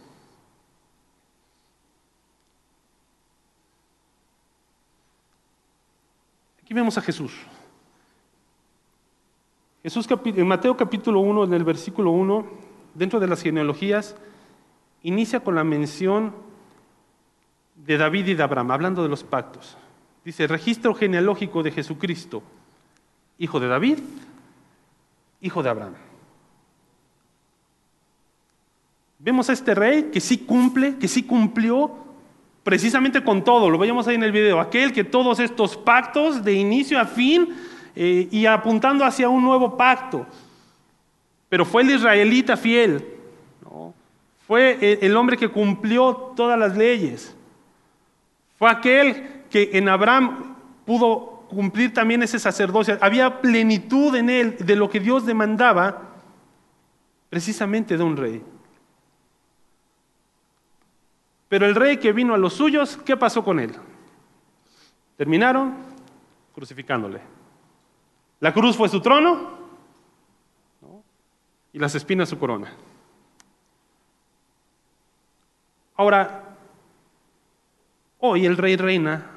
Aquí 6.63 6.75
vemos 6.75 6.97
a 6.99 7.03
Jesús. 7.03 7.33
Jesús 9.83 10.09
en 10.25 10.49
Mateo 10.49 10.77
capítulo 10.77 11.21
1, 11.21 11.45
en 11.45 11.55
el 11.55 11.63
versículo 11.63 12.11
1, 12.11 12.45
dentro 12.95 13.21
de 13.21 13.29
las 13.29 13.41
genealogías, 13.41 14.17
inicia 15.03 15.41
con 15.41 15.55
la 15.55 15.63
mención 15.63 16.46
de 17.87 17.97
David 17.97 18.27
y 18.27 18.35
de 18.35 18.43
Abraham, 18.43 18.73
hablando 18.73 19.03
de 19.03 19.09
los 19.09 19.23
pactos. 19.23 19.77
Dice, 20.25 20.47
registro 20.49 20.93
genealógico 20.95 21.63
de 21.63 21.71
Jesucristo, 21.71 22.43
hijo 23.39 23.61
de 23.61 23.69
David, 23.69 23.99
hijo 25.41 25.63
de 25.63 25.71
Abraham. 25.71 25.95
Vemos 29.21 29.49
a 29.49 29.53
este 29.53 29.75
rey 29.75 30.11
que 30.13 30.21
sí 30.21 30.39
cumple, 30.39 30.97
que 30.97 31.07
sí 31.07 31.23
cumplió 31.23 32.05
precisamente 32.65 33.23
con 33.23 33.45
todo, 33.45 33.71
lo 33.71 33.79
veíamos 33.79 34.09
ahí 34.09 34.17
en 34.17 34.25
el 34.25 34.33
video, 34.33 34.59
aquel 34.59 34.93
que 34.93 35.05
todos 35.05 35.39
estos 35.39 35.77
pactos 35.77 36.43
de 36.43 36.55
inicio 36.55 36.99
a 36.99 37.05
fin 37.05 37.55
eh, 37.95 38.27
y 38.33 38.47
apuntando 38.47 39.05
hacia 39.05 39.29
un 39.29 39.45
nuevo 39.45 39.77
pacto. 39.77 40.27
Pero 41.49 41.65
fue 41.65 41.83
el 41.83 41.91
israelita 41.91 42.57
fiel, 42.57 43.05
fue 44.49 44.99
el 45.01 45.17
hombre 45.17 45.37
que 45.37 45.49
cumplió 45.49 46.33
todas 46.37 46.59
las 46.59 46.77
leyes. 46.77 47.36
Fue 48.59 48.71
aquel 48.71 49.45
que 49.51 49.71
en 49.75 49.89
Abraham 49.89 50.57
pudo 50.85 51.47
cumplir 51.49 51.93
también 51.93 52.23
ese 52.23 52.39
sacerdocio. 52.39 52.99
Había 53.01 53.41
plenitud 53.41 54.15
en 54.17 54.31
él 54.31 54.57
de 54.59 54.77
lo 54.77 54.91
que 54.91 55.01
Dios 55.01 55.27
demandaba 55.27 56.15
precisamente 57.29 57.97
de 57.97 58.03
un 58.03 58.17
rey. 58.17 58.43
Pero 61.49 61.67
el 61.67 61.75
rey 61.75 61.99
que 61.99 62.13
vino 62.13 62.35
a 62.35 62.39
los 62.39 62.55
suyos, 62.55 62.99
¿qué 63.05 63.17
pasó 63.17 63.45
con 63.45 63.61
él? 63.61 63.73
Terminaron 65.17 65.75
crucificándole. 66.55 67.21
La 68.41 68.53
cruz 68.53 68.77
fue 68.77 68.89
su 68.89 69.01
trono 69.01 69.57
y 71.73 71.79
las 71.79 71.95
espinas 71.95 72.29
su 72.29 72.39
corona. 72.39 72.73
Ahora, 75.97 76.46
Hoy 78.19 78.47
el 78.47 78.57
rey 78.57 78.77
reina 78.77 79.31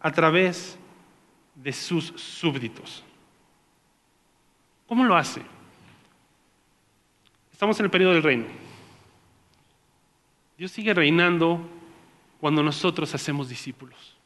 a 0.00 0.10
través 0.12 0.78
de 1.54 1.72
sus 1.72 2.12
súbditos. 2.16 3.04
¿Cómo 4.86 5.04
lo 5.04 5.16
hace? 5.16 5.42
Estamos 7.52 7.78
en 7.78 7.84
el 7.84 7.90
periodo 7.90 8.12
del 8.12 8.22
reino. 8.22 8.44
Dios 10.58 10.70
sigue 10.70 10.94
reinando 10.94 11.60
cuando 12.40 12.62
nosotros 12.62 13.14
hacemos 13.14 13.48
discípulos. 13.48 14.16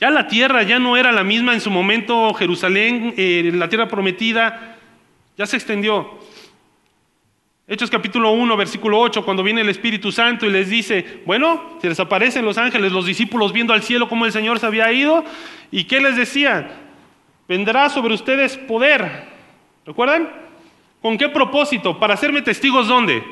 Ya 0.00 0.10
la 0.10 0.26
tierra 0.26 0.62
ya 0.62 0.78
no 0.78 0.96
era 0.96 1.12
la 1.12 1.24
misma 1.24 1.54
en 1.54 1.60
su 1.60 1.70
momento, 1.70 2.32
Jerusalén, 2.34 3.14
eh, 3.16 3.50
la 3.54 3.68
tierra 3.68 3.88
prometida, 3.88 4.76
ya 5.36 5.46
se 5.46 5.56
extendió. 5.56 6.18
Hechos 7.66 7.88
capítulo 7.88 8.32
1, 8.32 8.58
versículo 8.58 9.00
8, 9.00 9.24
cuando 9.24 9.42
viene 9.42 9.62
el 9.62 9.70
Espíritu 9.70 10.12
Santo 10.12 10.44
y 10.44 10.50
les 10.50 10.68
dice, 10.68 11.22
bueno, 11.24 11.78
se 11.80 11.88
les 11.88 11.98
aparecen 11.98 12.44
los 12.44 12.58
ángeles, 12.58 12.92
los 12.92 13.06
discípulos 13.06 13.54
viendo 13.54 13.72
al 13.72 13.82
cielo 13.82 14.06
cómo 14.06 14.26
el 14.26 14.32
Señor 14.32 14.58
se 14.58 14.66
había 14.66 14.92
ido, 14.92 15.24
¿y 15.70 15.84
qué 15.84 15.98
les 15.98 16.14
decía? 16.14 16.82
Vendrá 17.48 17.88
sobre 17.88 18.12
ustedes 18.12 18.58
poder. 18.58 19.28
¿Recuerdan? 19.86 20.28
¿Con 21.00 21.16
qué 21.16 21.30
propósito? 21.30 21.98
Para 21.98 22.12
hacerme 22.12 22.42
testigos 22.42 22.86
dónde? 22.86 23.24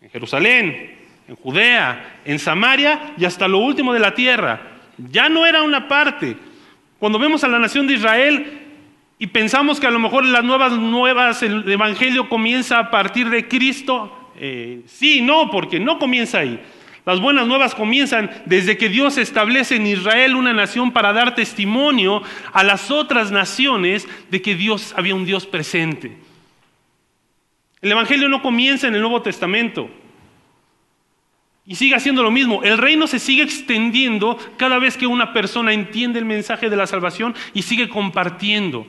En 0.00 0.10
Jerusalén, 0.10 0.96
en 1.26 1.34
Judea, 1.34 2.20
en 2.24 2.38
Samaria 2.38 3.12
y 3.18 3.24
hasta 3.24 3.48
lo 3.48 3.58
último 3.58 3.92
de 3.92 3.98
la 3.98 4.14
tierra. 4.14 4.60
Ya 4.98 5.28
no 5.28 5.44
era 5.44 5.62
una 5.62 5.88
parte. 5.88 6.36
Cuando 7.00 7.18
vemos 7.18 7.42
a 7.42 7.48
la 7.48 7.58
nación 7.58 7.88
de 7.88 7.94
Israel, 7.94 8.65
y 9.18 9.28
pensamos 9.28 9.80
que 9.80 9.86
a 9.86 9.90
lo 9.90 9.98
mejor 9.98 10.26
las 10.26 10.44
nuevas 10.44 10.72
nuevas, 10.72 11.42
el 11.42 11.70
Evangelio 11.70 12.28
comienza 12.28 12.78
a 12.78 12.90
partir 12.90 13.30
de 13.30 13.48
Cristo. 13.48 14.32
Eh, 14.38 14.82
sí, 14.86 15.22
no, 15.22 15.50
porque 15.50 15.80
no 15.80 15.98
comienza 15.98 16.40
ahí. 16.40 16.60
Las 17.06 17.20
buenas 17.20 17.46
nuevas 17.46 17.74
comienzan 17.74 18.30
desde 18.44 18.76
que 18.76 18.88
Dios 18.88 19.16
establece 19.16 19.76
en 19.76 19.86
Israel 19.86 20.36
una 20.36 20.52
nación 20.52 20.92
para 20.92 21.14
dar 21.14 21.34
testimonio 21.34 22.22
a 22.52 22.62
las 22.62 22.90
otras 22.90 23.30
naciones 23.30 24.06
de 24.30 24.42
que 24.42 24.54
Dios 24.54 24.92
había 24.96 25.14
un 25.14 25.24
Dios 25.24 25.46
presente. 25.46 26.18
El 27.80 27.92
Evangelio 27.92 28.28
no 28.28 28.42
comienza 28.42 28.88
en 28.88 28.96
el 28.96 29.00
Nuevo 29.00 29.22
Testamento. 29.22 29.88
Y 31.64 31.76
sigue 31.76 31.94
haciendo 31.94 32.22
lo 32.22 32.30
mismo. 32.30 32.62
El 32.64 32.76
reino 32.76 33.06
se 33.06 33.18
sigue 33.18 33.42
extendiendo 33.42 34.36
cada 34.56 34.78
vez 34.78 34.96
que 34.96 35.06
una 35.06 35.32
persona 35.32 35.72
entiende 35.72 36.18
el 36.18 36.24
mensaje 36.24 36.68
de 36.68 36.76
la 36.76 36.86
salvación 36.86 37.34
y 37.54 37.62
sigue 37.62 37.88
compartiendo 37.88 38.86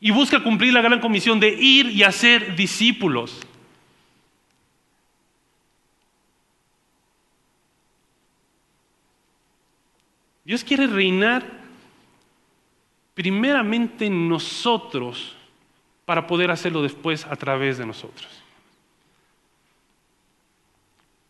y 0.00 0.10
busca 0.10 0.42
cumplir 0.42 0.72
la 0.72 0.80
gran 0.80 1.00
comisión 1.00 1.40
de 1.40 1.48
ir 1.48 1.86
y 1.86 2.02
hacer 2.02 2.54
discípulos. 2.54 3.40
Dios 10.44 10.64
quiere 10.64 10.86
reinar 10.86 11.44
primeramente 13.14 14.06
en 14.06 14.28
nosotros 14.28 15.36
para 16.06 16.26
poder 16.26 16.50
hacerlo 16.50 16.80
después 16.80 17.26
a 17.26 17.36
través 17.36 17.76
de 17.76 17.84
nosotros. 17.84 18.28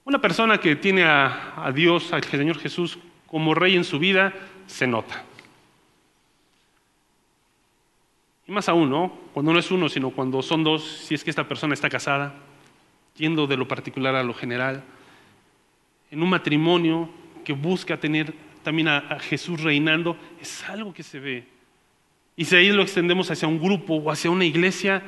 Una 0.04 0.20
persona 0.20 0.58
que 0.58 0.76
tiene 0.76 1.02
a, 1.02 1.54
a 1.56 1.72
Dios, 1.72 2.12
al 2.12 2.22
Señor 2.22 2.58
Jesús, 2.58 2.98
como 3.26 3.54
rey 3.54 3.74
en 3.74 3.84
su 3.84 3.98
vida, 3.98 4.32
se 4.66 4.86
nota. 4.86 5.24
Y 8.48 8.52
más 8.52 8.66
aún, 8.70 8.88
¿no? 8.88 9.12
Cuando 9.34 9.52
no 9.52 9.58
es 9.58 9.70
uno, 9.70 9.90
sino 9.90 10.08
cuando 10.10 10.40
son 10.40 10.64
dos, 10.64 10.82
si 10.82 11.14
es 11.14 11.22
que 11.22 11.28
esta 11.28 11.46
persona 11.46 11.74
está 11.74 11.90
casada, 11.90 12.34
yendo 13.14 13.46
de 13.46 13.58
lo 13.58 13.68
particular 13.68 14.14
a 14.14 14.22
lo 14.22 14.32
general, 14.32 14.82
en 16.10 16.22
un 16.22 16.30
matrimonio 16.30 17.10
que 17.44 17.52
busca 17.52 18.00
tener 18.00 18.34
también 18.62 18.88
a, 18.88 19.18
Jesús 19.20 19.62
reinando, 19.62 20.16
es 20.40 20.64
algo 20.64 20.94
que 20.94 21.02
se 21.02 21.20
ve. 21.20 21.46
Y 22.36 22.46
si 22.46 22.56
ahí 22.56 22.70
lo 22.70 22.82
extendemos 22.82 23.30
hacia 23.30 23.46
un 23.46 23.60
grupo 23.60 23.96
o 23.96 24.10
hacia 24.10 24.30
una 24.30 24.46
iglesia, 24.46 25.02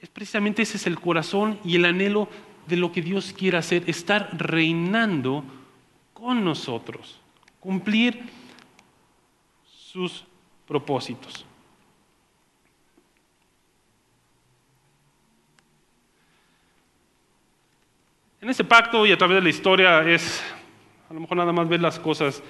es 0.00 0.08
precisamente 0.08 0.62
ese 0.62 0.76
es 0.76 0.86
el 0.86 1.00
corazón 1.00 1.58
y 1.64 1.74
el 1.74 1.84
anhelo 1.84 2.28
de 2.68 2.76
lo 2.76 2.92
que 2.92 3.02
Dios 3.02 3.34
quiere 3.36 3.58
hacer, 3.58 3.82
estar 3.88 4.28
reinando 4.38 5.44
con 6.12 6.44
nosotros, 6.44 7.20
cumplir 7.58 8.22
sus 9.64 10.24
propósitos. 10.68 11.44
En 18.42 18.50
ese 18.50 18.64
pacto 18.64 19.06
y 19.06 19.12
a 19.12 19.16
través 19.16 19.36
de 19.36 19.40
la 19.40 19.50
historia 19.50 20.00
es, 20.00 20.42
a 21.08 21.14
lo 21.14 21.20
mejor 21.20 21.36
nada 21.36 21.52
más 21.52 21.68
ver 21.68 21.80
las 21.80 22.00
cosas, 22.00 22.42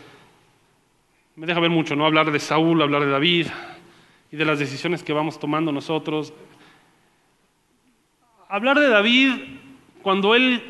me 1.37 1.45
deja 1.45 1.61
ver 1.61 1.69
mucho, 1.69 1.95
¿no? 1.95 2.07
Hablar 2.07 2.33
de 2.33 2.41
Saúl, 2.41 2.81
hablar 2.81 3.05
de 3.05 3.11
David 3.11 3.49
y 4.31 4.37
de 4.37 4.45
las 4.47 4.59
decisiones 4.59 5.03
que 5.03 5.13
vamos 5.13 5.39
tomando 5.39 5.71
nosotros. 5.71 6.33
Hablar 8.49 8.81
de 8.81 8.89
David 8.89 9.33
cuando 10.01 10.35
él 10.35 10.63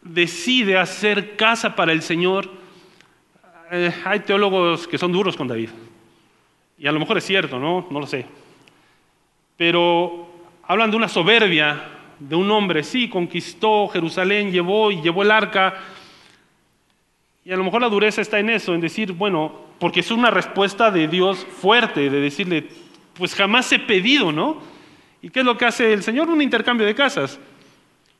decide 0.00 0.78
hacer 0.78 1.36
casa 1.36 1.76
para 1.76 1.92
el 1.92 2.00
Señor, 2.00 2.50
eh, 3.70 3.92
hay 4.06 4.20
teólogos 4.20 4.88
que 4.88 4.96
son 4.96 5.12
duros 5.12 5.36
con 5.36 5.48
David. 5.48 5.68
Y 6.78 6.86
a 6.86 6.92
lo 6.92 6.98
mejor 6.98 7.18
es 7.18 7.24
cierto, 7.24 7.58
¿no? 7.58 7.88
No 7.90 8.00
lo 8.00 8.06
sé. 8.06 8.24
Pero 9.58 10.30
hablan 10.62 10.90
de 10.90 10.96
una 10.96 11.08
soberbia 11.08 11.95
de 12.18 12.36
un 12.36 12.50
hombre, 12.50 12.82
sí, 12.82 13.08
conquistó 13.08 13.88
Jerusalén, 13.88 14.50
llevó 14.50 14.90
y 14.90 15.00
llevó 15.02 15.22
el 15.22 15.30
arca. 15.30 15.74
Y 17.44 17.52
a 17.52 17.56
lo 17.56 17.64
mejor 17.64 17.80
la 17.80 17.88
dureza 17.88 18.20
está 18.20 18.38
en 18.38 18.50
eso, 18.50 18.74
en 18.74 18.80
decir, 18.80 19.12
bueno, 19.12 19.66
porque 19.78 20.00
es 20.00 20.10
una 20.10 20.30
respuesta 20.30 20.90
de 20.90 21.08
Dios 21.08 21.44
fuerte, 21.44 22.10
de 22.10 22.20
decirle, 22.20 22.68
pues 23.14 23.34
jamás 23.34 23.70
he 23.72 23.78
pedido, 23.78 24.32
¿no? 24.32 24.58
¿Y 25.22 25.30
qué 25.30 25.40
es 25.40 25.46
lo 25.46 25.56
que 25.56 25.64
hace 25.64 25.92
el 25.92 26.02
Señor? 26.02 26.28
Un 26.28 26.42
intercambio 26.42 26.86
de 26.86 26.94
casas. 26.94 27.38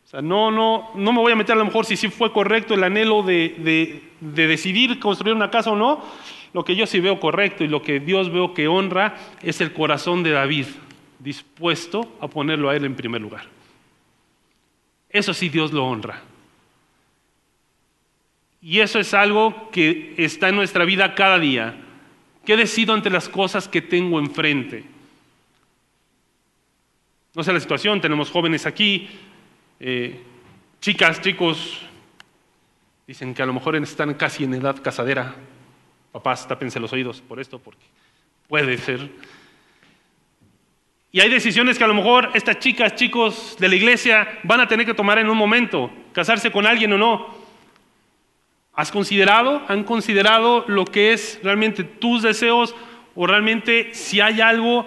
O 0.05 0.09
sea, 0.09 0.22
no, 0.22 0.51
no, 0.51 0.90
no 0.94 1.12
me 1.12 1.20
voy 1.20 1.32
a 1.32 1.36
meter 1.36 1.55
a 1.55 1.59
lo 1.59 1.64
mejor 1.64 1.84
si 1.84 1.97
sí 1.97 2.09
fue 2.09 2.32
correcto 2.32 2.74
el 2.74 2.84
anhelo 2.84 3.22
de, 3.22 4.01
de 4.20 4.47
decidir 4.47 5.01
construir 5.01 5.34
una 5.34 5.51
casa 5.51 5.70
o 5.70 5.76
no. 5.76 6.03
Lo 6.53 6.64
que 6.64 6.76
yo 6.76 6.86
sí 6.86 7.01
veo 7.01 7.18
correcto 7.18 7.64
y 7.64 7.68
lo 7.68 7.82
que 7.82 8.01
Dios 8.01 8.32
veo 8.32 8.55
que 8.55 8.68
honra 8.68 9.16
es 9.42 9.61
el 9.61 9.72
corazón 9.72 10.22
de 10.22 10.30
David, 10.30 10.66
dispuesto 11.18 12.16
a 12.20 12.28
ponerlo 12.28 12.70
a 12.70 12.76
él 12.76 12.84
en 12.84 12.94
primer 12.94 13.20
lugar. 13.20 13.55
Eso 15.16 15.32
sí 15.32 15.48
Dios 15.48 15.72
lo 15.72 15.86
honra. 15.86 16.20
Y 18.60 18.80
eso 18.80 18.98
es 18.98 19.14
algo 19.14 19.70
que 19.70 20.14
está 20.18 20.50
en 20.50 20.56
nuestra 20.56 20.84
vida 20.84 21.14
cada 21.14 21.38
día. 21.38 21.74
¿Qué 22.44 22.54
decido 22.54 22.92
ante 22.92 23.08
las 23.08 23.26
cosas 23.26 23.66
que 23.66 23.80
tengo 23.80 24.18
enfrente? 24.18 24.84
No 27.34 27.42
sé 27.42 27.50
la 27.50 27.60
situación, 27.60 27.98
tenemos 27.98 28.30
jóvenes 28.30 28.66
aquí, 28.66 29.08
eh, 29.80 30.22
chicas, 30.82 31.22
chicos, 31.22 31.80
dicen 33.06 33.32
que 33.32 33.40
a 33.40 33.46
lo 33.46 33.54
mejor 33.54 33.74
están 33.76 34.12
casi 34.14 34.44
en 34.44 34.52
edad 34.52 34.82
casadera. 34.82 35.34
Papás, 36.12 36.46
tápense 36.46 36.78
los 36.78 36.92
oídos 36.92 37.22
por 37.22 37.40
esto, 37.40 37.58
porque 37.58 37.86
puede 38.48 38.76
ser. 38.76 39.10
Y 41.16 41.20
hay 41.22 41.30
decisiones 41.30 41.78
que 41.78 41.84
a 41.84 41.86
lo 41.86 41.94
mejor 41.94 42.30
estas 42.34 42.58
chicas, 42.58 42.94
chicos 42.94 43.56
de 43.58 43.70
la 43.70 43.74
iglesia 43.74 44.38
van 44.42 44.60
a 44.60 44.68
tener 44.68 44.84
que 44.84 44.92
tomar 44.92 45.18
en 45.18 45.30
un 45.30 45.38
momento, 45.38 45.90
casarse 46.12 46.52
con 46.52 46.66
alguien 46.66 46.92
o 46.92 46.98
no. 46.98 47.34
¿Has 48.74 48.92
considerado, 48.92 49.62
han 49.66 49.84
considerado 49.84 50.66
lo 50.68 50.84
que 50.84 51.14
es 51.14 51.40
realmente 51.42 51.84
tus 51.84 52.20
deseos 52.20 52.74
o 53.14 53.26
realmente 53.26 53.94
si 53.94 54.20
hay 54.20 54.42
algo 54.42 54.84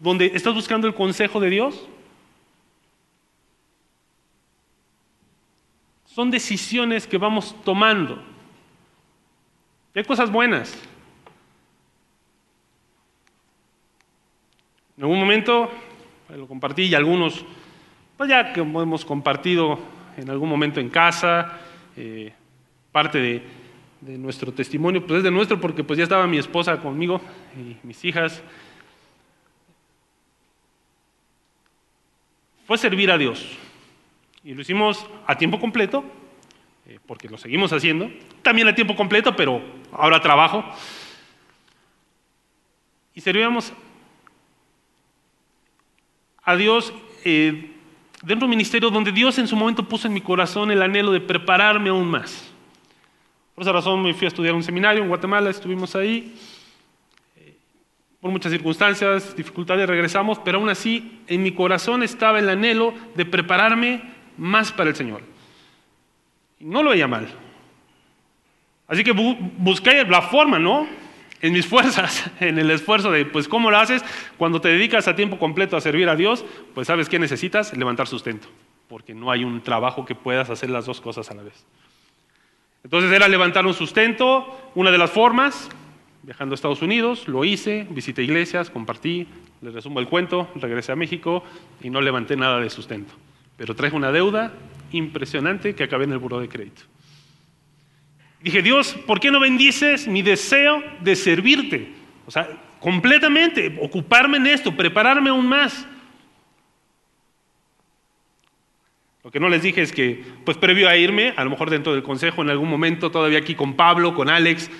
donde 0.00 0.32
estás 0.34 0.52
buscando 0.52 0.86
el 0.86 0.92
consejo 0.92 1.40
de 1.40 1.48
Dios? 1.48 1.88
Son 6.04 6.30
decisiones 6.30 7.06
que 7.06 7.16
vamos 7.16 7.56
tomando. 7.64 8.22
hay 9.94 10.04
cosas 10.04 10.30
buenas, 10.30 10.78
En 14.96 15.02
algún 15.02 15.18
momento 15.18 15.70
lo 16.28 16.46
compartí 16.46 16.84
y 16.84 16.94
algunos, 16.94 17.44
pues 18.16 18.30
ya 18.30 18.52
que 18.52 18.60
hemos 18.60 19.04
compartido 19.04 19.78
en 20.16 20.30
algún 20.30 20.48
momento 20.48 20.80
en 20.80 20.88
casa, 20.88 21.58
eh, 21.96 22.32
parte 22.92 23.18
de, 23.18 23.64
nuestro 24.18 24.52
testimonio, 24.52 25.06
pues 25.06 25.18
es 25.18 25.24
de 25.24 25.30
nuestro 25.30 25.58
porque 25.58 25.82
pues 25.82 25.96
ya 25.96 26.02
estaba 26.02 26.26
mi 26.26 26.36
esposa 26.36 26.78
conmigo 26.78 27.22
y 27.56 27.74
mis 27.86 28.04
hijas. 28.04 28.42
Fue 32.66 32.76
servir 32.76 33.10
a 33.10 33.16
Dios. 33.16 33.46
Y 34.44 34.52
lo 34.52 34.60
hicimos 34.60 35.06
a 35.26 35.38
tiempo 35.38 35.58
completo, 35.58 36.04
eh, 36.86 36.98
porque 37.06 37.30
lo 37.30 37.38
seguimos 37.38 37.72
haciendo. 37.72 38.10
También 38.42 38.68
a 38.68 38.74
tiempo 38.74 38.94
completo, 38.94 39.34
pero 39.34 39.62
ahora 39.90 40.20
trabajo. 40.20 40.62
Y 43.14 43.22
servíamos 43.22 43.72
a 46.44 46.56
Dios 46.56 46.92
eh, 47.24 47.70
dentro 48.22 48.40
de 48.40 48.44
un 48.44 48.50
ministerio 48.50 48.90
donde 48.90 49.12
Dios 49.12 49.38
en 49.38 49.48
su 49.48 49.56
momento 49.56 49.88
puso 49.88 50.06
en 50.06 50.14
mi 50.14 50.20
corazón 50.20 50.70
el 50.70 50.82
anhelo 50.82 51.12
de 51.12 51.20
prepararme 51.20 51.90
aún 51.90 52.08
más. 52.08 52.52
Por 53.54 53.62
esa 53.62 53.72
razón 53.72 54.02
me 54.02 54.14
fui 54.14 54.26
a 54.26 54.28
estudiar 54.28 54.54
un 54.54 54.62
seminario 54.62 55.02
en 55.02 55.08
Guatemala, 55.08 55.50
estuvimos 55.50 55.94
ahí. 55.94 56.34
Por 58.20 58.30
muchas 58.30 58.50
circunstancias, 58.50 59.36
dificultades, 59.36 59.86
regresamos, 59.86 60.38
pero 60.38 60.58
aún 60.58 60.70
así 60.70 61.20
en 61.26 61.42
mi 61.42 61.52
corazón 61.52 62.02
estaba 62.02 62.38
el 62.38 62.48
anhelo 62.48 62.94
de 63.14 63.26
prepararme 63.26 64.02
más 64.38 64.72
para 64.72 64.90
el 64.90 64.96
Señor. 64.96 65.22
Y 66.58 66.64
no 66.64 66.82
lo 66.82 66.90
veía 66.90 67.06
mal. 67.06 67.28
Así 68.88 69.04
que 69.04 69.12
busqué 69.12 70.04
la 70.04 70.22
forma, 70.22 70.58
¿no? 70.58 70.86
En 71.40 71.52
mis 71.52 71.66
fuerzas, 71.66 72.30
en 72.40 72.58
el 72.58 72.70
esfuerzo 72.70 73.10
de, 73.10 73.24
pues, 73.26 73.48
¿cómo 73.48 73.70
lo 73.70 73.78
haces? 73.78 74.04
Cuando 74.36 74.60
te 74.60 74.68
dedicas 74.68 75.08
a 75.08 75.16
tiempo 75.16 75.38
completo 75.38 75.76
a 75.76 75.80
servir 75.80 76.08
a 76.08 76.16
Dios, 76.16 76.44
pues, 76.74 76.86
¿sabes 76.86 77.08
qué 77.08 77.18
necesitas? 77.18 77.76
Levantar 77.76 78.06
sustento, 78.06 78.48
porque 78.88 79.14
no 79.14 79.30
hay 79.30 79.44
un 79.44 79.62
trabajo 79.62 80.04
que 80.04 80.14
puedas 80.14 80.50
hacer 80.50 80.70
las 80.70 80.86
dos 80.86 81.00
cosas 81.00 81.30
a 81.30 81.34
la 81.34 81.42
vez. 81.42 81.66
Entonces 82.82 83.10
era 83.12 83.28
levantar 83.28 83.66
un 83.66 83.74
sustento, 83.74 84.70
una 84.74 84.90
de 84.90 84.98
las 84.98 85.10
formas, 85.10 85.70
viajando 86.22 86.52
a 86.52 86.56
Estados 86.56 86.82
Unidos, 86.82 87.28
lo 87.28 87.44
hice, 87.44 87.86
visité 87.90 88.22
iglesias, 88.22 88.70
compartí, 88.70 89.26
les 89.62 89.72
resumo 89.72 90.00
el 90.00 90.08
cuento, 90.08 90.48
regresé 90.54 90.92
a 90.92 90.96
México 90.96 91.42
y 91.82 91.90
no 91.90 92.00
levanté 92.00 92.36
nada 92.36 92.60
de 92.60 92.68
sustento. 92.70 93.14
Pero 93.56 93.74
traje 93.74 93.96
una 93.96 94.12
deuda 94.12 94.52
impresionante 94.92 95.74
que 95.74 95.84
acabé 95.84 96.04
en 96.04 96.12
el 96.12 96.18
buro 96.18 96.40
de 96.40 96.48
crédito. 96.48 96.82
Dije, 98.44 98.60
Dios, 98.60 98.94
¿por 99.06 99.20
qué 99.20 99.30
no 99.30 99.40
bendices 99.40 100.06
mi 100.06 100.20
deseo 100.20 100.82
de 101.00 101.16
servirte? 101.16 101.88
O 102.26 102.30
sea, 102.30 102.46
completamente, 102.78 103.78
ocuparme 103.80 104.36
en 104.36 104.48
esto, 104.48 104.76
prepararme 104.76 105.30
aún 105.30 105.46
más. 105.46 105.88
Lo 109.22 109.30
que 109.30 109.40
no 109.40 109.48
les 109.48 109.62
dije 109.62 109.80
es 109.80 109.92
que, 109.92 110.22
pues 110.44 110.58
previo 110.58 110.90
a 110.90 110.96
irme, 110.98 111.32
a 111.34 111.42
lo 111.42 111.48
mejor 111.48 111.70
dentro 111.70 111.94
del 111.94 112.02
consejo, 112.02 112.42
en 112.42 112.50
algún 112.50 112.68
momento, 112.68 113.10
todavía 113.10 113.38
aquí 113.38 113.54
con 113.54 113.76
Pablo, 113.76 114.14
con 114.14 114.28
Alex, 114.28 114.70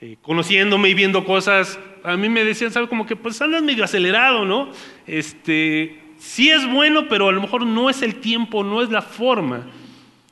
eh, 0.00 0.16
conociéndome 0.22 0.88
y 0.88 0.94
viendo 0.94 1.26
cosas, 1.26 1.78
a 2.02 2.16
mí 2.16 2.30
me 2.30 2.44
decían, 2.44 2.70
¿sabes? 2.70 2.88
Como 2.88 3.04
que 3.04 3.14
pues 3.14 3.42
andas 3.42 3.62
medio 3.62 3.84
acelerado, 3.84 4.46
¿no? 4.46 4.70
Este, 5.06 6.00
sí 6.16 6.48
es 6.48 6.66
bueno, 6.66 7.08
pero 7.10 7.28
a 7.28 7.32
lo 7.32 7.42
mejor 7.42 7.66
no 7.66 7.90
es 7.90 8.00
el 8.00 8.20
tiempo, 8.20 8.64
no 8.64 8.80
es 8.80 8.88
la 8.88 9.02
forma. 9.02 9.66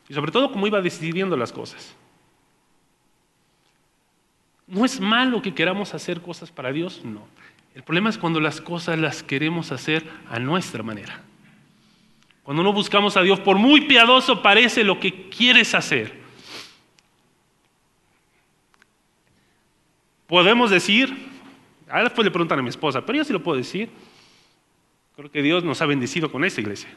Y 0.09 0.14
sobre 0.14 0.33
todo 0.33 0.51
como 0.51 0.66
iba 0.66 0.81
decidiendo 0.81 1.37
las 1.37 1.53
cosas. 1.53 1.99
¿No 4.71 4.85
es 4.85 5.01
malo 5.01 5.43
que 5.43 5.53
queramos 5.53 5.95
hacer 5.95 6.23
cosas 6.23 6.53
para 6.53 6.73
Dios? 6.73 7.01
No. 7.05 7.27
El 7.75 7.83
problema 7.83 8.09
es 8.09 8.16
cuando 8.16 8.39
las 8.39 8.61
cosas 8.61 9.01
las 9.01 9.25
queremos 9.25 9.73
hacer 9.73 10.09
a 10.29 10.39
nuestra 10.39 10.85
manera. 10.85 11.23
Cuando 12.45 12.62
no 12.62 12.73
buscamos 12.73 13.16
a 13.16 13.23
Dios, 13.23 13.41
por 13.41 13.59
muy 13.59 13.83
piadoso 13.83 14.43
parece 14.43 14.85
lo 14.85 15.01
que 15.01 15.29
quieres 15.29 15.75
hacer. 15.75 16.21
Podemos 20.29 20.71
decir, 20.71 21.16
ahora 21.89 22.05
después 22.05 22.25
le 22.25 22.31
preguntan 22.31 22.61
a 22.61 22.62
mi 22.62 22.68
esposa, 22.68 23.05
pero 23.05 23.18
yo 23.18 23.25
sí 23.25 23.33
lo 23.33 23.43
puedo 23.43 23.59
decir. 23.59 23.91
Creo 25.16 25.33
que 25.33 25.43
Dios 25.43 25.64
nos 25.64 25.83
ha 25.83 25.87
bendecido 25.87 26.31
con 26.31 26.45
esta 26.45 26.61
iglesia. 26.61 26.91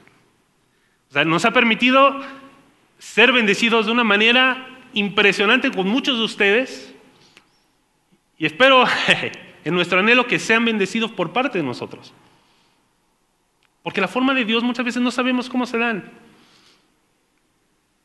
O 1.10 1.14
sea, 1.14 1.26
nos 1.26 1.44
ha 1.44 1.52
permitido 1.52 2.22
ser 3.00 3.32
bendecidos 3.32 3.88
de 3.88 3.92
una 3.92 4.04
manera 4.04 4.80
impresionante 4.94 5.72
con 5.72 5.88
muchos 5.88 6.20
de 6.20 6.24
ustedes 6.24 6.93
y 8.38 8.46
espero 8.46 8.86
en 9.64 9.74
nuestro 9.74 10.00
anhelo 10.00 10.28
que 10.28 10.40
sean 10.40 10.66
bendecidos 10.66 11.12
por 11.12 11.32
parte 11.34 11.58
de 11.58 11.64
nosotros. 11.64 12.14
Porque 13.82 14.02
la 14.02 14.08
forma 14.08 14.34
de 14.34 14.46
Dios 14.46 14.64
muchas 14.64 14.86
veces 14.86 15.02
no 15.02 15.12
sabemos 15.12 15.50
cómo 15.50 15.66
se 15.66 15.78
dan. 15.78 16.12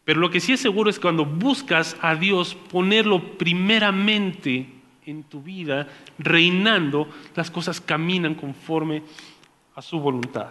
Pero 0.04 0.20
lo 0.20 0.30
que 0.30 0.40
sí 0.40 0.54
es 0.54 0.60
seguro 0.60 0.90
es 0.90 0.96
que 0.96 1.02
cuando 1.02 1.24
buscas 1.24 1.96
a 2.00 2.14
Dios 2.14 2.54
ponerlo 2.54 3.36
primeramente 3.38 4.66
en 5.04 5.22
tu 5.22 5.42
vida, 5.42 5.86
reinando, 6.18 7.08
las 7.34 7.50
cosas 7.50 7.80
caminan 7.80 8.34
conforme 8.34 9.02
a 9.74 9.82
su 9.82 10.00
voluntad. 10.00 10.48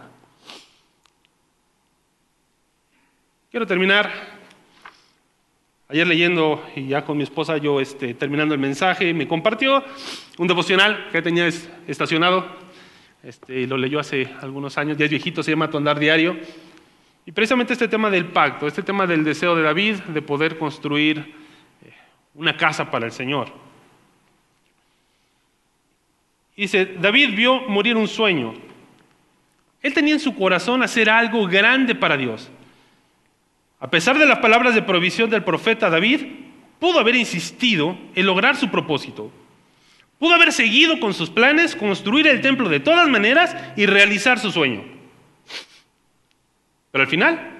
Quiero 3.50 3.66
terminar. 3.66 4.37
Ayer 5.90 6.06
leyendo 6.06 6.62
y 6.76 6.88
ya 6.88 7.02
con 7.02 7.16
mi 7.16 7.22
esposa, 7.22 7.56
yo 7.56 7.80
este, 7.80 8.12
terminando 8.12 8.52
el 8.52 8.60
mensaje, 8.60 9.14
me 9.14 9.26
compartió 9.26 9.82
un 10.36 10.46
devocional 10.46 11.08
que 11.10 11.22
tenía 11.22 11.48
estacionado. 11.86 12.46
Este, 13.22 13.66
lo 13.66 13.78
leyó 13.78 13.98
hace 13.98 14.28
algunos 14.42 14.76
años, 14.76 14.98
ya 14.98 15.06
es 15.06 15.10
viejito, 15.10 15.42
se 15.42 15.50
llama 15.50 15.70
Tu 15.70 15.78
Andar 15.78 15.98
Diario. 15.98 16.36
Y 17.24 17.32
precisamente 17.32 17.72
este 17.72 17.88
tema 17.88 18.10
del 18.10 18.26
pacto, 18.26 18.66
este 18.66 18.82
tema 18.82 19.06
del 19.06 19.24
deseo 19.24 19.56
de 19.56 19.62
David 19.62 19.94
de 20.08 20.20
poder 20.20 20.58
construir 20.58 21.20
eh, 21.20 21.92
una 22.34 22.54
casa 22.54 22.90
para 22.90 23.06
el 23.06 23.12
Señor. 23.12 23.50
dice, 26.54 26.96
David 27.00 27.34
vio 27.34 27.60
morir 27.62 27.96
un 27.96 28.08
sueño. 28.08 28.52
Él 29.80 29.94
tenía 29.94 30.12
en 30.12 30.20
su 30.20 30.34
corazón 30.34 30.82
hacer 30.82 31.08
algo 31.08 31.46
grande 31.46 31.94
para 31.94 32.18
Dios. 32.18 32.50
A 33.80 33.90
pesar 33.90 34.18
de 34.18 34.26
las 34.26 34.38
palabras 34.38 34.74
de 34.74 34.82
provisión 34.82 35.30
del 35.30 35.44
profeta 35.44 35.90
David, 35.90 36.22
pudo 36.78 36.98
haber 36.98 37.14
insistido 37.14 37.96
en 38.14 38.26
lograr 38.26 38.56
su 38.56 38.70
propósito. 38.70 39.30
Pudo 40.18 40.34
haber 40.34 40.52
seguido 40.52 40.98
con 40.98 41.14
sus 41.14 41.30
planes, 41.30 41.76
construir 41.76 42.26
el 42.26 42.40
templo 42.40 42.68
de 42.68 42.80
todas 42.80 43.08
maneras 43.08 43.56
y 43.76 43.86
realizar 43.86 44.40
su 44.40 44.50
sueño. 44.50 44.82
Pero 46.90 47.02
al 47.02 47.08
final, 47.08 47.58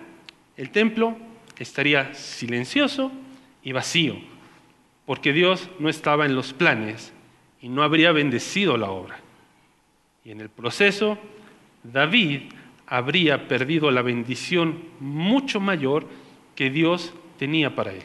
el 0.57 0.71
templo 0.71 1.17
estaría 1.57 2.15
silencioso 2.15 3.13
y 3.63 3.73
vacío, 3.73 4.17
porque 5.07 5.33
Dios 5.33 5.69
no 5.79 5.89
estaba 5.89 6.27
en 6.27 6.35
los 6.35 6.53
planes 6.53 7.13
y 7.61 7.69
no 7.69 7.83
habría 7.85 8.11
bendecido 8.11 8.77
la 8.77 8.91
obra. 8.91 9.21
Y 10.25 10.33
en 10.33 10.41
el 10.41 10.49
proceso, 10.49 11.17
David 11.85 12.43
habría 12.89 13.49
perdido 13.49 13.91
la 13.91 14.03
bendición 14.03 14.83
mucho 14.99 15.61
mayor 15.61 16.07
que 16.55 16.71
Dios 16.71 17.13
tenía 17.39 17.75
para 17.75 17.93
él. 17.93 18.03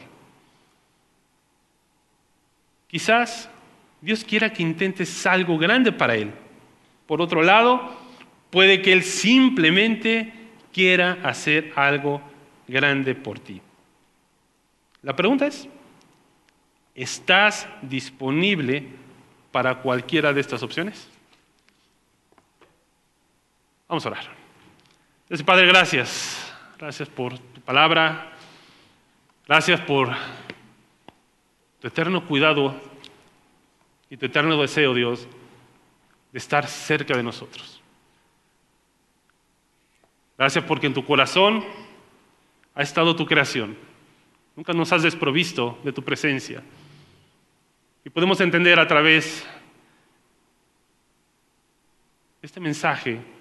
Quizás 2.86 3.48
Dios 4.00 4.24
quiera 4.24 4.52
que 4.52 4.62
intentes 4.62 5.26
algo 5.26 5.56
grande 5.56 5.90
para 5.90 6.14
él. 6.14 6.32
Por 7.06 7.22
otro 7.22 7.42
lado, 7.42 7.96
puede 8.50 8.82
que 8.82 8.92
él 8.92 9.02
simplemente 9.02 10.32
quiera 10.72 11.18
hacer 11.24 11.72
algo 11.76 12.20
grande 12.68 13.14
por 13.14 13.38
ti. 13.38 13.60
La 15.02 15.16
pregunta 15.16 15.46
es, 15.46 15.66
¿estás 16.94 17.66
disponible 17.82 18.86
para 19.50 19.80
cualquiera 19.80 20.32
de 20.32 20.40
estas 20.40 20.62
opciones? 20.62 21.08
Vamos 23.88 24.04
a 24.04 24.10
orar. 24.10 24.43
Padre, 25.42 25.66
gracias. 25.66 26.54
Gracias 26.78 27.08
por 27.08 27.38
tu 27.38 27.60
palabra. 27.60 28.32
Gracias 29.46 29.80
por 29.80 30.14
tu 31.80 31.88
eterno 31.88 32.24
cuidado 32.26 32.80
y 34.08 34.16
tu 34.16 34.26
eterno 34.26 34.60
deseo, 34.60 34.94
Dios, 34.94 35.26
de 36.30 36.38
estar 36.38 36.66
cerca 36.68 37.16
de 37.16 37.22
nosotros. 37.22 37.82
Gracias 40.38 40.64
porque 40.64 40.86
en 40.86 40.94
tu 40.94 41.04
corazón 41.04 41.64
ha 42.74 42.82
estado 42.82 43.16
tu 43.16 43.26
creación. 43.26 43.76
Nunca 44.54 44.72
nos 44.72 44.92
has 44.92 45.02
desprovisto 45.02 45.78
de 45.82 45.92
tu 45.92 46.02
presencia. 46.02 46.62
Y 48.04 48.10
podemos 48.10 48.40
entender 48.40 48.78
a 48.78 48.86
través 48.86 49.44
de 52.40 52.46
este 52.46 52.60
mensaje 52.60 53.33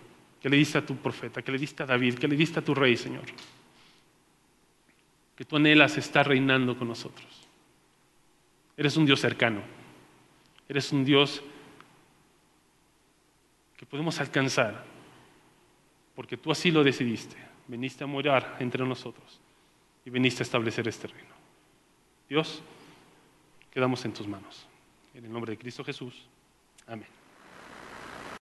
que 0.43 0.49
le 0.49 0.57
diste 0.57 0.77
a 0.77 0.85
tu 0.85 0.97
profeta, 0.97 1.41
que 1.41 1.53
le 1.53 1.57
diste 1.57 1.83
a 1.83 1.85
David, 1.85 2.15
que 2.15 2.27
le 2.27 2.35
diste 2.35 2.59
a 2.59 2.61
tu 2.61 2.75
rey, 2.75 2.97
Señor. 2.97 3.23
Que 5.37 5.45
tú 5.45 5.55
anhelas 5.55 5.97
estar 5.97 6.27
reinando 6.27 6.77
con 6.77 6.89
nosotros. 6.89 7.47
Eres 8.75 8.97
un 8.97 9.05
Dios 9.05 9.21
cercano. 9.21 9.61
Eres 10.67 10.91
un 10.91 11.05
Dios 11.05 11.41
que 13.77 13.85
podemos 13.85 14.19
alcanzar 14.19 14.83
porque 16.13 16.35
tú 16.35 16.51
así 16.51 16.71
lo 16.71 16.83
decidiste. 16.83 17.37
Viniste 17.69 18.03
a 18.03 18.07
morar 18.07 18.57
entre 18.59 18.85
nosotros 18.85 19.39
y 20.03 20.09
viniste 20.09 20.41
a 20.41 20.43
establecer 20.43 20.85
este 20.89 21.07
reino. 21.07 21.33
Dios, 22.27 22.61
quedamos 23.71 24.03
en 24.03 24.11
tus 24.11 24.27
manos. 24.27 24.67
En 25.13 25.23
el 25.23 25.31
nombre 25.31 25.51
de 25.51 25.57
Cristo 25.57 25.85
Jesús. 25.85 26.27
Amén. 26.85 27.22